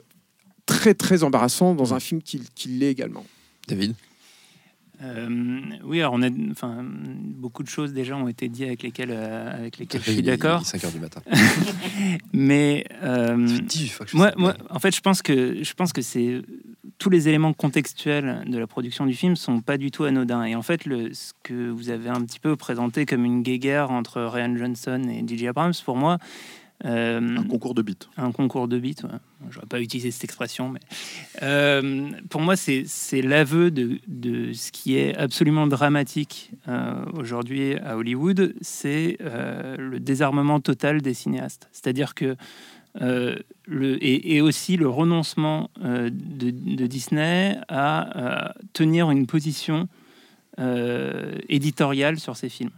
très, 0.67 0.95
très 0.95 1.23
embarrassant 1.25 1.75
dans 1.75 1.95
un 1.95 2.01
film 2.01 2.23
qui, 2.23 2.41
qui 2.55 2.69
l'est 2.69 2.91
également. 2.91 3.25
David? 3.69 3.95
Euh, 5.03 5.61
oui, 5.85 6.01
alors 6.01 6.15
on 6.15 6.23
a, 6.23 6.29
enfin, 6.51 6.85
beaucoup 6.85 7.63
de 7.63 7.69
choses 7.69 7.93
déjà 7.93 8.17
ont 8.17 8.29
été 8.29 8.49
dites 8.49 8.67
avec 8.67 8.83
lesquelles, 8.83 9.11
euh, 9.11 9.53
avec 9.53 9.79
lesquelles 9.79 10.03
je 10.03 10.13
suis 10.13 10.23
d'accord. 10.23 10.61
il 10.63 10.77
est 10.77 10.81
5 10.81 10.85
heures 10.85 10.93
du 10.93 11.01
matin. 11.01 11.23
Mais 12.33 12.85
euh, 13.03 13.47
Ça 13.47 13.55
fait 13.55 13.63
18 13.63 13.89
fois 13.89 14.07
que 14.07 14.13
je 14.13 14.17
moi, 14.17 14.33
moi, 14.37 14.55
en 14.71 14.79
fait, 14.79 14.95
je 14.95 15.01
pense 15.01 15.23
que 15.23 15.63
je 15.63 15.75
pense 15.75 15.93
que 15.93 16.03
c'est 16.03 16.43
tous 16.99 17.11
les 17.11 17.29
éléments 17.29 17.53
contextuels 17.53 18.45
de 18.47 18.59
la 18.59 18.67
production 18.67 19.07
du 19.07 19.15
film 19.15 19.35
sont 19.35 19.61
pas 19.61 19.77
du 19.77 19.91
tout 19.91 20.05
anodins. 20.05 20.45
Et 20.45 20.55
en 20.55 20.63
fait, 20.63 20.85
le, 20.85 21.13
ce 21.13 21.33
que 21.43 21.71
vous 21.71 21.91
avez 21.91 22.09
un 22.09 22.23
petit 22.23 22.39
peu 22.39 22.55
présenté 22.55 23.05
comme 23.07 23.25
une 23.25 23.43
guéguerre 23.43 23.91
entre 23.91 24.23
Ryan 24.23 24.57
Johnson 24.57 25.03
et 25.09 25.27
DJ 25.27 25.47
Abrams, 25.47 25.75
pour 25.85 25.97
moi, 25.97 26.19
euh, 26.85 27.37
Un 27.37 27.45
concours 27.45 27.75
de 27.75 27.83
beats. 27.83 28.09
un 28.17 28.33
concours 28.33 28.69
de 28.69 28.79
beats. 28.79 29.05
Ouais. 29.05 29.19
J'aurais 29.51 29.67
pas 29.67 29.81
utilisé 29.81 30.11
cette 30.11 30.25
expression, 30.25 30.69
mais 30.69 30.81
euh, 31.43 32.11
pour 32.29 32.41
moi, 32.41 32.57
c'est 32.57 33.23
l'aveu 33.23 33.71
de, 33.71 33.99
de 34.09 34.53
ce 34.53 34.73
qui 34.73 34.97
est 34.97 35.17
absolument 35.17 35.67
dramatique 35.67 36.51
euh, 36.69 37.05
aujourd'hui 37.15 37.77
à 37.77 37.97
Hollywood, 37.97 38.55
c'est 38.61 39.19
le 39.21 39.99
désarmement 39.99 40.61
total 40.61 41.03
des 41.03 41.15
cinéastes. 41.15 41.69
C'est-à-dire 41.73 42.15
que 42.15 42.37
euh, 43.01 43.37
le, 43.65 44.03
et, 44.05 44.37
et 44.37 44.41
aussi 44.43 44.77
le 44.77 44.89
renoncement 44.89 45.71
euh, 45.83 46.11
de, 46.13 46.51
de 46.51 46.87
Disney 46.87 47.57
à, 47.69 48.55
tenir 48.75 49.11
une 49.11 49.27
position 49.27 49.89
euh, 50.59 51.39
éditoriale 51.49 52.19
sur 52.19 52.37
ses 52.37 52.51
films. 52.51 52.73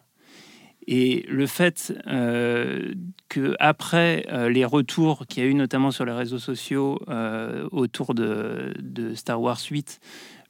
Et 0.86 1.24
le 1.28 1.46
fait 1.46 1.94
euh, 2.06 2.92
que 3.30 3.54
après 3.58 4.26
euh, 4.30 4.50
les 4.50 4.64
retours 4.66 5.26
qu'il 5.26 5.42
y 5.42 5.46
a 5.46 5.48
eu 5.48 5.54
notamment 5.54 5.90
sur 5.90 6.04
les 6.04 6.12
réseaux 6.12 6.38
sociaux 6.38 7.00
euh, 7.08 7.66
autour 7.72 8.14
de, 8.14 8.74
de 8.80 9.14
Star 9.14 9.40
Wars 9.40 9.58
8, 9.70 9.98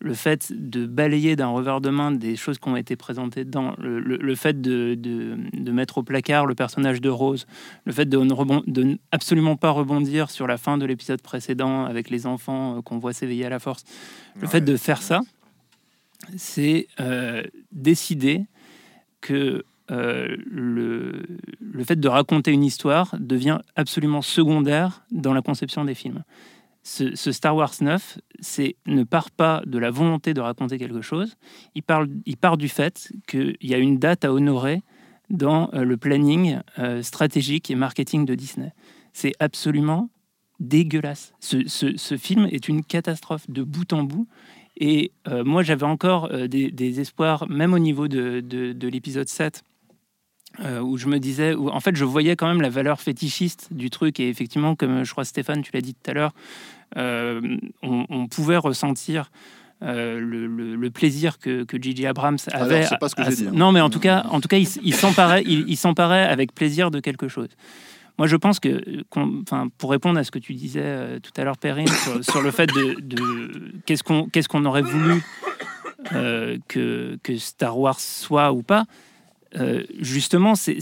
le 0.00 0.12
fait 0.12 0.52
de 0.52 0.86
balayer 0.86 1.36
d'un 1.36 1.46
revers 1.46 1.80
de 1.80 1.88
main 1.88 2.10
des 2.10 2.34
choses 2.34 2.58
qui 2.58 2.68
ont 2.68 2.76
été 2.76 2.96
présentées 2.96 3.44
dedans, 3.44 3.74
le, 3.78 4.00
le- 4.00 4.16
le 4.16 4.34
fait 4.34 4.60
de, 4.60 4.94
de- 4.96 5.36
de 5.52 5.70
mettre 5.72 5.98
au 5.98 6.02
placard 6.02 6.46
le 6.46 6.56
personnage 6.56 7.00
de 7.00 7.08
Rose, 7.08 7.46
le 7.84 7.92
fait 7.92 8.06
de 8.06 8.18
ne 8.18 8.32
rebon- 8.34 8.64
de 8.66 8.82
n- 8.82 8.98
absolument 9.12 9.54
pas 9.56 9.70
rebondir 9.70 10.30
sur 10.30 10.48
la 10.48 10.56
fin 10.56 10.78
de 10.78 10.84
l'épisode 10.84 11.22
précédent 11.22 11.84
avec 11.84 12.10
les 12.10 12.26
enfants 12.26 12.78
euh, 12.78 12.82
qu'on 12.82 12.98
voit 12.98 13.12
s'éveiller 13.12 13.46
à 13.46 13.50
la 13.50 13.60
force, 13.60 13.84
le 14.40 14.48
fait 14.48 14.60
de 14.62 14.76
faire 14.76 15.00
ça, 15.00 15.20
c'est 16.36 16.88
décider 17.72 18.42
que 19.20 19.64
euh, 19.90 20.36
le, 20.46 21.26
fait 21.84 22.00
de 22.00 22.08
raconter 22.08 22.50
une 22.52 22.64
histoire 22.64 23.14
devient 23.18 23.58
absolument 23.76 24.22
secondaire 24.22 25.04
dans 25.10 25.34
la 25.34 25.42
conception 25.42 25.84
des 25.84 25.94
films. 25.94 26.22
Ce, 26.82 27.14
Star 27.14 27.56
Wars 27.56 27.74
9, 27.80 28.18
c'est 28.40 28.76
ne 28.86 29.04
part 29.04 29.30
pas 29.30 29.62
de 29.66 29.78
la 29.78 29.90
volonté 29.90 30.34
de 30.34 30.40
raconter 30.40 30.78
quelque 30.78 31.02
chose, 31.02 31.34
il, 31.74 31.82
part 31.82 32.56
du 32.56 32.68
fait 32.68 33.12
qu'il 33.26 33.56
y 33.62 33.74
a 33.74 33.78
une 33.78 33.98
date 33.98 34.24
à 34.24 34.32
honorer 34.32 34.82
dans 35.30 35.70
euh, 35.72 35.84
le 35.84 35.96
planning 35.96 36.60
euh, 36.78 37.02
stratégique 37.02 37.70
et 37.70 37.74
marketing 37.74 38.26
de 38.26 38.34
Disney. 38.34 38.72
C'est 39.12 39.32
absolument 39.38 40.10
dégueulasse. 40.60 41.32
Ce, 41.40 42.16
film 42.16 42.46
est 42.50 42.68
une 42.68 42.84
catastrophe 42.84 43.48
de 43.50 43.62
bout 43.62 43.92
en 43.92 44.02
bout. 44.02 44.28
Et 44.76 45.12
moi, 45.44 45.62
j'avais 45.62 45.86
encore 45.86 46.28
des, 46.48 47.00
espoirs, 47.00 47.48
même 47.48 47.74
au 47.74 47.78
niveau 47.78 48.08
de- 48.08 48.40
de 48.40 48.88
l'épisode 48.88 49.28
7, 49.28 49.62
euh, 50.60 50.80
où 50.80 50.96
je 50.96 51.08
me 51.08 51.18
disais, 51.18 51.54
où, 51.54 51.68
en 51.68 51.80
fait, 51.80 51.96
je 51.96 52.04
voyais 52.04 52.36
quand 52.36 52.46
même 52.46 52.60
la 52.62 52.68
valeur 52.70 53.00
fétichiste 53.00 53.68
du 53.72 53.90
truc. 53.90 54.20
Et 54.20 54.28
effectivement, 54.28 54.74
comme 54.76 55.04
je 55.04 55.10
crois 55.10 55.24
Stéphane, 55.24 55.62
tu 55.62 55.70
l'as 55.74 55.80
dit 55.80 55.94
tout 55.94 56.10
à 56.10 56.14
l'heure, 56.14 56.32
euh, 56.96 57.40
on, 57.82 58.06
on 58.08 58.26
pouvait 58.28 58.56
ressentir 58.56 59.30
euh, 59.82 60.20
le, 60.20 60.46
le- 60.46 60.76
le 60.76 60.90
plaisir 60.90 61.38
que, 61.38 61.64
que 61.64 61.76
J.J. 61.82 62.06
Abrams 62.06 62.38
avait. 62.52 62.84
c'est 62.84 62.98
pas 62.98 63.08
ce 63.08 63.14
que 63.16 63.22
à- 63.22 63.30
j'ai 63.30 63.36
dit, 63.36 63.46
hein. 63.48 63.52
Non, 63.52 63.72
mais 63.72 63.80
en 63.80 63.90
tout 63.90 63.98
cas, 64.00 64.24
en 64.30 64.40
tout 64.40 64.48
cas, 64.48 64.56
il, 64.58 64.94
s'emparait, 64.94 65.42
il, 65.44 65.64
il 65.68 65.76
s'emparait 65.76 66.22
avec 66.24 66.54
plaisir 66.54 66.90
de 66.92 67.00
quelque 67.00 67.26
chose. 67.28 67.48
Moi, 68.16 68.28
je 68.28 68.36
pense 68.36 68.60
que, 68.60 69.02
pour 69.76 69.90
répondre 69.90 70.20
à 70.20 70.22
ce 70.24 70.30
que 70.30 70.38
tu 70.38 70.54
disais 70.54 71.18
tout 71.20 71.32
à 71.36 71.42
l'heure, 71.42 71.58
Perrine, 71.58 71.88
sur, 71.88 72.24
sur 72.30 72.40
le 72.42 72.52
fait 72.52 72.66
de, 72.66 73.00
de- 73.00 73.72
qu'est-ce 73.86 74.04
qu'on 74.04 74.28
qu'est-ce 74.28 74.48
qu'on 74.48 74.64
aurait 74.66 74.82
voulu 74.82 75.20
que, 76.68 77.18
que 77.22 77.36
Star 77.36 77.78
Wars 77.78 77.98
soit 78.00 78.52
ou 78.52 78.62
pas, 78.62 78.84
euh, 79.56 79.84
justement, 80.00 80.54
c'est 80.54 80.78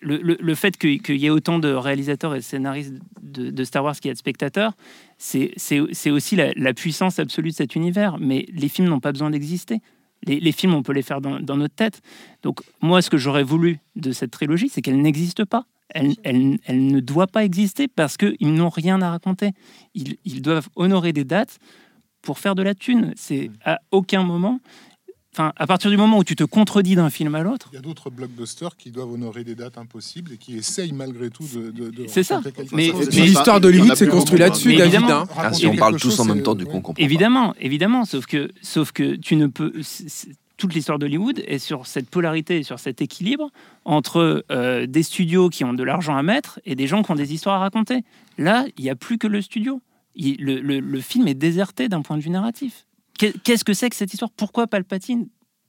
le, 0.00 0.16
le- 0.18 0.36
le 0.40 0.54
fait 0.54 0.76
que- 0.76 0.96
qu'il 0.98 1.16
y 1.16 1.26
ait 1.26 1.30
autant 1.30 1.58
de 1.58 1.68
réalisateurs 1.68 2.34
et 2.34 2.38
de 2.38 2.44
scénaristes 2.44 2.94
de, 3.22 3.50
de 3.50 3.64
Star 3.64 3.84
Wars 3.84 3.94
qu'il 3.96 4.08
y 4.08 4.10
a 4.10 4.14
de 4.14 4.18
spectateurs, 4.18 4.72
c'est 5.18 6.10
aussi 6.10 6.36
la, 6.36 6.52
la 6.56 6.74
puissance 6.74 7.18
absolue 7.18 7.50
de 7.50 7.54
cet 7.54 7.74
univers. 7.76 8.18
Mais 8.18 8.46
les 8.52 8.68
films 8.68 8.88
n'ont 8.88 9.00
pas 9.00 9.12
besoin 9.12 9.30
d'exister. 9.30 9.80
Les, 10.24 10.40
les 10.40 10.52
films, 10.52 10.74
on 10.74 10.82
peut 10.82 10.92
les 10.92 11.02
faire 11.02 11.20
dans, 11.20 11.38
dans 11.40 11.56
notre 11.56 11.74
tête. 11.74 12.00
Donc, 12.42 12.60
moi, 12.80 13.02
ce 13.02 13.10
que 13.10 13.18
j'aurais 13.18 13.42
voulu 13.44 13.78
de 13.96 14.12
cette 14.12 14.30
trilogie, 14.30 14.68
c'est 14.68 14.80
qu'elle 14.82 15.00
n'existe 15.00 15.44
pas. 15.44 15.64
Elle, 15.90 16.14
elle- 16.24 16.58
elle 16.64 16.86
ne 16.86 17.00
doit 17.00 17.26
pas 17.28 17.44
exister 17.44 17.86
parce 17.88 18.16
qu'ils 18.16 18.54
n'ont 18.54 18.70
rien 18.70 19.00
à 19.02 19.10
raconter. 19.10 19.50
Ils, 19.94 20.16
ils 20.24 20.42
doivent 20.42 20.68
honorer 20.74 21.12
des 21.12 21.24
dates 21.24 21.58
pour 22.22 22.38
faire 22.40 22.54
de 22.56 22.62
la 22.62 22.74
thune. 22.74 23.12
C'est 23.16 23.50
à 23.64 23.78
aucun 23.92 24.24
moment. 24.24 24.58
Enfin, 25.38 25.52
à 25.56 25.66
partir 25.66 25.90
du 25.90 25.98
moment 25.98 26.16
où 26.16 26.24
tu 26.24 26.34
te 26.34 26.44
contredis 26.44 26.94
d'un 26.96 27.10
film 27.10 27.34
à 27.34 27.42
l'autre, 27.42 27.68
Il 27.72 27.74
y 27.74 27.78
a 27.78 27.82
d'autres 27.82 28.08
blockbusters 28.08 28.74
qui 28.78 28.90
doivent 28.90 29.12
honorer 29.12 29.44
des 29.44 29.54
dates 29.54 29.76
impossibles 29.76 30.32
et 30.32 30.38
qui 30.38 30.56
essayent 30.56 30.92
malgré 30.92 31.28
tout 31.28 31.44
de. 31.54 31.70
de, 31.70 31.90
de 31.90 32.06
C'est 32.08 32.22
ça. 32.22 32.40
Mais- 32.72 32.90
l'histoire 33.10 33.60
d'Hollywood 33.60 33.94
s'est 33.96 34.08
construite 34.08 34.40
là-dessus, 34.40 34.72
évidemment. 34.72 35.10
hein. 35.10 35.26
Raconter 35.28 35.54
si 35.58 35.66
on 35.66 35.76
parle 35.76 35.98
chose, 35.98 36.16
tous 36.16 36.22
en 36.22 36.24
même 36.24 36.42
temps, 36.42 36.54
du 36.54 36.64
coup, 36.64 36.70
ouais. 36.70 36.76
on 36.78 36.80
comprend. 36.80 36.94
pas. 36.94 37.02
évidemment, 37.02 37.54
évidemment, 37.60 38.06
sauf 38.06 38.24
que, 38.24 38.50
sauf 38.62 38.92
que 38.92 39.16
tu 39.16 39.36
ne 39.36 39.46
peux. 39.46 39.74
Toute 40.56 40.72
l'histoire 40.72 40.98
d'Hollywood 40.98 41.42
est 41.46 41.58
sur 41.58 41.86
cette 41.86 42.08
polarité, 42.08 42.56
et 42.60 42.62
sur 42.62 42.78
cet 42.78 43.02
équilibre 43.02 43.50
entre 43.84 44.42
euh, 44.50 44.86
des 44.86 45.02
studios 45.02 45.50
qui 45.50 45.64
ont 45.64 45.74
de 45.74 45.82
l'argent 45.82 46.16
à 46.16 46.22
mettre 46.22 46.60
et 46.64 46.74
des 46.74 46.86
gens 46.86 47.02
qui 47.02 47.10
ont 47.10 47.14
des 47.14 47.34
histoires 47.34 47.56
à 47.56 47.58
raconter. 47.58 48.04
Là, 48.38 48.64
il 48.78 48.84
n'y 48.84 48.88
a 48.88 48.96
plus 48.96 49.18
que 49.18 49.26
le 49.26 49.42
studio. 49.42 49.82
Il- 50.14 50.38
le, 50.42 50.60
le- 50.60 50.80
le 50.80 51.00
film 51.02 51.28
est 51.28 51.34
déserté 51.34 51.90
d'un 51.90 52.00
point 52.00 52.16
de 52.16 52.22
vue 52.22 52.30
narratif. 52.30 52.86
Qu'est- 53.18 53.40
Qu'est-ce 53.42 53.64
que 53.64 53.72
c'est 53.74 53.90
que 53.90 53.96
cette 53.96 54.12
histoire? 54.12 54.30
Pourquoi 54.30 54.66
Palpatine? 54.66 55.28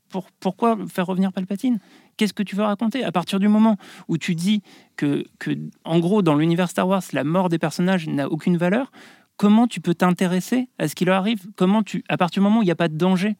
Pour- 0.09 0.27
Pourquoi 0.39 0.77
faire 0.87 1.05
revenir 1.05 1.31
Palpatine? 1.33 1.79
Qu'est-ce 2.15 2.33
que 2.33 2.43
tu 2.43 2.55
veux 2.55 2.63
raconter? 2.63 3.03
À 3.03 3.11
partir 3.11 3.39
du 3.39 3.47
moment 3.47 3.75
où 4.07 4.17
tu 4.17 4.35
dis 4.35 4.61
que, 4.95 5.25
que 5.39 5.51
en 5.83 5.99
gros, 5.99 6.21
dans 6.21 6.35
l'univers 6.35 6.69
Star 6.69 6.87
Wars, 6.87 7.03
la 7.13 7.23
mort 7.23 7.49
des 7.49 7.59
personnages 7.59 8.07
n'a 8.07 8.27
aucune 8.29 8.57
valeur, 8.57 8.91
comment 9.35 9.67
tu 9.67 9.81
peux 9.81 9.93
t'intéresser 9.93 10.69
à 10.79 10.87
ce 10.87 10.95
qui 10.95 11.05
leur 11.05 11.17
arrive? 11.17 11.45
Comment 11.55 11.83
tu, 11.83 12.03
à 12.09 12.17
partir 12.17 12.41
du 12.41 12.45
moment 12.45 12.59
où 12.59 12.63
il 12.63 12.65
n'y 12.67 12.71
a 12.71 12.75
pas 12.75 12.87
de 12.87 12.95
danger, 12.97 13.35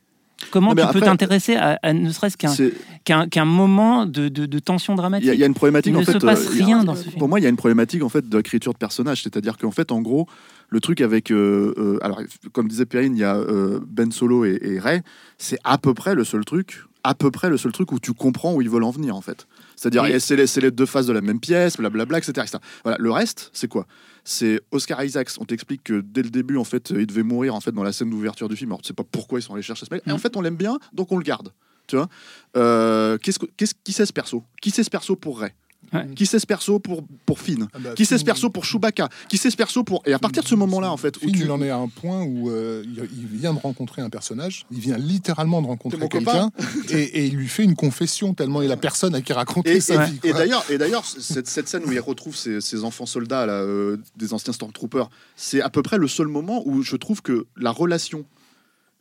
comment 0.52 0.74
Non, 0.74 0.86
tu 0.88 0.94
peux 0.94 1.02
t'intéresser 1.02 1.56
à, 1.56 1.80
à 1.82 1.94
ne 1.94 2.10
serait-ce 2.12 2.38
qu'un 2.38 3.46
moment 3.46 4.06
de, 4.06 4.28
de- 4.30 4.46
de 4.46 4.60
tension 4.60 4.96
dramatique 4.96 5.30
il 5.34 5.40
y 5.40 5.44
a 5.44 5.48
une 5.48 5.54
problématique 5.54 5.92
Il 5.94 5.98
en 5.98 6.00
ne 6.02 6.06
fait. 6.06 6.14
se 6.14 6.18
passe 6.18 6.46
euh, 6.48 6.62
a- 6.62 6.66
rien 6.66 6.84
dans 6.84 6.96
ce 6.96 7.04
film. 7.04 7.18
Pour 7.18 7.30
moi, 7.30 7.40
il 7.40 7.44
y 7.44 7.46
a 7.46 7.50
une 7.50 7.56
problématique 7.58 8.04
en 8.04 8.10
fait 8.10 8.28
d'écriture 8.28 8.74
de 8.74 8.78
personnages, 8.78 9.24
c'est-à-dire 9.24 9.58
qu'en 9.58 9.72
fait, 9.72 9.92
en 9.92 10.02
gros, 10.02 10.28
le 10.70 10.80
truc 10.80 11.02
avec, 11.02 11.32
euh, 11.32 11.74
euh, 11.78 11.98
alors 12.04 12.22
comme 12.52 12.68
disait 12.68 12.86
Perrine, 12.86 13.16
il 13.16 13.20
y 13.20 13.24
a 13.24 13.36
euh, 13.38 13.80
Ben 13.88 14.12
Solo 14.12 14.46
et, 14.46 14.60
et 14.62 14.80
Rey, 14.80 15.02
c'est 15.38 15.60
à 15.64 15.78
peu 15.78 15.94
près 15.94 16.14
le 16.16 16.24
seul 16.24 16.44
truc, 16.46 16.84
à 17.04 17.14
peu 17.14 17.32
près 17.32 17.50
le 17.50 17.58
seul 17.58 17.72
truc 17.72 17.92
où 17.92 18.00
tu 18.00 18.14
comprends 18.14 18.54
où 18.54 18.62
ils 18.62 18.70
veulent 18.70 18.84
en 18.84 18.92
venir 18.92 19.16
en 19.16 19.22
fait. 19.22 19.48
C'est-à-dire, 19.78 20.04
c'est 20.20 20.60
les, 20.62 20.72
deux 20.72 20.86
faces 20.88 21.06
de 21.06 21.14
la 21.14 21.22
même 21.22 21.40
pièce, 21.40 21.78
blablabla, 21.78 22.18
etc. 22.18 22.32
etc. 22.42 22.58
Voilà. 22.84 22.98
Le 23.00 23.12
reste, 23.12 23.52
c'est 23.54 23.68
quoi? 23.68 23.86
C'est 24.24 24.60
Oscar 24.72 25.02
Isaacs. 25.04 25.30
On 25.40 25.46
t'explique 25.46 25.84
que 25.84 26.02
dès 26.02 26.24
le 26.24 26.30
début, 26.30 26.58
en 26.58 26.64
fait, 26.66 26.90
il 26.90 27.06
devait 27.08 27.24
mourir 27.24 27.54
en 27.56 27.62
fait 27.62 27.72
dans 27.72 27.84
la 27.84 27.94
scène 27.94 28.10
d'ouverture 28.10 28.50
du 28.50 28.56
film. 28.58 28.72
Alors, 28.72 28.82
tu 28.82 28.88
sais 28.88 28.94
pas 28.94 29.04
pourquoi 29.10 29.40
ils 29.40 29.44
sont 29.44 29.54
allés 29.54 29.62
chercher 29.62 29.86
ce 29.86 29.94
mec. 29.94 30.02
Et 30.08 30.12
en 30.12 30.16
Mm. 30.16 30.20
fait, 30.20 30.36
on 30.36 30.42
l'aime 30.42 30.56
bien, 30.58 30.78
donc 30.94 31.12
on 31.12 31.18
le 31.18 31.24
garde. 31.24 31.54
Tu 31.88 31.96
vois? 31.96 32.10
Euh, 32.58 33.18
qu'est-ce 33.20 33.40
que, 33.40 33.46
qu'est-ce, 33.56 33.74
Qui 33.84 33.94
c'est 33.94 34.06
ce 34.06 34.12
perso? 34.12 34.44
Qui 34.62 34.72
c'est 34.72 34.84
ce 34.84 34.90
perso 34.90 35.16
pour 35.16 35.40
Rey? 35.40 35.54
Ouais. 35.94 36.06
Qui 36.16 36.26
c'est 36.26 36.40
ce 36.40 36.46
perso 36.46 36.80
pour, 36.80 37.04
pour 37.26 37.40
Finn 37.40 37.68
Ah 37.74 37.80
bah, 37.80 37.90
Qui 37.96 38.06
c'est 38.06 38.18
ce 38.18 38.26
perso 38.26 38.50
pour 38.50 38.66
Chewbacca 38.66 39.08
Qui 39.30 39.38
c'est 39.38 39.50
ce 39.50 39.56
perso 39.56 39.84
pour... 39.84 40.02
Et 40.06 40.14
à 40.14 40.20
partir 40.20 40.44
de 40.44 40.48
ce 40.48 40.56
moment-là, 40.56 40.92
en 40.92 40.98
fait, 40.98 41.16
où 41.18 41.22
Finn, 41.22 41.32
tu... 41.32 41.42
il 41.44 41.52
en 41.52 41.62
est 41.62 41.70
à 41.70 41.78
un 41.78 41.88
point 41.88 42.24
où 42.24 42.50
euh, 42.50 42.84
il, 42.86 43.26
vient 43.28 43.54
de 43.54 43.60
rencontrer 43.60 44.02
un 44.02 44.10
personnage, 44.10 44.66
il 44.72 44.80
vient 44.80 44.98
littéralement 44.98 45.62
de 45.62 45.68
rencontrer 45.68 46.10
quelqu'un, 46.10 46.52
et, 46.90 47.02
et 47.04 47.26
il 47.28 47.36
lui 47.36 47.48
fait 47.48 47.64
une 47.64 47.76
confession 47.76 48.34
tellement 48.34 48.62
il 48.62 48.68
la 48.68 48.76
personne 48.78 49.16
à 49.16 49.22
qui 49.22 49.32
raconter 49.34 49.78
Et, 49.78 49.80
sa 49.80 50.04
et- 50.06 50.10
vie. 50.12 50.20
et 50.24 50.32
quoi. 50.32 50.40
d'ailleurs, 50.40 50.66
et 50.70 50.78
d'ailleurs, 50.78 51.06
cette, 51.06 51.48
cette 51.48 51.70
scène 51.70 51.84
où 51.86 51.92
il 51.92 52.00
retrouve 52.00 52.36
ses, 52.36 52.60
ses 52.60 52.84
enfants 52.84 53.06
soldats, 53.06 53.46
là, 53.46 53.54
euh, 53.54 53.98
des 54.18 54.34
anciens 54.34 54.52
Stormtroopers, 54.54 55.10
c'est 55.38 55.62
à 55.62 55.70
peu 55.70 55.82
près 55.84 55.98
le 55.98 56.08
seul 56.08 56.28
moment 56.28 56.64
où 56.66 56.82
je 56.84 56.96
trouve 56.98 57.22
que 57.22 57.46
la 57.56 57.72
relation 57.72 58.26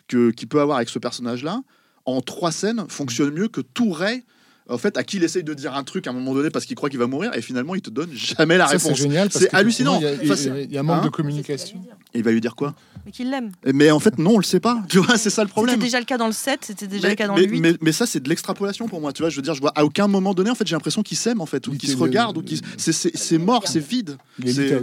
que 0.09 0.31
qu'il 0.31 0.47
peut 0.49 0.61
avoir 0.61 0.77
avec 0.77 0.89
ce 0.89 0.99
personnage-là, 1.01 1.63
en 2.05 2.21
trois 2.21 2.53
scènes, 2.53 2.85
fonctionne 2.89 3.31
mieux 3.35 3.49
que 3.49 3.61
tout 3.61 3.91
Ray 3.91 4.23
en 4.69 4.79
fait, 4.79 4.97
à 4.97 5.05
qui 5.05 5.19
il 5.19 5.25
essaye 5.25 5.45
de 5.45 5.55
dire 5.55 5.75
un 5.75 5.85
truc 5.85 6.07
à 6.07 6.11
un 6.11 6.13
moment 6.13 6.35
donné 6.35 6.51
parce 6.51 6.65
qu'il 6.65 6.75
croit 6.77 6.89
qu'il 6.91 6.99
va 6.99 7.07
mourir, 7.07 7.31
et 7.35 7.43
finalement, 7.43 7.75
il 7.75 7.83
te 7.83 7.91
donne 7.91 8.11
jamais 8.13 8.57
la 8.59 8.67
Ça, 8.67 8.79
c'est 8.79 8.85
réponse. 8.89 8.99
génial. 8.99 9.29
C'est 9.31 9.55
hallucinant. 9.55 10.01
Y 10.01 10.07
a- 10.07 10.13
Enfin, 10.25 10.35
il 10.61 10.73
y 10.73 10.77
a 10.77 10.81
un 10.81 10.83
manque 10.83 11.03
Hein 11.03 11.05
de 11.05 11.11
communication. 11.11 11.81
Il 12.17 12.23
va 12.25 12.33
lui 12.33 12.41
dire 12.41 12.55
quoi? 12.57 12.75
Mais 13.05 13.13
qu'il 13.13 13.31
l'aime. 13.31 13.53
Mais 13.73 13.91
en 13.93 14.01
fait, 14.01 14.19
non, 14.19 14.33
on 14.35 14.39
le 14.39 14.43
sait 14.45 14.59
pas. 14.61 14.83
Tu 14.89 14.99
vois, 14.99 15.17
c'est 15.17 15.31
ça 15.31 15.43
le 15.43 15.49
problème. 15.49 15.75
C'était 15.77 15.87
déjà 15.87 15.99
le 16.01 16.05
cas 16.07 16.19
dans 16.19 16.27
le 16.27 16.33
7, 16.33 16.61
c'était 16.65 16.87
déjà 16.89 17.05
mais, 17.09 17.11
le 17.11 17.17
cas 17.17 17.27
dans 17.29 17.35
mais- 17.35 17.43
le 17.47 17.53
8. 17.53 17.61
mais- 17.61 17.75
mais 17.81 17.93
ça, 17.93 18.07
c'est 18.07 18.21
de 18.21 18.29
l'extrapolation 18.29 18.89
pour 18.89 19.01
moi. 19.01 19.13
Tu 19.13 19.23
vois, 19.23 19.31
je 19.31 19.37
veux 19.37 19.43
dire, 19.43 19.55
je 19.55 19.61
vois 19.61 19.73
à 19.77 19.85
aucun 19.85 20.09
moment 20.09 20.35
donné, 20.35 20.51
en 20.51 20.55
fait, 20.57 20.67
j'ai 20.67 20.75
l'impression 20.75 21.03
qu'ils 21.03 21.17
s'aiment, 21.17 21.41
en 21.41 21.47
fait, 21.47 21.67
ou 21.69 21.73
Il 21.73 21.79
qu'ils 21.79 21.91
se 21.91 21.97
regardent, 21.97 22.39
ou 22.39 22.43
qu'ils. 22.43 22.61
C'est- 22.77 22.93
C'est 22.93 23.17
c'est 23.17 23.39
mort, 23.39 23.63
c'est 23.69 23.79
vide. 23.87 24.17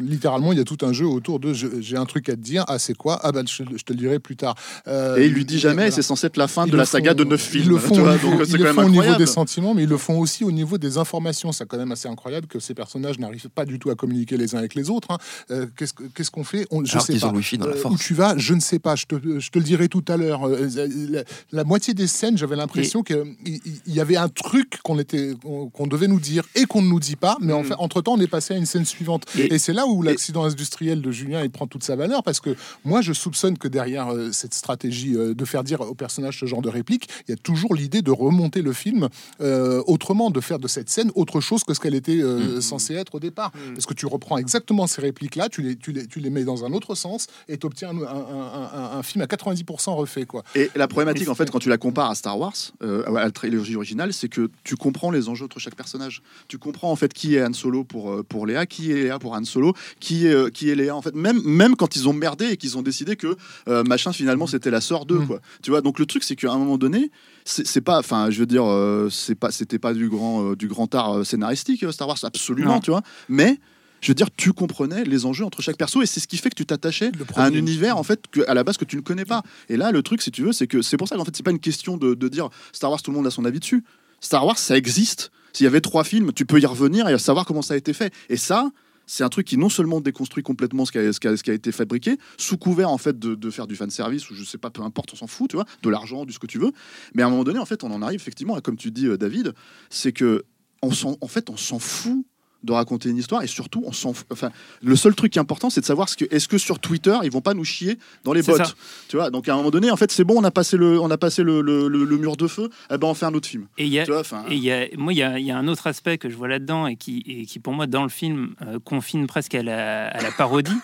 Littéralement, 0.02 0.52
il 0.52 0.58
y 0.58 0.62
a 0.62 0.64
tout 0.64 0.78
un 0.86 0.94
jeu 0.94 1.06
autour 1.06 1.40
de 1.40 1.54
je- 1.54 1.82
j'ai 1.82 1.98
un 1.98 2.06
truc 2.06 2.30
à 2.30 2.34
te 2.34 2.40
dire. 2.42 2.64
Ah, 2.68 2.80
c'est 2.80 2.96
quoi? 2.96 3.20
Ah, 3.24 3.32
bah, 3.32 3.42
je, 3.46 3.64
je 3.76 3.84
te 3.84 3.94
le 3.94 4.00
dirai 4.00 4.20
plus 4.20 4.36
tard. 4.36 4.56
Euh, 4.88 5.18
Et 5.18 5.26
il 5.26 5.34
lui 5.34 5.46
dit 5.46 5.60
jamais, 5.60 5.76
voilà. 5.76 5.92
c'est 5.92 6.02
censé 6.02 6.28
être 6.28 6.38
la 6.38 6.48
fin 6.48 6.66
Ils 6.66 6.72
de 6.72 6.78
la 6.78 6.86
saga 6.86 7.12
font- 7.12 7.18
de 7.18 7.24
neuf 7.26 7.50
Ils 7.54 7.60
films. 7.62 7.70
le 7.74 7.78
font, 7.80 7.96
tu 7.96 8.02
au 8.02 8.04
vois, 8.04 8.14
niveau, 8.14 8.30
donc 8.32 8.40
ils 8.42 8.46
c'est 8.46 8.52
le 8.54 8.58
quand 8.60 8.64
même 8.66 8.76
font 8.76 8.86
au 8.86 8.90
niveau 8.90 9.16
des 9.16 9.26
sentiments, 9.26 9.74
mais 9.74 9.84
ils 9.84 9.90
le 9.90 9.98
font 9.98 10.20
aussi 10.20 10.44
au 10.44 10.52
niveau 10.52 10.78
des 10.78 10.98
informations. 10.98 11.52
C'est 11.52 11.68
quand 11.68 11.78
même 11.78 11.92
assez 11.92 12.08
incroyable 12.08 12.48
que 12.48 12.60
ces 12.60 12.74
personnages 12.74 13.20
n'arrivent 13.20 13.50
pas 13.50 13.66
du 13.66 13.80
tout 13.80 13.90
à 13.90 13.96
communiquer 13.96 14.38
les 14.38 14.56
uns 14.56 14.60
avec 14.60 14.76
les 14.76 14.90
autres. 14.90 15.08
hein. 15.12 15.18
Euh, 15.52 15.66
Qu'est-ce 15.78 15.94
que- 15.94 16.04
qu'est-ce 16.16 16.32
qu'on 16.32 16.44
fait? 16.44 16.68
On- 16.72 16.84
Je 16.84 17.00
sais 17.00 17.14
wifi 17.32 17.58
dans 17.58 17.68
la 17.68 17.74
Euh, 17.74 17.78
force. 17.78 17.96
où 17.96 17.98
tu 17.98 18.14
vas, 18.14 18.38
je 18.38 18.54
ne 18.54 18.60
sais 18.60 18.80
pas. 18.80 18.96
Je 18.96 19.06
te, 19.06 19.16
je 19.40 19.50
te 19.50 19.58
le 19.60 19.64
dirai 19.64 19.88
tout 19.90 20.04
à 20.08 20.18
l'heure. 20.18 20.48
Euh, 20.48 20.68
La, 21.10 21.24
la 21.52 21.64
moitié 21.64 21.94
des 21.94 22.08
scènes, 22.08 22.38
j'avais 22.38 22.56
l'impression 22.56 23.04
qu'il 23.04 23.36
il- 23.46 23.62
il 23.88 23.94
y 23.94 24.00
avait 24.00 24.18
un 24.18 24.30
truc 24.30 24.80
qu'on 24.84 24.98
était, 25.00 25.34
qu'on 25.74 25.88
devait 25.88 26.08
nous 26.08 26.20
dire 26.20 26.44
et 26.56 26.66
qu'on 26.66 26.82
ne 26.82 26.88
nous 26.88 27.00
dit 27.00 27.16
pas. 27.16 27.38
Mais 27.42 27.54
en 27.54 27.64
fait, 27.64 27.76
entre 27.78 28.02
temps, 28.02 28.14
on 28.14 28.20
est 28.20 28.28
passé 28.28 28.54
à 28.54 28.58
une 28.58 28.66
scène 28.66 28.86
suivante. 28.86 29.26
Et- 29.38 29.54
Et, 29.54 29.60
c'est 29.60 29.74
là 29.74 29.86
où 29.88 30.02
l'accident 30.02 30.44
industriel 30.44 31.02
de 31.02 31.12
Julien 31.12 31.42
il 31.44 31.50
prend 31.52 31.68
toute 31.68 31.84
sa 31.84 31.96
valeur 31.96 32.24
parce 32.24 32.40
que 32.40 32.56
moi, 32.86 33.02
je 33.02 33.14
soupçonne 33.14 33.58
que 33.58 33.68
derrière 33.68 34.12
euh, 34.14 34.32
cette 34.32 34.54
stratégie 34.54 35.16
euh, 35.16 35.34
de 35.34 35.46
faire 35.46 35.64
dire 35.64 35.82
au 35.82 35.94
personnage 35.96 36.40
ce 36.40 36.46
genre 36.46 36.62
de 36.62 36.70
réplique, 36.70 37.08
il 37.28 37.32
y 37.32 37.34
a 37.34 37.38
toujours 37.38 37.76
l'idée 37.76 38.02
de 38.02 38.12
remonter 38.12 38.62
le 38.62 38.74
film 38.74 39.10
euh, 39.42 39.82
autrement, 39.86 40.32
de 40.32 40.40
faire 40.40 40.60
de 40.60 40.68
cette 40.68 40.90
scène 40.90 41.12
autre 41.16 41.40
chose 41.42 41.64
que 41.64 41.74
ce 41.74 41.80
qu'elle 41.80 41.96
était 41.96 42.22
euh, 42.22 42.62
censée 42.62 42.94
être 42.96 43.16
au 43.16 43.20
départ. 43.20 43.52
Parce 43.74 43.86
que 43.86 43.94
tu 43.94 44.06
reprends 44.06 44.38
exactement 44.38 44.88
ces 44.88 45.02
répliques-là, 45.02 45.50
tu 45.50 45.62
les, 45.62 45.76
tu 45.76 45.92
les, 45.92 46.08
tu 46.08 46.20
les 46.20 46.30
mets 46.30 46.44
dans 46.44 46.66
un 46.66 46.72
autre 46.74 46.96
sens 46.96 47.03
et 47.48 47.58
tu 47.58 47.66
obtiens 47.66 47.90
un, 47.90 48.02
un- 48.02 48.94
un- 48.94 48.98
un 49.00 49.04
film 49.04 49.22
à 49.24 49.26
90% 49.28 49.96
refait. 49.96 50.26
Quoi. 50.26 50.44
Et 50.56 50.70
la 50.76 50.88
problématique, 50.88 51.30
en 51.30 51.36
fait, 51.36 51.50
quand 51.52 51.60
tu 51.60 51.70
la 51.70 51.78
compares 51.78 52.10
à 52.10 52.16
Star 52.16 52.38
Wars, 52.40 52.54
euh, 52.82 53.04
à 53.08 53.12
la 53.24 53.32
trilogie 53.32 53.76
originale, 53.76 54.14
c'est 54.14 54.30
que 54.30 54.50
tu 54.64 54.76
comprends 54.76 55.12
les 55.12 55.30
enjeux 55.30 55.46
entre 55.46 55.60
chaque 55.60 55.76
personnage. 55.76 56.22
Tu 56.48 56.58
comprends 56.58 56.92
en 56.92 56.96
fait 56.96 57.14
qui 57.14 57.36
est 57.36 57.44
Han 57.44 57.54
Solo 57.54 57.84
pour, 57.84 58.12
euh, 58.12 58.24
pour 58.24 58.46
Léa, 58.48 58.66
qui 58.66 58.92
est 58.92 59.04
Léa 59.04 59.20
pour 59.20 59.34
Han 59.34 59.44
Solo, 59.46 59.74
qui 60.00 60.28
est, 60.28 60.34
euh, 60.34 60.50
qui 60.50 60.70
est 60.70 60.76
Léa. 60.76 60.96
En 60.96 61.02
fait, 61.02 61.16
même, 61.16 61.42
même 61.44 61.76
quand 61.76 61.96
ils 61.96 62.08
ont 62.08 62.14
merdé 62.14 62.46
et 62.48 62.58
qu'ils 62.58 62.78
ont 62.78 62.82
décidé 62.82 63.16
que 63.16 63.36
euh, 63.68 63.84
machin 63.84 64.12
finalement 64.14 64.48
c'était 64.48 64.72
la 64.72 64.82
sœur 64.82 65.06
d'eux, 65.06 65.20
Mm. 65.20 65.28
quoi. 65.28 65.40
Tu 65.62 65.72
vois, 65.72 65.82
donc 65.82 66.00
le 66.00 66.06
truc 66.06 66.24
c'est 66.24 66.36
qu'à 66.36 66.52
un 66.52 66.58
moment 66.58 66.78
donné, 66.78 67.12
c'est 67.46 67.82
pas, 67.82 68.00
enfin, 68.00 68.30
je 68.30 68.40
veux 68.40 68.46
dire, 68.46 68.64
euh, 68.66 69.10
c'est 69.12 69.36
pas, 69.36 69.52
c'était 69.52 69.80
pas 69.80 69.94
du 69.94 70.08
grand, 70.10 70.52
euh, 70.52 70.56
du 70.56 70.68
grand 70.68 70.94
art 70.96 71.18
euh, 71.20 71.24
scénaristique 71.24 71.86
Star 71.92 72.08
Wars, 72.08 72.18
absolument, 72.24 72.76
Non. 72.76 72.80
tu 72.80 72.92
vois. 72.92 73.02
Mais 73.28 73.60
je 74.04 74.10
veux 74.10 74.16
dire, 74.16 74.28
tu 74.36 74.54
comprenais 74.54 75.04
les 75.06 75.26
enjeux 75.26 75.46
entre 75.46 75.62
chaque 75.62 75.78
perso 75.78 76.02
et 76.02 76.06
c'est 76.06 76.20
ce 76.20 76.28
qui 76.28 76.38
fait 76.38 76.50
que 76.50 76.56
tu 76.56 76.66
t'attachais 76.66 77.12
à 77.40 77.46
un 77.46 77.52
univers 77.60 77.98
en 77.98 78.04
fait 78.04 78.28
que, 78.30 78.42
à 78.48 78.54
la 78.54 78.64
base 78.64 78.78
que 78.78 78.86
tu 78.86 78.96
ne 78.98 79.02
connais 79.02 79.26
pas. 79.26 79.42
Et 79.70 79.78
là, 79.78 79.92
le 79.92 80.04
truc, 80.04 80.22
si 80.22 80.30
tu 80.32 80.44
veux, 80.44 80.52
c'est 80.52 80.68
que 80.68 80.82
c'est 80.82 80.98
pour 80.98 81.08
ça 81.08 81.16
qu'en 81.16 81.26
fait, 81.26 81.36
c'est 81.36 81.44
pas 81.44 81.52
une 81.52 81.60
question 81.60 81.98
de, 81.98 82.14
de 82.14 82.28
dire 82.28 82.50
Star 82.74 82.92
Wars, 82.92 83.02
tout 83.02 83.12
le 83.12 83.18
monde 83.18 83.26
a 83.28 83.32
son 83.32 83.46
avis 83.46 83.60
dessus. 83.60 83.84
Star 84.20 84.46
Wars, 84.46 84.58
ça 84.58 84.78
existe. 84.78 85.32
S'il 85.54 85.64
y 85.64 85.68
avait 85.68 85.82
trois 85.82 86.04
films, 86.04 86.34
tu 86.34 86.46
peux 86.46 86.60
y 86.60 86.66
revenir 86.66 87.08
et 87.10 87.18
savoir 87.18 87.46
comment 87.46 87.62
ça 87.62 87.74
a 87.76 87.78
été 87.78 87.94
fait. 87.94 88.14
Et 88.30 88.38
ça, 88.38 88.72
c'est 89.06 89.24
un 89.24 89.30
truc 89.30 89.46
qui 89.48 89.58
non 89.58 89.70
seulement 89.70 90.00
déconstruit 90.02 90.44
complètement 90.44 90.86
ce 90.86 90.92
qui 90.92 90.98
a, 90.98 91.12
ce 91.14 91.20
qui 91.20 91.28
a- 91.28 91.36
ce 91.38 91.44
qui 91.44 91.52
a 91.52 91.54
été 91.54 91.72
fabriqué, 91.72 92.18
sous 92.38 92.58
couvert 92.58 92.90
en 92.90 92.98
fait 92.98 93.20
de, 93.20 93.36
de 93.36 93.50
faire 93.52 93.68
du 93.68 93.76
fan 93.76 93.90
service 93.90 94.30
ou 94.30 94.36
je 94.36 94.44
sais 94.44 94.58
pas, 94.58 94.70
peu 94.70 94.82
importe, 94.82 95.12
on 95.14 95.16
s'en 95.18 95.28
fout, 95.28 95.50
tu 95.50 95.56
vois, 95.58 95.66
de 95.84 95.90
l'argent, 95.90 96.26
du 96.26 96.34
ce 96.34 96.40
que 96.40 96.48
tu 96.48 96.58
veux. 96.58 96.72
Mais 97.14 97.22
à 97.22 97.28
un 97.28 97.30
moment 97.30 97.44
donné, 97.44 97.60
en 97.60 97.66
fait, 97.66 97.84
on 97.84 97.92
en 97.92 98.02
arrive 98.02 98.16
effectivement, 98.20 98.56
à, 98.56 98.62
comme 98.62 98.78
tu 98.78 98.92
dis, 98.92 99.06
euh, 99.08 99.18
David, 99.18 99.54
c'est 99.90 100.14
que 100.14 100.44
on 100.82 100.92
s'en- 100.92 101.18
en 101.22 101.28
fait, 101.28 101.50
on 101.50 101.58
s'en 101.58 101.80
fout 101.80 102.26
de 102.64 102.72
raconter 102.72 103.10
une 103.10 103.18
histoire 103.18 103.44
et 103.44 103.48
surtout 103.48 103.84
on 103.86 103.92
s'en 103.92 104.12
f- 104.12 104.24
enfin 104.32 104.52
le 104.82 104.96
seul 104.96 105.16
truc 105.16 105.34
qui 105.34 105.40
est 105.40 105.42
important 105.42 105.70
c'est 105.70 105.82
de 105.82 105.86
savoir 105.86 106.08
ce 106.10 106.16
que 106.18 106.26
est-ce 106.32 106.48
que 106.48 106.58
sur 106.58 106.80
Twitter 106.80 107.18
ils 107.24 107.32
vont 107.32 107.42
pas 107.42 107.54
nous 107.54 107.64
chier 107.66 107.98
dans 108.24 108.34
les 108.34 108.42
bots 108.42 108.58
ça. 108.58 108.66
tu 109.10 109.18
vois? 109.18 109.30
Donc 109.30 109.50
à 109.50 109.54
un 109.54 109.58
moment 109.58 109.70
donné 109.72 109.92
en 109.92 109.98
fait 109.98 110.12
c'est 110.12 110.24
bon 110.24 110.36
on 110.38 110.44
a 110.44 110.52
passé 110.52 110.78
le 110.78 111.00
on 111.00 111.12
a 111.12 111.18
passé 111.18 111.44
le, 111.44 111.62
le- 111.62 111.88
le- 111.88 112.06
le 112.06 112.18
mur 112.18 112.38
de 112.38 112.48
feu 112.48 112.70
eh 112.92 112.98
ben 112.98 113.08
on 113.08 113.14
fait 113.14 113.26
un 113.26 113.34
autre 113.34 113.48
film 113.48 113.68
Et 113.78 113.86
il 113.86 113.92
y 113.92 114.00
a, 114.00 114.06
tu 114.06 114.12
vois 114.12 114.24
Et 114.50 114.56
il 114.56 114.64
y 114.64 114.72
a, 114.72 114.88
moi, 114.98 115.14
il 115.14 115.18
y, 115.20 115.24
a, 115.24 115.40
y 115.40 115.52
a 115.52 115.58
un 115.58 115.68
autre 115.68 115.88
aspect 115.88 116.18
que 116.18 116.30
je 116.30 116.36
vois 116.36 116.48
là-dedans 116.48 116.88
et 116.88 116.96
qui, 116.96 117.24
et 117.26 117.46
qui, 117.46 117.60
pour 117.60 117.74
moi, 117.74 117.86
dans 117.88 118.04
le 118.04 118.10
film, 118.10 118.56
euh, 118.62 118.80
confine 118.80 119.28
presque 119.28 119.56
à 119.56 119.64
la, 119.64 120.08
à 120.08 120.22
la 120.22 120.32
parodie. 120.32 120.72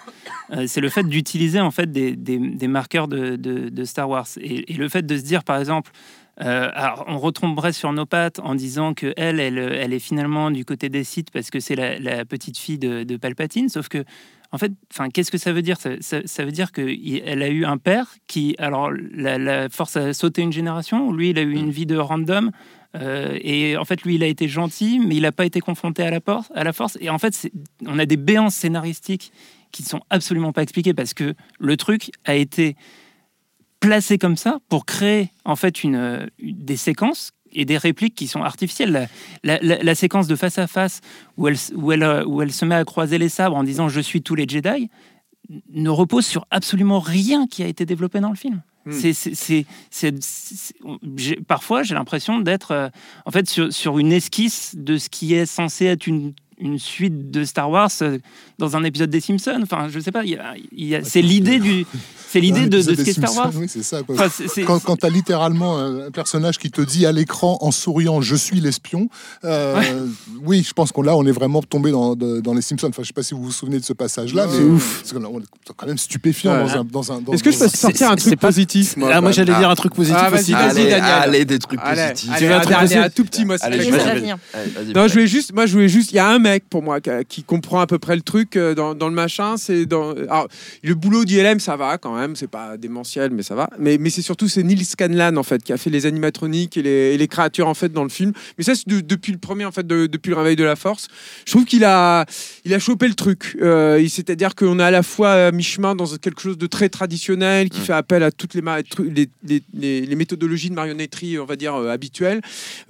Euh, 0.52 0.66
c'est 0.68 0.82
le 0.82 0.90
fait 0.90 1.04
d'utiliser 1.04 1.60
en 1.60 1.70
fait 1.70 1.92
des, 1.92 2.16
des- 2.16 2.40
des 2.40 2.68
marqueurs 2.68 3.08
de, 3.08 3.36
de- 3.36 3.70
de 3.70 3.84
Star 3.84 4.10
Wars 4.10 4.26
et, 4.42 4.74
et 4.74 4.76
le 4.78 4.90
fait 4.90 5.06
de 5.06 5.16
se 5.16 5.22
dire, 5.22 5.44
par 5.44 5.60
exemple. 5.60 5.92
Euh, 6.42 6.70
alors, 6.74 7.04
on 7.08 7.18
retomberait 7.20 7.74
sur 7.74 7.92
nos 7.92 8.06
pattes 8.06 8.40
en 8.40 8.56
disant 8.56 8.94
que 8.94 9.14
elle, 9.18 9.40
elle, 9.40 9.58
elle 9.58 9.94
est 9.94 10.00
finalement 10.00 10.52
du 10.52 10.64
côté 10.66 10.88
des 10.90 11.04
sites 11.04 11.32
parce 11.32 11.50
que 11.50 11.60
c'est 11.60 11.76
la, 11.76 12.00
la 12.00 12.24
petite 12.26 12.58
fille 12.58 12.78
de, 12.80 13.04
de 13.04 13.18
Palpatine. 13.18 13.68
Sauf 13.70 13.90
que, 13.90 14.04
en 14.52 14.58
fait, 14.58 14.72
enfin, 14.94 15.10
qu'est-ce 15.10 15.32
que 15.32 15.38
ça 15.38 15.52
veut 15.52 15.62
dire? 15.62 15.80
Ça, 15.80 15.92
ça- 16.00 16.22
ça 16.26 16.46
veut 16.46 16.52
dire 16.52 16.72
qu'elle 16.72 17.44
a 17.44 17.50
eu 17.50 17.66
un 17.66 17.78
père 17.78 18.16
qui, 18.28 18.56
alors, 18.58 18.90
la, 18.92 19.38
la 19.38 19.70
force 19.70 19.98
a 19.98 20.14
sauté 20.14 20.42
une 20.42 20.54
génération. 20.54 21.12
Lui, 21.12 21.32
il 21.32 21.38
a 21.40 21.42
eu 21.42 21.54
une 21.56 21.72
vie 21.72 21.86
de 21.86 21.98
random. 21.98 22.52
Euh, 22.96 23.38
et 23.42 23.78
en 23.78 23.86
fait, 23.86 24.02
lui, 24.04 24.16
il 24.16 24.24
a 24.24 24.28
été 24.28 24.48
gentil, 24.48 25.00
mais 25.00 25.16
il 25.18 25.22
n'a 25.24 25.32
pas 25.32 25.46
été 25.46 25.60
confronté 25.60 26.04
à 26.04 26.10
la, 26.10 26.20
à 26.56 26.64
la 26.64 26.74
force. 26.74 26.98
Et 27.02 27.10
en 27.10 27.20
fait, 27.20 27.52
on 27.86 28.00
a 28.00 28.06
des 28.06 28.18
béances 28.18 28.56
scénaristiques 28.56 29.32
qui 29.72 29.84
sont 29.84 30.00
absolument 30.10 30.52
pas 30.54 30.64
expliquées 30.64 30.96
parce 30.96 31.14
que 31.14 31.36
le 31.60 31.78
truc 31.78 32.10
a 32.26 32.34
été 32.36 32.76
placé 33.80 34.18
comme 34.18 34.38
ça 34.38 34.60
pour 34.70 34.86
créer 34.86 35.30
en 35.46 35.56
fait 35.56 35.84
une, 35.84 35.96
euh, 35.96 36.26
une- 36.40 36.58
des 36.64 36.78
séquences 36.78 37.32
et 37.52 37.66
des 37.66 37.78
répliques 37.78 38.16
qui 38.16 38.28
sont 38.28 38.44
artificielles. 38.44 38.92
La, 38.92 39.08
la- 39.44 39.60
la- 39.78 39.84
la 39.84 39.96
séquence 39.96 40.28
de 40.28 40.36
face 40.36 40.58
à 40.60 40.68
face 40.68 41.02
où 41.38 41.48
elle, 41.48 41.56
s- 41.56 41.72
où, 41.76 41.92
elle, 41.92 42.24
où 42.28 42.42
elle 42.42 42.52
se 42.52 42.66
met 42.66 42.76
à 42.76 42.84
croiser 42.86 43.18
les 43.18 43.30
sabres 43.30 43.56
en 43.56 43.64
disant 43.64 43.90
je 43.90 44.00
suis 44.02 44.22
tous 44.22 44.36
les 44.36 44.48
Jedi 44.48 44.90
ne 45.74 45.90
repose 45.90 46.28
sur 46.28 46.46
absolument 46.52 47.00
rien 47.00 47.48
qui 47.48 47.64
a 47.64 47.68
été 47.68 47.86
développé 47.86 48.20
dans 48.20 48.30
le 48.30 48.36
film. 48.36 48.62
Hmm. 48.86 48.92
C'est, 48.92 49.66
parfois, 51.48 51.84
j'ai 51.84 51.96
l'impression 51.96 52.40
d'être 52.40 52.72
euh, 52.72 52.90
en 53.26 53.32
fait 53.32 53.50
sur, 53.50 53.74
sur 53.74 53.98
une 54.00 54.12
esquisse 54.12 54.76
de 54.78 54.98
ce 54.98 55.10
qui 55.10 55.34
est 55.34 55.46
censé 55.46 55.86
être 55.86 56.08
une, 56.08 56.34
une 56.60 56.78
suite 56.80 57.32
de 57.32 57.44
Star 57.44 57.70
Wars 57.70 57.90
euh, 58.02 58.18
dans 58.58 58.76
un 58.76 58.84
épisode 58.84 59.10
des 59.10 59.22
Simpsons. 59.22 59.60
Enfin, 59.64 59.88
je 59.90 60.00
sais 60.00 60.12
pas. 60.12 60.24
il 60.24 60.32
y 60.32 60.36
a- 60.36 60.54
il 60.76 60.88
y 60.88 60.96
a- 60.96 61.04
c'est 61.04 61.22
l'idée 61.22 61.60
du, 61.60 61.86
c'est 62.30 62.40
l'idée 62.42 62.68
de, 62.68 62.78
de 62.78 62.82
ce 62.82 63.02
qu'est 63.02 63.14
Star 63.14 63.34
Wars. 63.36 63.46
Simpsons, 63.46 63.60
Oui, 63.62 63.68
c'est 63.70 63.84
ça. 63.84 64.04
quoi. 64.04 64.16
Enfin, 64.16 64.28
c'est- 64.30 64.48
c'est- 64.48 64.64
Quand, 64.64 64.80
quand 64.84 64.98
tu 64.98 65.06
as 65.06 65.10
littéralement 65.10 65.78
un 65.80 66.12
personnage 66.12 66.58
qui 66.58 66.70
te 66.70 66.82
dit 66.82 67.06
à 67.06 67.12
l'écran 67.12 67.58
en 67.62 67.72
souriant 67.72 68.20
je 68.22 68.36
suis 68.36 68.60
l'espion, 68.60 69.08
euh, 69.46 69.82
oui, 70.44 70.64
je 70.68 70.74
pense 70.74 70.92
qu'on 70.92 71.02
là 71.02 71.16
on 71.16 71.26
est 71.26 71.32
vraiment 71.32 71.62
tombé 71.62 71.92
dans, 71.92 72.16
de- 72.16 72.40
dans 72.42 72.54
les 72.54 72.62
Simpsons. 72.62 72.88
Enfin, 72.90 73.02
je 73.04 73.08
sais 73.08 73.14
pas 73.14 73.24
si 73.24 73.34
vous 73.34 73.44
vous 73.44 73.52
souvenez 73.52 73.80
de 73.80 73.86
ce 73.86 73.94
passage-là, 73.94 74.48
mais 74.48 74.58
C'est 74.58 74.64
ouf. 74.64 75.02
c'est 75.06 75.16
quand 75.78 75.88
même- 75.88 75.98
stupéfiant 75.98 76.52
Ouais. 76.54 76.60
dans 76.64 76.78
un. 76.80 76.84
Dans 76.84 77.12
un 77.12 77.22
dans- 77.22 77.34
Est-ce 77.34 77.44
que 77.44 77.52
je 77.52 77.60
peux 77.60 77.68
sortir 77.68 78.12
un 78.12 78.16
truc 78.16 78.40
pas- 78.40 78.48
positif 78.48 78.98
moi, 78.98 79.10
Ah, 79.14 79.22
moi 79.22 79.32
j'allais 79.32 79.54
dire 79.58 79.70
un 79.70 79.76
truc 79.76 79.94
positif 79.94 80.18
Ah, 80.20 80.30
vas-y, 80.30 80.40
aussi. 80.42 80.52
vas-y, 80.54 80.64
allez, 80.70 80.90
Daniel. 80.90 81.04
allez, 81.06 81.46
des 81.46 81.60
trucs 81.60 81.80
Allez, 81.84 82.10
positifs. 82.12 82.30
allez, 82.32 82.40
Tu 82.40 82.46
veux 82.46 82.52
un 82.54 82.58
un 82.58 82.60
truc 82.62 82.70
dernier, 82.70 82.82
positif 82.88 83.04
un 83.06 83.10
tout 83.10 83.26
petit, 83.26 83.46
moi, 83.46 83.56
Allez, 83.62 83.78
je 83.78 83.90
vais- 85.16 85.28
juste, 85.28 85.54
moi, 85.54 85.66
je 85.66 85.74
voulais 85.74 85.90
juste. 85.90 86.12
Il 86.12 86.16
y 86.16 86.20
a 86.20 86.28
un 86.30 86.40
mec 86.50 86.64
pour 86.70 86.84
moi 86.84 87.00
qui, 87.02 87.44
comprend 87.44 87.80
à 87.80 87.88
peu 87.88 88.00
près 88.00 88.16
le 88.16 88.22
truc 88.22 88.56
euh, 88.56 88.76
dans, 88.76 88.94
dans 88.96 89.08
le 89.10 89.16
machin. 89.16 89.58
C'est 89.58 89.86
dans. 89.86 90.12
Alors, 90.12 90.48
le 90.84 90.96
boulot 90.96 91.26
d'ILM, 91.26 91.60
ça 91.60 91.76
va 91.78 91.98
quand 91.98 92.16
même. 92.16 92.36
C'est 92.36 92.48
pas 92.50 92.78
démentiel, 92.78 93.32
mais 93.32 93.44
ça 93.44 93.56
va. 93.56 93.70
Mais, 93.80 93.98
mais 93.98 94.10
c'est 94.10 94.22
surtout 94.22 94.48
c'est 94.48 94.64
Neil 94.64 94.84
Scanlan 94.86 95.36
en 95.38 95.44
fait 95.44 95.64
qui 95.64 95.74
a 95.74 95.78
fait 95.78 95.90
les 95.90 96.06
animatroniques 96.06 96.78
et 96.78 96.82
les, 96.82 97.14
et 97.14 97.18
les 97.18 97.28
créatures 97.28 97.68
en 97.68 97.74
fait 97.74 97.92
dans 97.92 98.04
le 98.04 98.10
film. 98.10 98.34
Mais 98.58 98.64
ça, 98.64 98.76
c'est 98.76 98.88
de- 98.88 99.02
depuis 99.02 99.32
le 99.32 99.38
premier 99.38 99.66
en 99.66 99.72
fait, 99.72 99.86
de- 99.88 100.08
depuis 100.08 100.30
le 100.30 100.36
réveil 100.38 100.56
de 100.56 100.64
la 100.64 100.76
Force. 100.76 101.08
Je 101.46 101.52
trouve 101.52 101.66
qu'il 101.66 101.84
a, 101.86 102.26
il 102.66 102.74
a 102.74 102.80
chopé 102.80 103.08
le 103.08 103.16
truc. 103.16 103.58
Euh, 103.62 104.06
C'est-à-dire 104.10 104.56
qu'on 104.56 104.80
est 104.80 104.84
à 104.84 104.92
la 104.92 105.04
fois 105.04 105.32
à 105.48 105.52
mi-chemin 105.52 105.96
dans 105.96 106.06
quelque 106.18 106.42
chose 106.42 106.58
de 106.58 106.68
très 106.68 106.90
traditionnel 106.90 107.70
qui 107.70 107.80
fait 107.80 107.94
appel 107.94 108.24
à 108.24 108.32
toutes 108.32 108.54
les, 108.54 108.62
les, 109.16 109.30
les- 109.44 109.64
les- 109.74 110.06
les 110.06 110.16
méthodologies 110.16 110.70
de 110.70 110.76
marionnetterie, 110.76 111.40
on 111.40 111.46
va 111.46 111.56
dire 111.56 111.76
euh, 111.76 111.90
habituelles, 111.92 112.42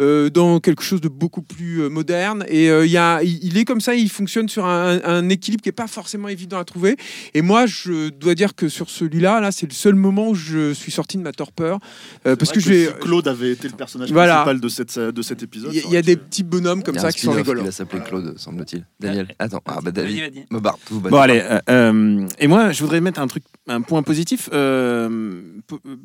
euh, 0.01 0.29
dans 0.29 0.59
quelque 0.59 0.83
chose 0.83 1.01
de 1.01 1.07
beaucoup 1.09 1.41
plus 1.41 1.81
euh, 1.81 1.89
moderne. 1.89 2.45
Et 2.47 2.69
euh, 2.69 2.85
il 2.85 2.91
y 2.91 2.97
a, 2.97 3.21
il, 3.23 3.48
il 3.49 3.57
est 3.57 3.65
comme 3.65 3.81
ça, 3.81 3.95
il 3.95 4.09
fonctionne 4.09 4.47
sur 4.49 4.65
un, 4.65 4.99
un 5.03 5.27
équilibre 5.29 5.61
qui 5.63 5.69
est 5.69 5.73
pas 5.73 5.87
forcément 5.87 6.27
évident 6.27 6.59
à 6.59 6.65
trouver. 6.65 6.95
Et 7.33 7.41
moi, 7.41 7.65
je 7.65 8.09
dois 8.09 8.35
dire 8.35 8.55
que 8.55 8.69
sur 8.69 8.89
celui-là, 8.89 9.39
là, 9.41 9.51
c'est 9.51 9.65
le 9.67 9.73
seul 9.73 9.95
moment 9.95 10.29
où 10.29 10.35
je 10.35 10.73
suis 10.73 10.91
sorti 10.91 11.17
de 11.17 11.23
ma 11.23 11.31
torpeur, 11.31 11.79
euh, 12.25 12.35
parce 12.35 12.51
que 12.51 12.59
je 12.59 12.73
si 12.73 12.87
Claude 13.01 13.27
avait 13.27 13.51
été 13.51 13.67
le 13.67 13.75
personnage 13.75 14.11
Voilà. 14.11 14.43
principal 14.43 14.59
de 14.61 14.69
cette 14.69 14.99
de 14.99 15.21
cet 15.21 15.43
épisode 15.43 15.71
Il 15.73 15.77
y, 15.77 15.79
a- 15.79 15.87
il 15.89 15.93
y 15.99 16.01
des 16.01 16.15
petits 16.17 16.43
bonhommes 16.43 16.83
comme 16.83 16.95
Il 16.95 17.01
ça 17.01 17.11
qui 17.11 17.21
sont 17.21 17.33
qui 17.35 17.41
va 17.53 17.71
s'appeler 17.71 18.01
Claude, 18.03 18.37
semble-t-il. 18.37 18.85
Daniel, 18.99 19.27
attends. 19.39 19.61
Ah 19.65 19.79
bah 19.83 19.91
David. 19.91 20.45
Me 20.51 20.59
barre 20.59 20.77
tout. 20.85 20.99
Bon 20.99 21.17
allez, 21.17 21.41
euh, 21.43 21.59
euh, 21.69 22.27
et 22.39 22.47
moi 22.47 22.71
je 22.71 22.81
voudrais 22.83 23.01
mettre 23.01 23.19
un 23.19 23.27
truc, 23.27 23.43
un 23.67 23.81
point 23.81 24.03
positif. 24.03 24.49
Euh, 24.53 25.41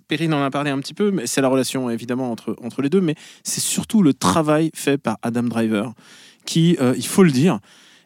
Perrine 0.09 0.34
en 0.34 0.42
a 0.45 0.51
parlé 0.51 0.70
un 0.70 0.78
petit 0.78 0.95
peu, 0.95 1.11
mais 1.11 1.26
c'est 1.26 1.40
la 1.40 1.49
relation 1.49 1.90
évidemment 1.90 2.30
entre 2.30 2.57
entre 2.62 2.82
les 2.82 2.90
deux, 2.90 3.01
mais 3.01 3.14
c'est 3.42 3.61
surtout 3.61 4.03
le 4.03 4.14
travail 4.14 4.70
fait 4.74 4.99
par 4.99 5.18
Adam 5.22 5.42
Driver, 5.45 5.92
qui, 6.45 6.76
euh, 6.80 6.95
il 6.97 7.07
faut 7.07 7.22
le 7.22 7.30
dire, 7.30 7.61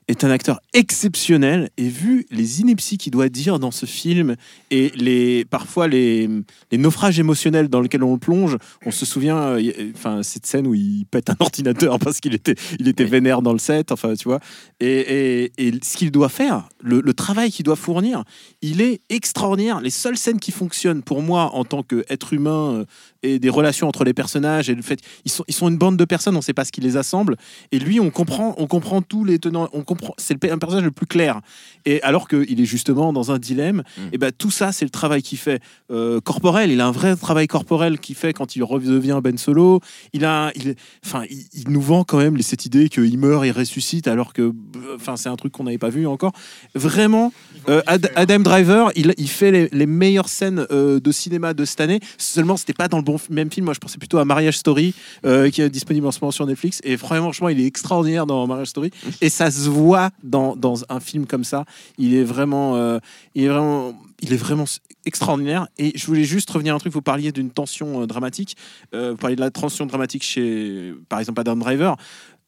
est 0.09 0.25
un 0.25 0.31
acteur 0.31 0.61
exceptionnel. 0.73 1.69
Et 1.77 1.89
vu 1.89 2.27
les 2.31 2.61
inepties 2.61 2.99
qu'il 2.99 3.13
doit 3.13 3.29
dire 3.29 3.59
dans 3.59 3.71
ce 3.71 3.87
film 3.87 4.37
et 4.71 4.91
les 4.97 5.45
parfois 5.45 5.87
les, 5.87 6.29
les 6.73 6.79
naufrages 6.79 7.21
émotionnels 7.21 7.69
dans 7.69 7.81
lesquels 7.81 8.03
on 8.03 8.15
le 8.15 8.19
plonge, 8.19 8.57
on 8.85 8.91
se 8.91 9.07
souvient, 9.07 9.37
euh, 9.37 9.73
euh, 9.79 9.93
enfin 9.95 10.23
cette 10.23 10.47
scène 10.47 10.67
où 10.67 10.75
il 10.75 11.05
pète 11.11 11.31
un 11.31 11.37
ordinateur 11.41 11.99
parce 11.99 12.21
qu'il 12.21 12.35
était 12.35 12.55
il 12.81 12.89
était 12.89 13.05
vénère 13.05 13.43
dans 13.43 13.53
le 13.53 13.59
set, 13.59 13.93
enfin 13.93 14.15
tu 14.15 14.29
vois, 14.29 14.41
et, 14.81 14.87
et, 14.87 15.53
et 15.59 15.73
ce 15.83 15.97
qu'il 15.97 16.11
doit 16.11 16.31
faire, 16.31 16.69
le, 16.81 17.01
le 17.01 17.15
travail 17.15 17.51
qu'il 17.51 17.65
doit 17.65 17.77
fournir, 17.77 18.25
il 18.63 18.81
est 18.81 19.01
extraordinaire. 19.11 19.81
Les 19.81 19.91
seules 19.91 20.17
scènes 20.17 20.41
qui 20.41 20.53
fonctionnent 20.53 21.03
pour 21.03 21.23
moi 21.23 21.51
en 21.55 21.65
tant 21.65 21.83
qu'être 21.83 22.33
humain 22.33 22.85
et 23.23 23.39
des 23.39 23.51
relations 23.51 23.89
entre 23.89 24.05
les 24.05 24.15
personnages 24.15 24.71
et 24.71 24.75
le 24.75 24.83
fait 24.83 25.01
ils 25.25 25.31
sont 25.31 25.45
ils 25.49 25.55
sont 25.55 25.69
une 25.69 25.77
bande 25.79 25.97
de 25.97 26.05
personnes, 26.05 26.35
on 26.35 26.39
ne 26.39 26.43
sait 26.43 26.55
pas 26.55 26.65
ce 26.65 26.73
qui 26.73 26.81
les 26.81 26.97
assemble 26.97 27.37
et 27.73 27.79
lui 27.79 27.99
on 28.01 28.11
comprend 28.11 28.55
on 28.59 28.67
comprend 28.67 29.03
tous 29.03 29.25
les 29.25 29.39
tenants, 29.39 29.69
on 29.73 29.83
comprend 29.83 30.15
c'est 30.19 30.35
le 30.43 30.53
un 30.53 30.59
personnage 30.59 30.85
le 30.85 30.91
plus 30.91 31.07
clair 31.07 31.41
et 31.85 32.01
alors 32.03 32.29
qu'il 32.29 32.61
est 32.61 32.65
justement 32.65 33.13
dans 33.13 33.33
un 33.33 33.39
dilemme, 33.39 33.83
et 34.13 34.19
ben 34.19 34.31
tout 34.37 34.51
ça 34.51 34.73
c'est 34.73 34.85
le 34.85 34.91
travail 34.91 35.23
qu'il 35.23 35.39
fait 35.39 35.61
euh, 35.91 36.21
corporel. 36.21 36.71
Il 36.71 36.81
a 36.81 36.87
un 36.87 36.93
vrai 36.93 37.17
travail 37.17 37.47
corporel 37.47 37.99
qu'il 37.99 38.15
fait 38.15 38.33
quand 38.33 38.57
il 38.57 38.63
redevient 38.63 39.21
Ben 39.23 39.37
Solo. 39.39 39.81
Il 40.13 40.25
a 40.25 40.53
il 40.55 40.75
enfin 41.05 41.25
il, 41.31 41.45
il 41.55 41.71
nous 41.71 41.81
vend 41.81 42.05
quand 42.05 42.19
même 42.19 42.37
les- 42.37 42.43
cette 42.43 42.67
idée 42.67 42.89
qu'il 42.89 43.19
meurt 43.19 43.45
et 43.45 43.51
ressuscite 43.51 44.07
alors 44.09 44.33
que 44.33 44.53
enfin 44.95 45.17
c'est 45.17 45.29
un 45.29 45.37
truc 45.37 45.53
qu'on 45.53 45.65
n'avait 45.65 45.79
pas 45.79 45.89
vu 45.91 46.07
encore. 46.07 46.33
Vraiment 46.75 47.33
euh, 47.69 47.83
Ad- 47.87 48.11
Adam 48.17 48.41
Driver, 48.41 48.91
il, 48.95 49.15
il 49.17 49.29
fait 49.29 49.51
les, 49.51 49.69
les 49.73 49.87
meilleures 49.87 50.29
scènes 50.29 50.67
euh, 50.71 51.01
de 51.01 51.13
cinéma 51.13 51.55
de 51.55 51.65
cette 51.65 51.81
année. 51.81 52.01
Seulement, 52.19 52.57
c'était 52.57 52.73
pas 52.75 52.89
dans 52.89 52.99
le 52.99 53.03
bon 53.09 53.17
f- 53.17 53.31
même 53.31 53.51
film. 53.51 53.65
Moi, 53.65 53.75
je 53.75 53.79
pensais 53.81 53.99
plutôt 53.99 54.19
à 54.19 54.25
Marriage 54.25 54.57
Story, 54.59 54.95
euh, 55.25 55.51
qui 55.51 55.63
est 55.63 55.71
disponible 55.71 56.07
en 56.07 56.13
ce 56.13 56.21
moment 56.21 56.31
sur 56.31 56.47
Netflix. 56.47 56.81
Et 56.85 56.97
franchement, 56.97 57.49
il 57.49 57.61
est 57.61 57.67
extraordinaire 57.67 58.27
dans 58.27 58.47
Marriage 58.47 58.69
Story. 58.69 58.91
Et 59.21 59.31
ça 59.31 59.51
se 59.51 59.69
voit 59.69 60.11
dans, 60.23 60.55
dans 60.57 60.85
un 60.89 61.01
film 61.01 61.27
comme 61.27 61.45
ça. 61.45 61.65
Il 61.99 62.15
est 62.15 62.25
vraiment, 62.25 62.77
euh, 62.77 62.99
il 63.35 63.45
est 63.45 63.49
vraiment, 63.49 63.99
il 64.21 64.33
est 64.33 64.37
vraiment 64.37 64.65
extraordinaire. 65.07 65.67
Et 65.79 65.93
je 65.97 66.07
voulais 66.07 66.25
juste 66.25 66.51
revenir 66.51 66.75
à 66.75 66.77
un 66.77 66.79
truc. 66.81 66.93
Vous 66.93 67.03
parliez 67.03 67.33
d'une 67.33 67.51
tension 67.51 68.03
euh, 68.03 68.07
dramatique. 68.07 68.57
Vous 68.93 69.17
parliez 69.17 69.37
de 69.37 69.41
la 69.41 69.51
tension 69.51 69.87
dramatique 69.87 70.23
chez, 70.23 70.95
par 71.09 71.19
exemple, 71.21 71.41
Adam 71.41 71.57
Driver. 71.57 71.97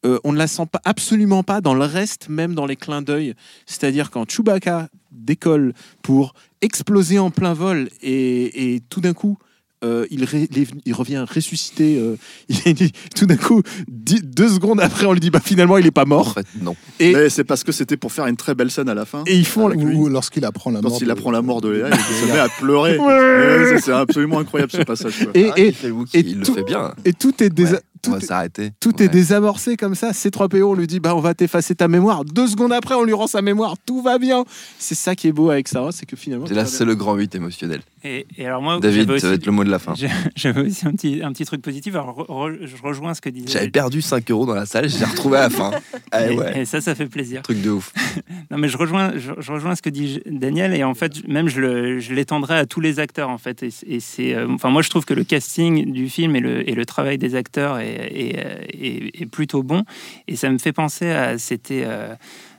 Euh, 0.03 0.19
on 0.23 0.31
ne 0.33 0.37
la 0.37 0.47
sent 0.47 0.65
pas, 0.71 0.81
absolument 0.83 1.43
pas 1.43 1.61
dans 1.61 1.75
le 1.75 1.85
reste, 1.85 2.27
même 2.29 2.55
dans 2.55 2.65
les 2.65 2.75
clins 2.75 3.03
d'œil. 3.03 3.35
C'est-à-dire 3.67 4.09
quand 4.09 4.29
Chewbacca 4.29 4.89
décolle 5.11 5.73
pour 6.01 6.33
exploser 6.61 7.19
en 7.19 7.29
plein 7.29 7.53
vol 7.53 7.89
et, 8.01 8.73
et 8.75 8.79
tout 8.79 8.99
d'un 9.01 9.13
coup, 9.13 9.37
euh, 9.83 10.05
il, 10.11 10.23
ré- 10.25 10.47
il 10.51 10.59
est- 10.59 10.71
il 10.85 10.93
revient 10.93 11.25
ressuscité. 11.27 11.97
euh, 11.99 12.15
il 12.49 12.91
tout 13.15 13.25
d'un 13.25 13.35
coup, 13.37 13.61
dix- 13.87 14.21
deux 14.23 14.49
secondes 14.49 14.79
après, 14.79 15.05
on 15.05 15.13
lui 15.13 15.19
dit 15.19 15.29
bah 15.31 15.39
finalement 15.43 15.77
il 15.77 15.85
est 15.87 15.91
pas 15.91 16.03
En 16.03 16.07
mort. 16.07 16.33
fait, 16.33 16.45
non. 16.61 16.75
Et, 16.99 17.13
Mais 17.13 17.29
c'est 17.29 17.43
parce 17.43 17.63
que 17.63 17.71
c'était 17.71 17.97
pour 17.97 18.11
faire 18.11 18.27
une 18.27 18.37
très 18.37 18.53
belle 18.55 18.69
scène 18.71 18.89
à 18.89 18.93
la 18.93 19.05
fin. 19.05 19.23
et 19.27 19.35
ils 19.35 19.45
font 19.45 19.67
Avec 19.67 19.79
lui. 19.81 19.95
Ou 19.95 20.07
lorsqu'il 20.09 20.45
apprend 20.45 20.71
la 20.71 20.81
mort. 20.81 20.91
Quand 20.91 20.99
il 21.01 21.07
de- 21.07 21.11
apprend 21.11 21.31
la 21.31 21.41
mort 21.41 21.61
de 21.61 21.69
Léa, 21.69 21.89
il 21.89 21.95
se 22.27 22.31
met 22.31 22.39
à 22.39 22.47
pleurer. 22.49 22.97
Ouais, 22.97 23.65
c'est- 23.69 23.81
c'est 23.85 23.91
absolument 23.93 24.39
incroyable 24.39 24.71
ce 24.71 24.81
passage. 24.83 25.17
quoi. 25.23 25.31
et, 25.33 25.49
Ah, 25.51 25.53
et, 25.59 25.73
le 25.83 25.91
Wookie, 25.91 26.17
et 26.17 26.19
il 26.21 26.39
le 26.39 26.45
tout- 26.45 26.53
fait 26.53 26.63
bien. 26.63 26.93
et 27.05 27.13
tout 27.13 27.43
est 27.43 27.49
désa- 27.49 27.73
Ouais, 27.73 27.79
tout 28.01 28.09
on 28.09 28.13
va 28.13 28.19
est- 28.19 28.25
s'arrêter. 28.25 28.71
Tout 28.79 28.95
Ouais. 28.99 29.05
est 29.05 29.09
désamorcé 29.09 29.77
comme 29.77 29.95
ça. 29.95 30.11
C3PO, 30.11 30.63
on 30.71 30.73
lui 30.75 30.87
dit 30.87 30.99
bah 30.99 31.15
on 31.15 31.19
va 31.21 31.33
t'effacer 31.33 31.75
ta 31.75 31.87
mémoire. 31.87 32.23
Deux 32.25 32.47
secondes 32.47 32.73
après, 32.73 32.95
on 32.95 33.03
lui 33.03 33.13
rend 33.13 33.27
sa 33.27 33.41
mémoire. 33.41 33.75
Tout 33.85 34.01
va 34.01 34.17
bien. 34.17 34.43
C'est 34.79 34.95
ça 34.95 35.15
qui 35.15 35.27
est 35.27 35.31
beau 35.31 35.49
avec 35.51 35.67
Star 35.67 35.83
Wars, 35.83 35.93
c'est 35.93 36.05
que 36.05 36.15
finalement. 36.15 36.45
Et 36.47 36.53
là, 36.53 36.65
c'est 36.65 36.85
le 36.85 36.95
grand 36.95 37.15
8 37.15 37.33
émotionnel. 37.35 37.81
Et, 38.03 38.25
et 38.37 38.45
alors 38.47 38.61
moi, 38.61 38.79
David, 38.79 39.17
ça 39.19 39.27
va 39.29 39.35
être 39.35 39.45
le 39.45 39.51
mot 39.51 39.63
de 39.63 39.69
la 39.69 39.79
fin. 39.79 39.93
j'ai- 39.97 40.09
J'avais 40.35 40.61
aussi 40.61 40.87
un 40.87 40.91
petit, 40.91 41.21
un 41.23 41.31
petit 41.31 41.45
truc 41.45 41.61
positif. 41.61 41.93
Alors, 41.95 42.17
re- 42.27 42.27
re- 42.53 42.65
je 42.65 42.75
rejoins 42.81 43.13
ce 43.13 43.21
que 43.21 43.29
disait. 43.29 43.47
J'avais 43.47 43.69
perdu 43.69 44.01
5 44.01 44.29
euros 44.31 44.45
dans 44.45 44.55
la 44.55 44.65
salle, 44.65 44.89
je 44.89 44.97
l'ai 44.97 45.05
retrouvé 45.05 45.37
à 45.37 45.41
la 45.43 45.49
fin. 45.49 45.71
Ah 46.13 46.29
et, 46.29 46.37
ouais, 46.37 46.59
et 46.61 46.65
ça, 46.65 46.81
ça 46.81 46.93
fait 46.93 47.05
plaisir. 47.05 47.41
truc 47.41 47.61
de 47.61 47.69
ouf. 47.69 47.93
Non, 48.51 48.57
mais 48.57 48.67
je 48.67 48.77
rejoins, 48.77 49.13
je, 49.15 49.31
je 49.39 49.51
rejoins 49.53 49.75
ce 49.75 49.81
que 49.81 49.89
dit 49.89 50.21
Daniel, 50.25 50.73
et 50.73 50.83
en 50.83 50.93
fait, 50.93 51.25
même 51.27 51.47
je 51.47 52.13
l'étendrai 52.13 52.57
à 52.57 52.65
tous 52.65 52.81
les 52.81 52.99
acteurs, 52.99 53.29
en 53.29 53.37
fait. 53.37 53.63
Et, 53.63 53.99
c'est, 54.01 54.35
euh, 54.35 54.47
enfin, 54.49 54.69
moi, 54.69 54.81
je 54.81 54.89
trouve 54.89 55.05
que 55.05 55.13
le 55.13 55.23
casting 55.23 55.91
du 55.93 56.09
film 56.09 56.35
et 56.35 56.41
le, 56.41 56.67
et 56.69 56.73
le 56.73 56.85
travail 56.85 57.17
des 57.17 57.35
acteurs 57.35 57.77
est, 57.79 57.87
est, 57.87 58.39
est- 58.73 59.21
est 59.21 59.25
plutôt 59.25 59.63
bon. 59.63 59.83
Et 60.27 60.35
ça 60.35 60.49
me 60.49 60.57
fait 60.57 60.73
penser 60.73 61.09
à, 61.11 61.37
c'était 61.37 61.83
euh, 61.85 62.13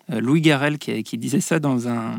Louis 0.08 0.40
Garrel 0.40 0.78
qui, 0.78 1.02
qui 1.04 1.16
disait 1.16 1.40
ça 1.40 1.58
dans 1.58 1.88
un, 1.88 2.12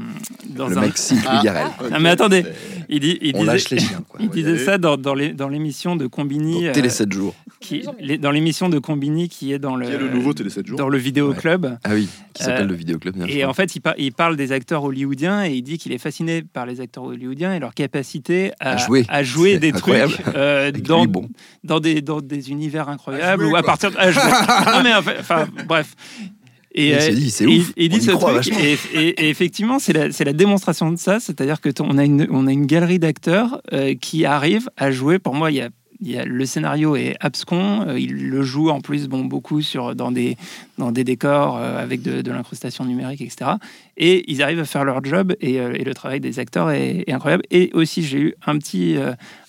dans 0.50 0.68
Le 0.68 0.78
un. 0.78 0.82
Ah. 0.84 1.34
Louis 1.34 1.44
Garrel. 1.44 1.68
Non, 1.92 2.00
mais 2.00 2.10
attendez, 2.10 2.44
il, 2.90 3.00
dit, 3.00 3.18
il 3.22 3.36
On 3.36 3.40
disait, 3.42 3.52
lâche 3.52 3.70
les 3.70 3.80
chiens, 3.80 4.04
quoi. 4.08 4.20
il 4.24 4.28
va 4.30 4.34
y 4.34 4.38
disait 4.38 4.50
aller. 4.52 4.66
ça 4.66 4.78
dans, 4.78 4.98
dans 4.98 5.48
l'émission 5.50 5.96
de 5.96 6.08
Combini, 6.08 6.64
Donc, 6.66 6.74
Télé 6.74 6.88
euh, 6.88 6.92
7 6.92 7.12
jours. 7.14 7.36
qui, 7.60 7.86
les- 8.00 8.18
dans 8.18 8.32
l'émission 8.32 8.70
de 8.70 8.80
Combini 8.80 9.30
qui 9.30 9.54
est 9.54 9.60
dans 9.60 9.76
le, 9.76 9.86
Qui 9.86 9.92
est 9.94 9.98
le 9.98 10.10
nouveau 10.10 10.34
Télé 10.34 10.50
7 10.50 10.66
jours. 10.66 10.78
dans 10.78 10.90
le 10.90 10.98
vidéo 10.98 11.30
Ouais. 11.32 11.36
club. 11.38 11.78
Ah 11.84 11.90
oui, 11.94 12.08
qui 12.34 12.44
s'appelle 12.44 12.66
Euh, 12.66 12.70
le 12.70 12.76
vidéoclub. 12.76 13.16
bien 13.16 13.26
Et 13.28 13.40
sûr. 13.42 13.50
en 13.50 13.54
fait, 13.54 13.76
il, 13.76 13.82
par- 13.82 13.96
il 13.98 14.12
parle 14.14 14.38
des 14.38 14.52
acteurs 14.52 14.84
hollywoodiens 14.84 15.46
et 15.46 15.52
il 15.54 15.62
dit 15.62 15.78
qu'il 15.78 15.92
est 15.92 15.98
fasciné 15.98 16.42
par 16.42 16.66
les 16.66 16.82
acteurs 16.82 17.04
hollywoodiens 17.04 17.54
et 17.54 17.60
leur 17.60 17.74
capacité 17.74 18.52
à, 18.60 18.72
À 18.72 18.78
jouer. 18.78 19.06
à 19.08 19.24
jouer 19.24 19.60
des 19.60 19.70
incroyable. 19.70 20.14
trucs 20.14 20.36
euh, 20.36 20.72
dans, 20.72 21.02
lui, 21.02 21.08
bon. 21.08 21.30
dans, 21.64 21.80
des, 21.80 22.02
dans 22.02 22.22
des 22.22 22.50
univers 22.50 22.90
incroyables 22.90 23.24
À 23.44 23.46
jouer, 23.46 23.54
ou 23.54 23.56
à 23.56 23.64
partir 23.64 23.92
de. 23.92 23.98
à 23.98 24.12
jouer. 24.12 24.22
non, 24.74 24.82
mais 24.84 24.94
enfin, 25.20 25.46
bref. 25.68 25.96
Et, 26.74 26.90
Il 26.90 26.94
euh, 26.94 27.12
dit, 27.12 27.36
et- 27.42 27.48
ouf, 27.48 27.74
et 27.78 27.90
dit 27.90 28.02
ce 28.02 28.12
truc, 28.12 28.48
et, 28.96 29.30
effectivement, 29.30 29.78
c'est 29.80 29.94
la, 29.94 30.34
démonstration 30.34 30.92
de 30.92 30.98
ça, 30.98 31.20
c'est-à-dire 31.20 31.62
que 31.62 31.70
on 31.82 31.98
a 31.98 32.04
une, 32.04 32.28
on 32.32 32.48
a 32.48 32.52
une 32.52 32.66
galerie 32.66 33.00
d'acteurs 33.00 33.62
euh, 33.72 33.94
qui 33.96 34.26
arrivent 34.26 34.70
à 34.78 34.92
jouer. 34.92 35.20
Pour 35.20 35.36
moi, 35.36 35.52
il 35.52 35.58
y 35.58 35.62
a, 35.62 35.70
le 36.26 36.46
scénario 36.46 36.96
est 36.96 37.16
abscon, 37.20 37.86
euh, 37.88 38.00
il 38.00 38.30
le 38.30 38.42
joue 38.42 38.70
en 38.70 38.82
plus 38.82 39.08
bon, 39.08 39.24
beaucoup 39.26 39.62
sur, 39.62 39.96
dans, 39.96 40.12
des, 40.12 40.36
dans 40.78 40.92
des 40.92 41.04
décors 41.04 41.58
euh, 41.58 41.82
avec 41.82 42.02
de, 42.02 42.22
de 42.22 42.32
l'incrustation 42.32 42.86
numérique, 42.86 43.22
etc. 43.22 43.52
Et 43.96 44.30
ils 44.32 44.42
arrivent 44.42 44.60
à 44.60 44.66
faire 44.66 44.84
leur 44.84 45.04
job 45.04 45.34
et, 45.40 45.60
euh, 45.60 45.74
et 45.76 45.84
le 45.84 45.94
travail 45.94 46.20
des 46.20 46.40
acteurs 46.40 46.72
est, 46.72 47.04
est 47.08 47.14
incroyable. 47.14 47.44
Et 47.52 47.70
aussi, 47.74 48.04
j'ai 48.04 48.20
eu 48.20 48.34
un 48.46 48.58
petit, 48.58 48.96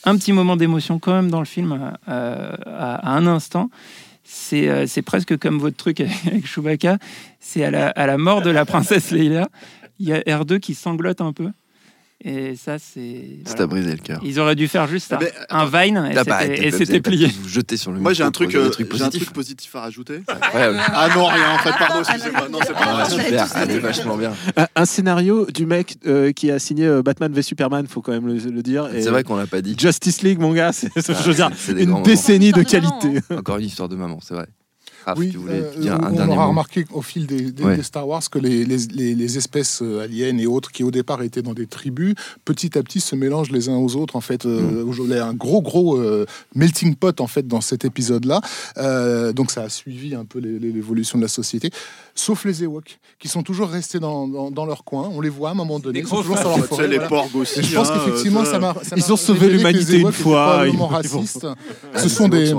un 0.04 0.16
petit 0.16 0.32
moment 0.32 0.56
d'émotion 0.56 0.98
quand 0.98 1.12
même 1.14 1.30
dans 1.30 1.40
le 1.40 1.46
film 1.46 1.92
à, 2.06 3.06
à 3.06 3.16
un 3.16 3.26
instant. 3.26 3.70
C'est 4.24 4.68
euh, 4.68 4.86
c'est 4.86 5.02
presque 5.02 5.38
comme 5.38 5.58
votre 5.58 5.76
truc 5.76 6.00
avec, 6.00 6.14
avec 6.26 6.46
Chewbacca. 6.46 6.98
C'est 7.40 7.64
à 7.64 7.70
la, 7.70 7.88
à 7.88 8.06
la 8.06 8.18
mort 8.18 8.42
de 8.42 8.50
la 8.50 8.64
princesse 8.64 9.10
Leila. 9.10 9.48
Il 9.98 10.08
y 10.08 10.12
a 10.12 10.20
R2 10.20 10.58
qui 10.58 10.74
sanglote 10.74 11.20
un 11.20 11.32
peu. 11.32 11.50
Et 12.26 12.56
ça, 12.56 12.78
c'est. 12.78 13.40
Ça 13.44 13.50
voilà. 13.50 13.58
t'a 13.58 13.66
brisé 13.66 13.90
le 13.90 13.98
cœur. 13.98 14.20
Ils 14.24 14.40
auraient 14.40 14.54
dû 14.54 14.66
faire 14.66 14.86
juste 14.86 15.12
Ah, 15.12 15.16
un, 15.16 15.18
mais, 15.20 15.32
un 15.50 15.66
Vine 15.66 16.08
et 16.10 16.16
Ah 16.16 16.24
bah, 16.24 16.38
c'était- 16.40 16.66
et 16.68 16.70
c'était 16.70 17.00
plié. 17.00 17.26
vous 17.42 17.48
jeter 17.48 17.76
sur 17.76 17.92
le 17.92 18.00
Moi 18.00 18.14
j'ai 18.14 18.22
un 18.22 18.30
truc, 18.30 18.54
euh, 18.54 18.70
j'ai 18.78 19.02
un 19.02 19.10
truc 19.10 19.30
positif 19.32 19.74
à 19.76 19.80
rajouter. 19.82 20.22
Ah 20.28 21.08
non 21.14 21.26
rien 21.26 21.52
en 21.54 21.58
fait, 21.58 21.72
pardon, 21.78 22.00
excusez-moi. 22.00 22.48
Non 22.50 22.58
c'est 22.66 22.72
pas 22.72 22.80
Ah, 23.02 23.10
super, 23.10 23.46
elle 23.56 23.70
est 23.72 23.78
vachement 23.78 24.16
bien. 24.16 24.32
Un, 24.74 24.86
scénario 24.86 25.46
du 25.52 25.66
mec 25.66 25.96
euh, 26.06 26.32
qui 26.32 26.50
a 26.50 26.58
signé 26.58 26.86
euh, 26.86 27.02
Batman 27.02 27.32
v 27.32 27.42
Superman, 27.42 27.86
faut 27.88 28.00
quand 28.00 28.12
même 28.12 28.26
le, 28.26 28.34
le 28.36 28.62
dire. 28.62 28.88
C'est 28.92 29.10
vrai 29.10 29.22
qu'on 29.24 29.36
l'a 29.36 29.46
pas 29.46 29.60
dit. 29.60 29.76
Justice 29.78 30.22
League, 30.22 30.38
mon 30.40 30.52
gars, 30.52 30.72
c'est, 30.72 30.90
je 30.96 31.12
veux 31.12 31.34
dire, 31.34 31.50
une 31.76 32.02
décennie 32.04 32.52
de 32.52 32.62
qualité. 32.62 33.20
Encore 33.36 33.58
une 33.58 33.66
histoire 33.66 33.88
de 33.88 33.96
maman, 33.96 34.18
c'est 34.22 34.34
vrai. 34.34 34.46
Oui, 35.16 35.30
tu 35.30 35.36
voulais 35.38 35.62
euh, 35.62 35.80
dire 35.80 35.94
un 35.94 36.10
on 36.10 36.16
dernier 36.16 36.32
aura 36.32 36.44
mot. 36.44 36.50
remarqué 36.50 36.84
au 36.92 37.02
fil 37.02 37.26
des, 37.26 37.50
des- 37.52 37.62
Ouais. 37.64 37.76
des 37.76 37.82
Star 37.82 38.06
Wars 38.08 38.22
que 38.30 38.38
les, 38.38 38.64
les- 38.64 38.86
les- 38.94 39.14
les 39.14 39.36
espèces 39.38 39.80
euh, 39.82 40.02
aliens 40.04 40.36
et 40.38 40.46
autres 40.46 40.70
qui 40.72 40.82
au 40.84 40.90
départ 40.90 41.22
étaient 41.22 41.42
dans 41.42 41.54
des 41.54 41.66
tribus, 41.66 42.14
petit 42.44 42.76
à 42.78 42.82
petit 42.82 43.00
se 43.00 43.14
mélangent 43.16 43.50
les 43.52 43.68
uns 43.68 43.76
aux 43.76 43.96
autres. 43.96 44.16
En 44.16 44.20
fait, 44.20 44.46
euh, 44.46 44.84
Mm. 44.84 45.12
a 45.12 45.26
un 45.26 45.34
gros 45.34 45.62
gros 45.62 45.96
euh, 45.96 46.26
melting 46.54 46.94
pot 46.94 47.20
en 47.20 47.26
fait 47.26 47.46
dans 47.46 47.60
cet 47.60 47.84
épisode-là. 47.84 48.40
Donc 49.34 49.50
ça 49.50 49.62
a 49.62 49.68
suivi 49.68 50.14
un 50.14 50.24
peu 50.24 50.38
l'évolution 50.38 51.18
de 51.18 51.22
la 51.24 51.28
société, 51.28 51.70
sauf 52.14 52.44
les 52.44 52.62
Ewoks 52.62 52.98
qui 53.18 53.28
sont 53.28 53.42
toujours 53.42 53.68
restés 53.68 53.98
dans, 53.98 54.28
dans- 54.28 54.50
dans 54.50 54.66
leur 54.66 54.84
coin. 54.84 55.08
On 55.12 55.20
les 55.20 55.28
voit 55.28 55.48
à 55.48 55.52
un 55.52 55.54
moment 55.54 55.78
donné, 55.78 56.00
ils 56.00 56.06
sont 56.06 56.16
toujours 56.22 56.38
sur 56.38 56.48
leur 56.48 56.64
forêt. 56.66 56.88
les 56.88 56.94
voilà. 56.96 57.08
porgs 57.08 57.34
aussi. 57.36 57.60
Et 57.60 57.62
je 57.62 57.74
pense 57.74 57.90
hein, 57.90 58.00
qu'effectivement, 58.04 58.40
euh, 58.42 58.44
ça 58.44 58.58
m'a. 58.58 58.74
ça 58.82 58.96
Ils 58.96 59.12
ont 59.12 59.16
sauvé 59.16 59.48
l'humanité 59.48 59.98
une 59.98 60.12
fois, 60.12 60.64
ils- 60.66 60.76
vont- 60.76 60.86
racistes. 60.86 61.46
Ah, 61.94 61.98
Ce 61.98 62.04
les 62.04 62.08
sont 62.08 62.28
des, 62.28 62.52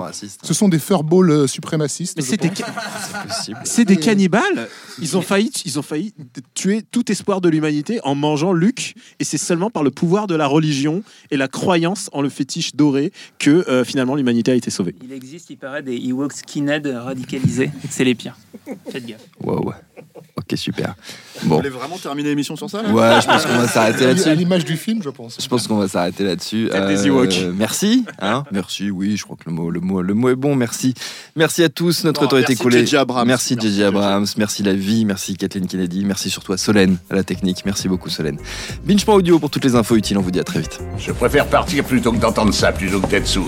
ce 0.44 0.54
sont 0.54 0.68
des 0.70 0.80
furballs 0.80 1.30
euh, 1.32 1.48
suprémacistes. 1.48 2.18
Mais 2.18 2.24
c'est 2.24 2.38
des, 2.38 2.52
C'est 2.56 3.28
possible. 3.28 3.60
c'est 3.64 3.86
des 3.86 3.98
cannibales. 3.98 4.68
Ils 5.02 5.16
ont 5.18 5.22
failli, 5.22 5.52
ils 5.66 5.78
ont 5.80 5.82
failli 5.84 6.14
tuer 6.54 6.82
tout 6.90 7.12
espoir 7.12 7.42
de 7.42 7.50
l'humanité 7.50 8.00
en 8.04 8.16
mangeant 8.16 8.54
Luke. 8.54 8.96
Et 9.20 9.24
c'est 9.24 9.38
seulement 9.38 9.70
par 9.70 9.84
le 9.84 9.92
pouvoir 9.92 10.28
de 10.28 10.36
la 10.36 10.48
religion 10.48 11.04
et 11.32 11.38
la 11.38 11.48
croyance 11.48 12.10
en 12.14 12.22
le 12.22 12.30
fétiche 12.30 12.76
doré 12.76 13.12
que 13.40 13.68
euh, 13.70 13.84
finalement 13.84 14.16
l'humanité 14.16 14.52
a 14.52 14.56
été 14.56 14.70
sauvée. 14.72 14.96
Il 15.04 15.12
existe, 15.14 15.50
il 15.50 15.58
paraît, 15.58 15.84
des 15.84 15.96
Ewoks 15.96 16.34
skinhead 16.34 16.86
radicalisés. 16.88 17.72
C'est 17.90 18.04
les 18.04 18.16
pires. 18.16 18.38
Faites 18.90 19.06
gaffe. 19.06 19.22
Waouh. 19.46 19.74
Ok, 20.38 20.58
super. 20.58 20.96
Vous 21.42 21.50
Bon. 21.50 21.56
voulez 21.58 21.70
vraiment 21.70 21.98
terminer 21.98 22.30
l'émission 22.30 22.56
sur 22.56 22.70
ça 22.70 22.82
là? 22.82 22.90
Ouais, 22.90 23.22
je 23.22 23.26
pense 23.28 23.46
qu'on 23.46 23.58
va 23.58 23.68
s'arrêter 23.68 24.04
À 24.04 24.08
là-dessus. 24.10 24.36
l'image 24.36 24.66
du 24.66 24.76
film, 24.76 25.02
je 25.02 25.10
pense. 25.10 25.38
Je 25.42 25.48
pense 25.48 25.68
qu'on 25.68 25.78
va 25.78 25.88
s'arrêter 25.88 26.24
là-dessus. 26.24 26.70
Ewoks. 27.06 27.54
merci. 27.56 28.06
Hein 28.22 28.44
merci, 28.52 28.92
oui, 28.92 29.16
je 29.18 29.24
crois 29.24 29.38
que 29.38 29.44
le 29.48 29.54
mot, 29.54 29.70
le, 29.70 29.80
mot, 29.80 30.02
le 30.02 30.14
mot 30.14 30.30
est 30.30 30.36
bon. 30.36 30.56
Merci. 30.56 30.94
Merci 31.36 31.64
à 31.64 31.70
tous. 31.70 32.04
Notre 32.04 32.24
Non, 32.24 32.28
temps 32.28 32.38
est 32.38 32.42
merci 32.42 32.54
écoulé. 32.54 32.80
J.J. 32.86 32.98
Abrams. 32.98 33.28
Merci 33.28 33.56
Merci 33.56 33.76
JJ 33.78 33.82
Abrams. 33.84 34.26
Merci 34.38 34.64
La 34.64 34.74
Vie. 34.74 35.06
Merci 35.06 35.36
Kathleen 35.38 35.68
Kennedy. 35.68 36.04
Merci 36.06 36.30
surtout 36.30 36.54
à 36.54 36.58
Solène, 36.58 36.98
à 37.10 37.16
la 37.16 37.24
technique. 37.24 37.64
Merci 37.66 37.88
beaucoup, 37.88 38.10
Solène. 38.10 38.38
Binge.audio 38.84 39.40
pour 39.40 39.50
toutes 39.50 39.64
les 39.66 39.76
infos 39.76 39.96
utiles. 39.96 40.18
On 40.18 40.22
vous 40.22 40.32
dit 40.32 40.40
à 40.40 40.44
très 40.44 40.60
vite. 40.60 40.80
Je 40.98 41.12
préfère 41.12 41.48
partir 41.48 41.84
plutôt 41.86 42.12
que 42.12 42.18
d'entendre 42.18 42.54
ça, 42.54 42.72
plutôt 42.72 43.00
que 43.00 43.08
d'être 43.08 43.28
sourd. 43.28 43.48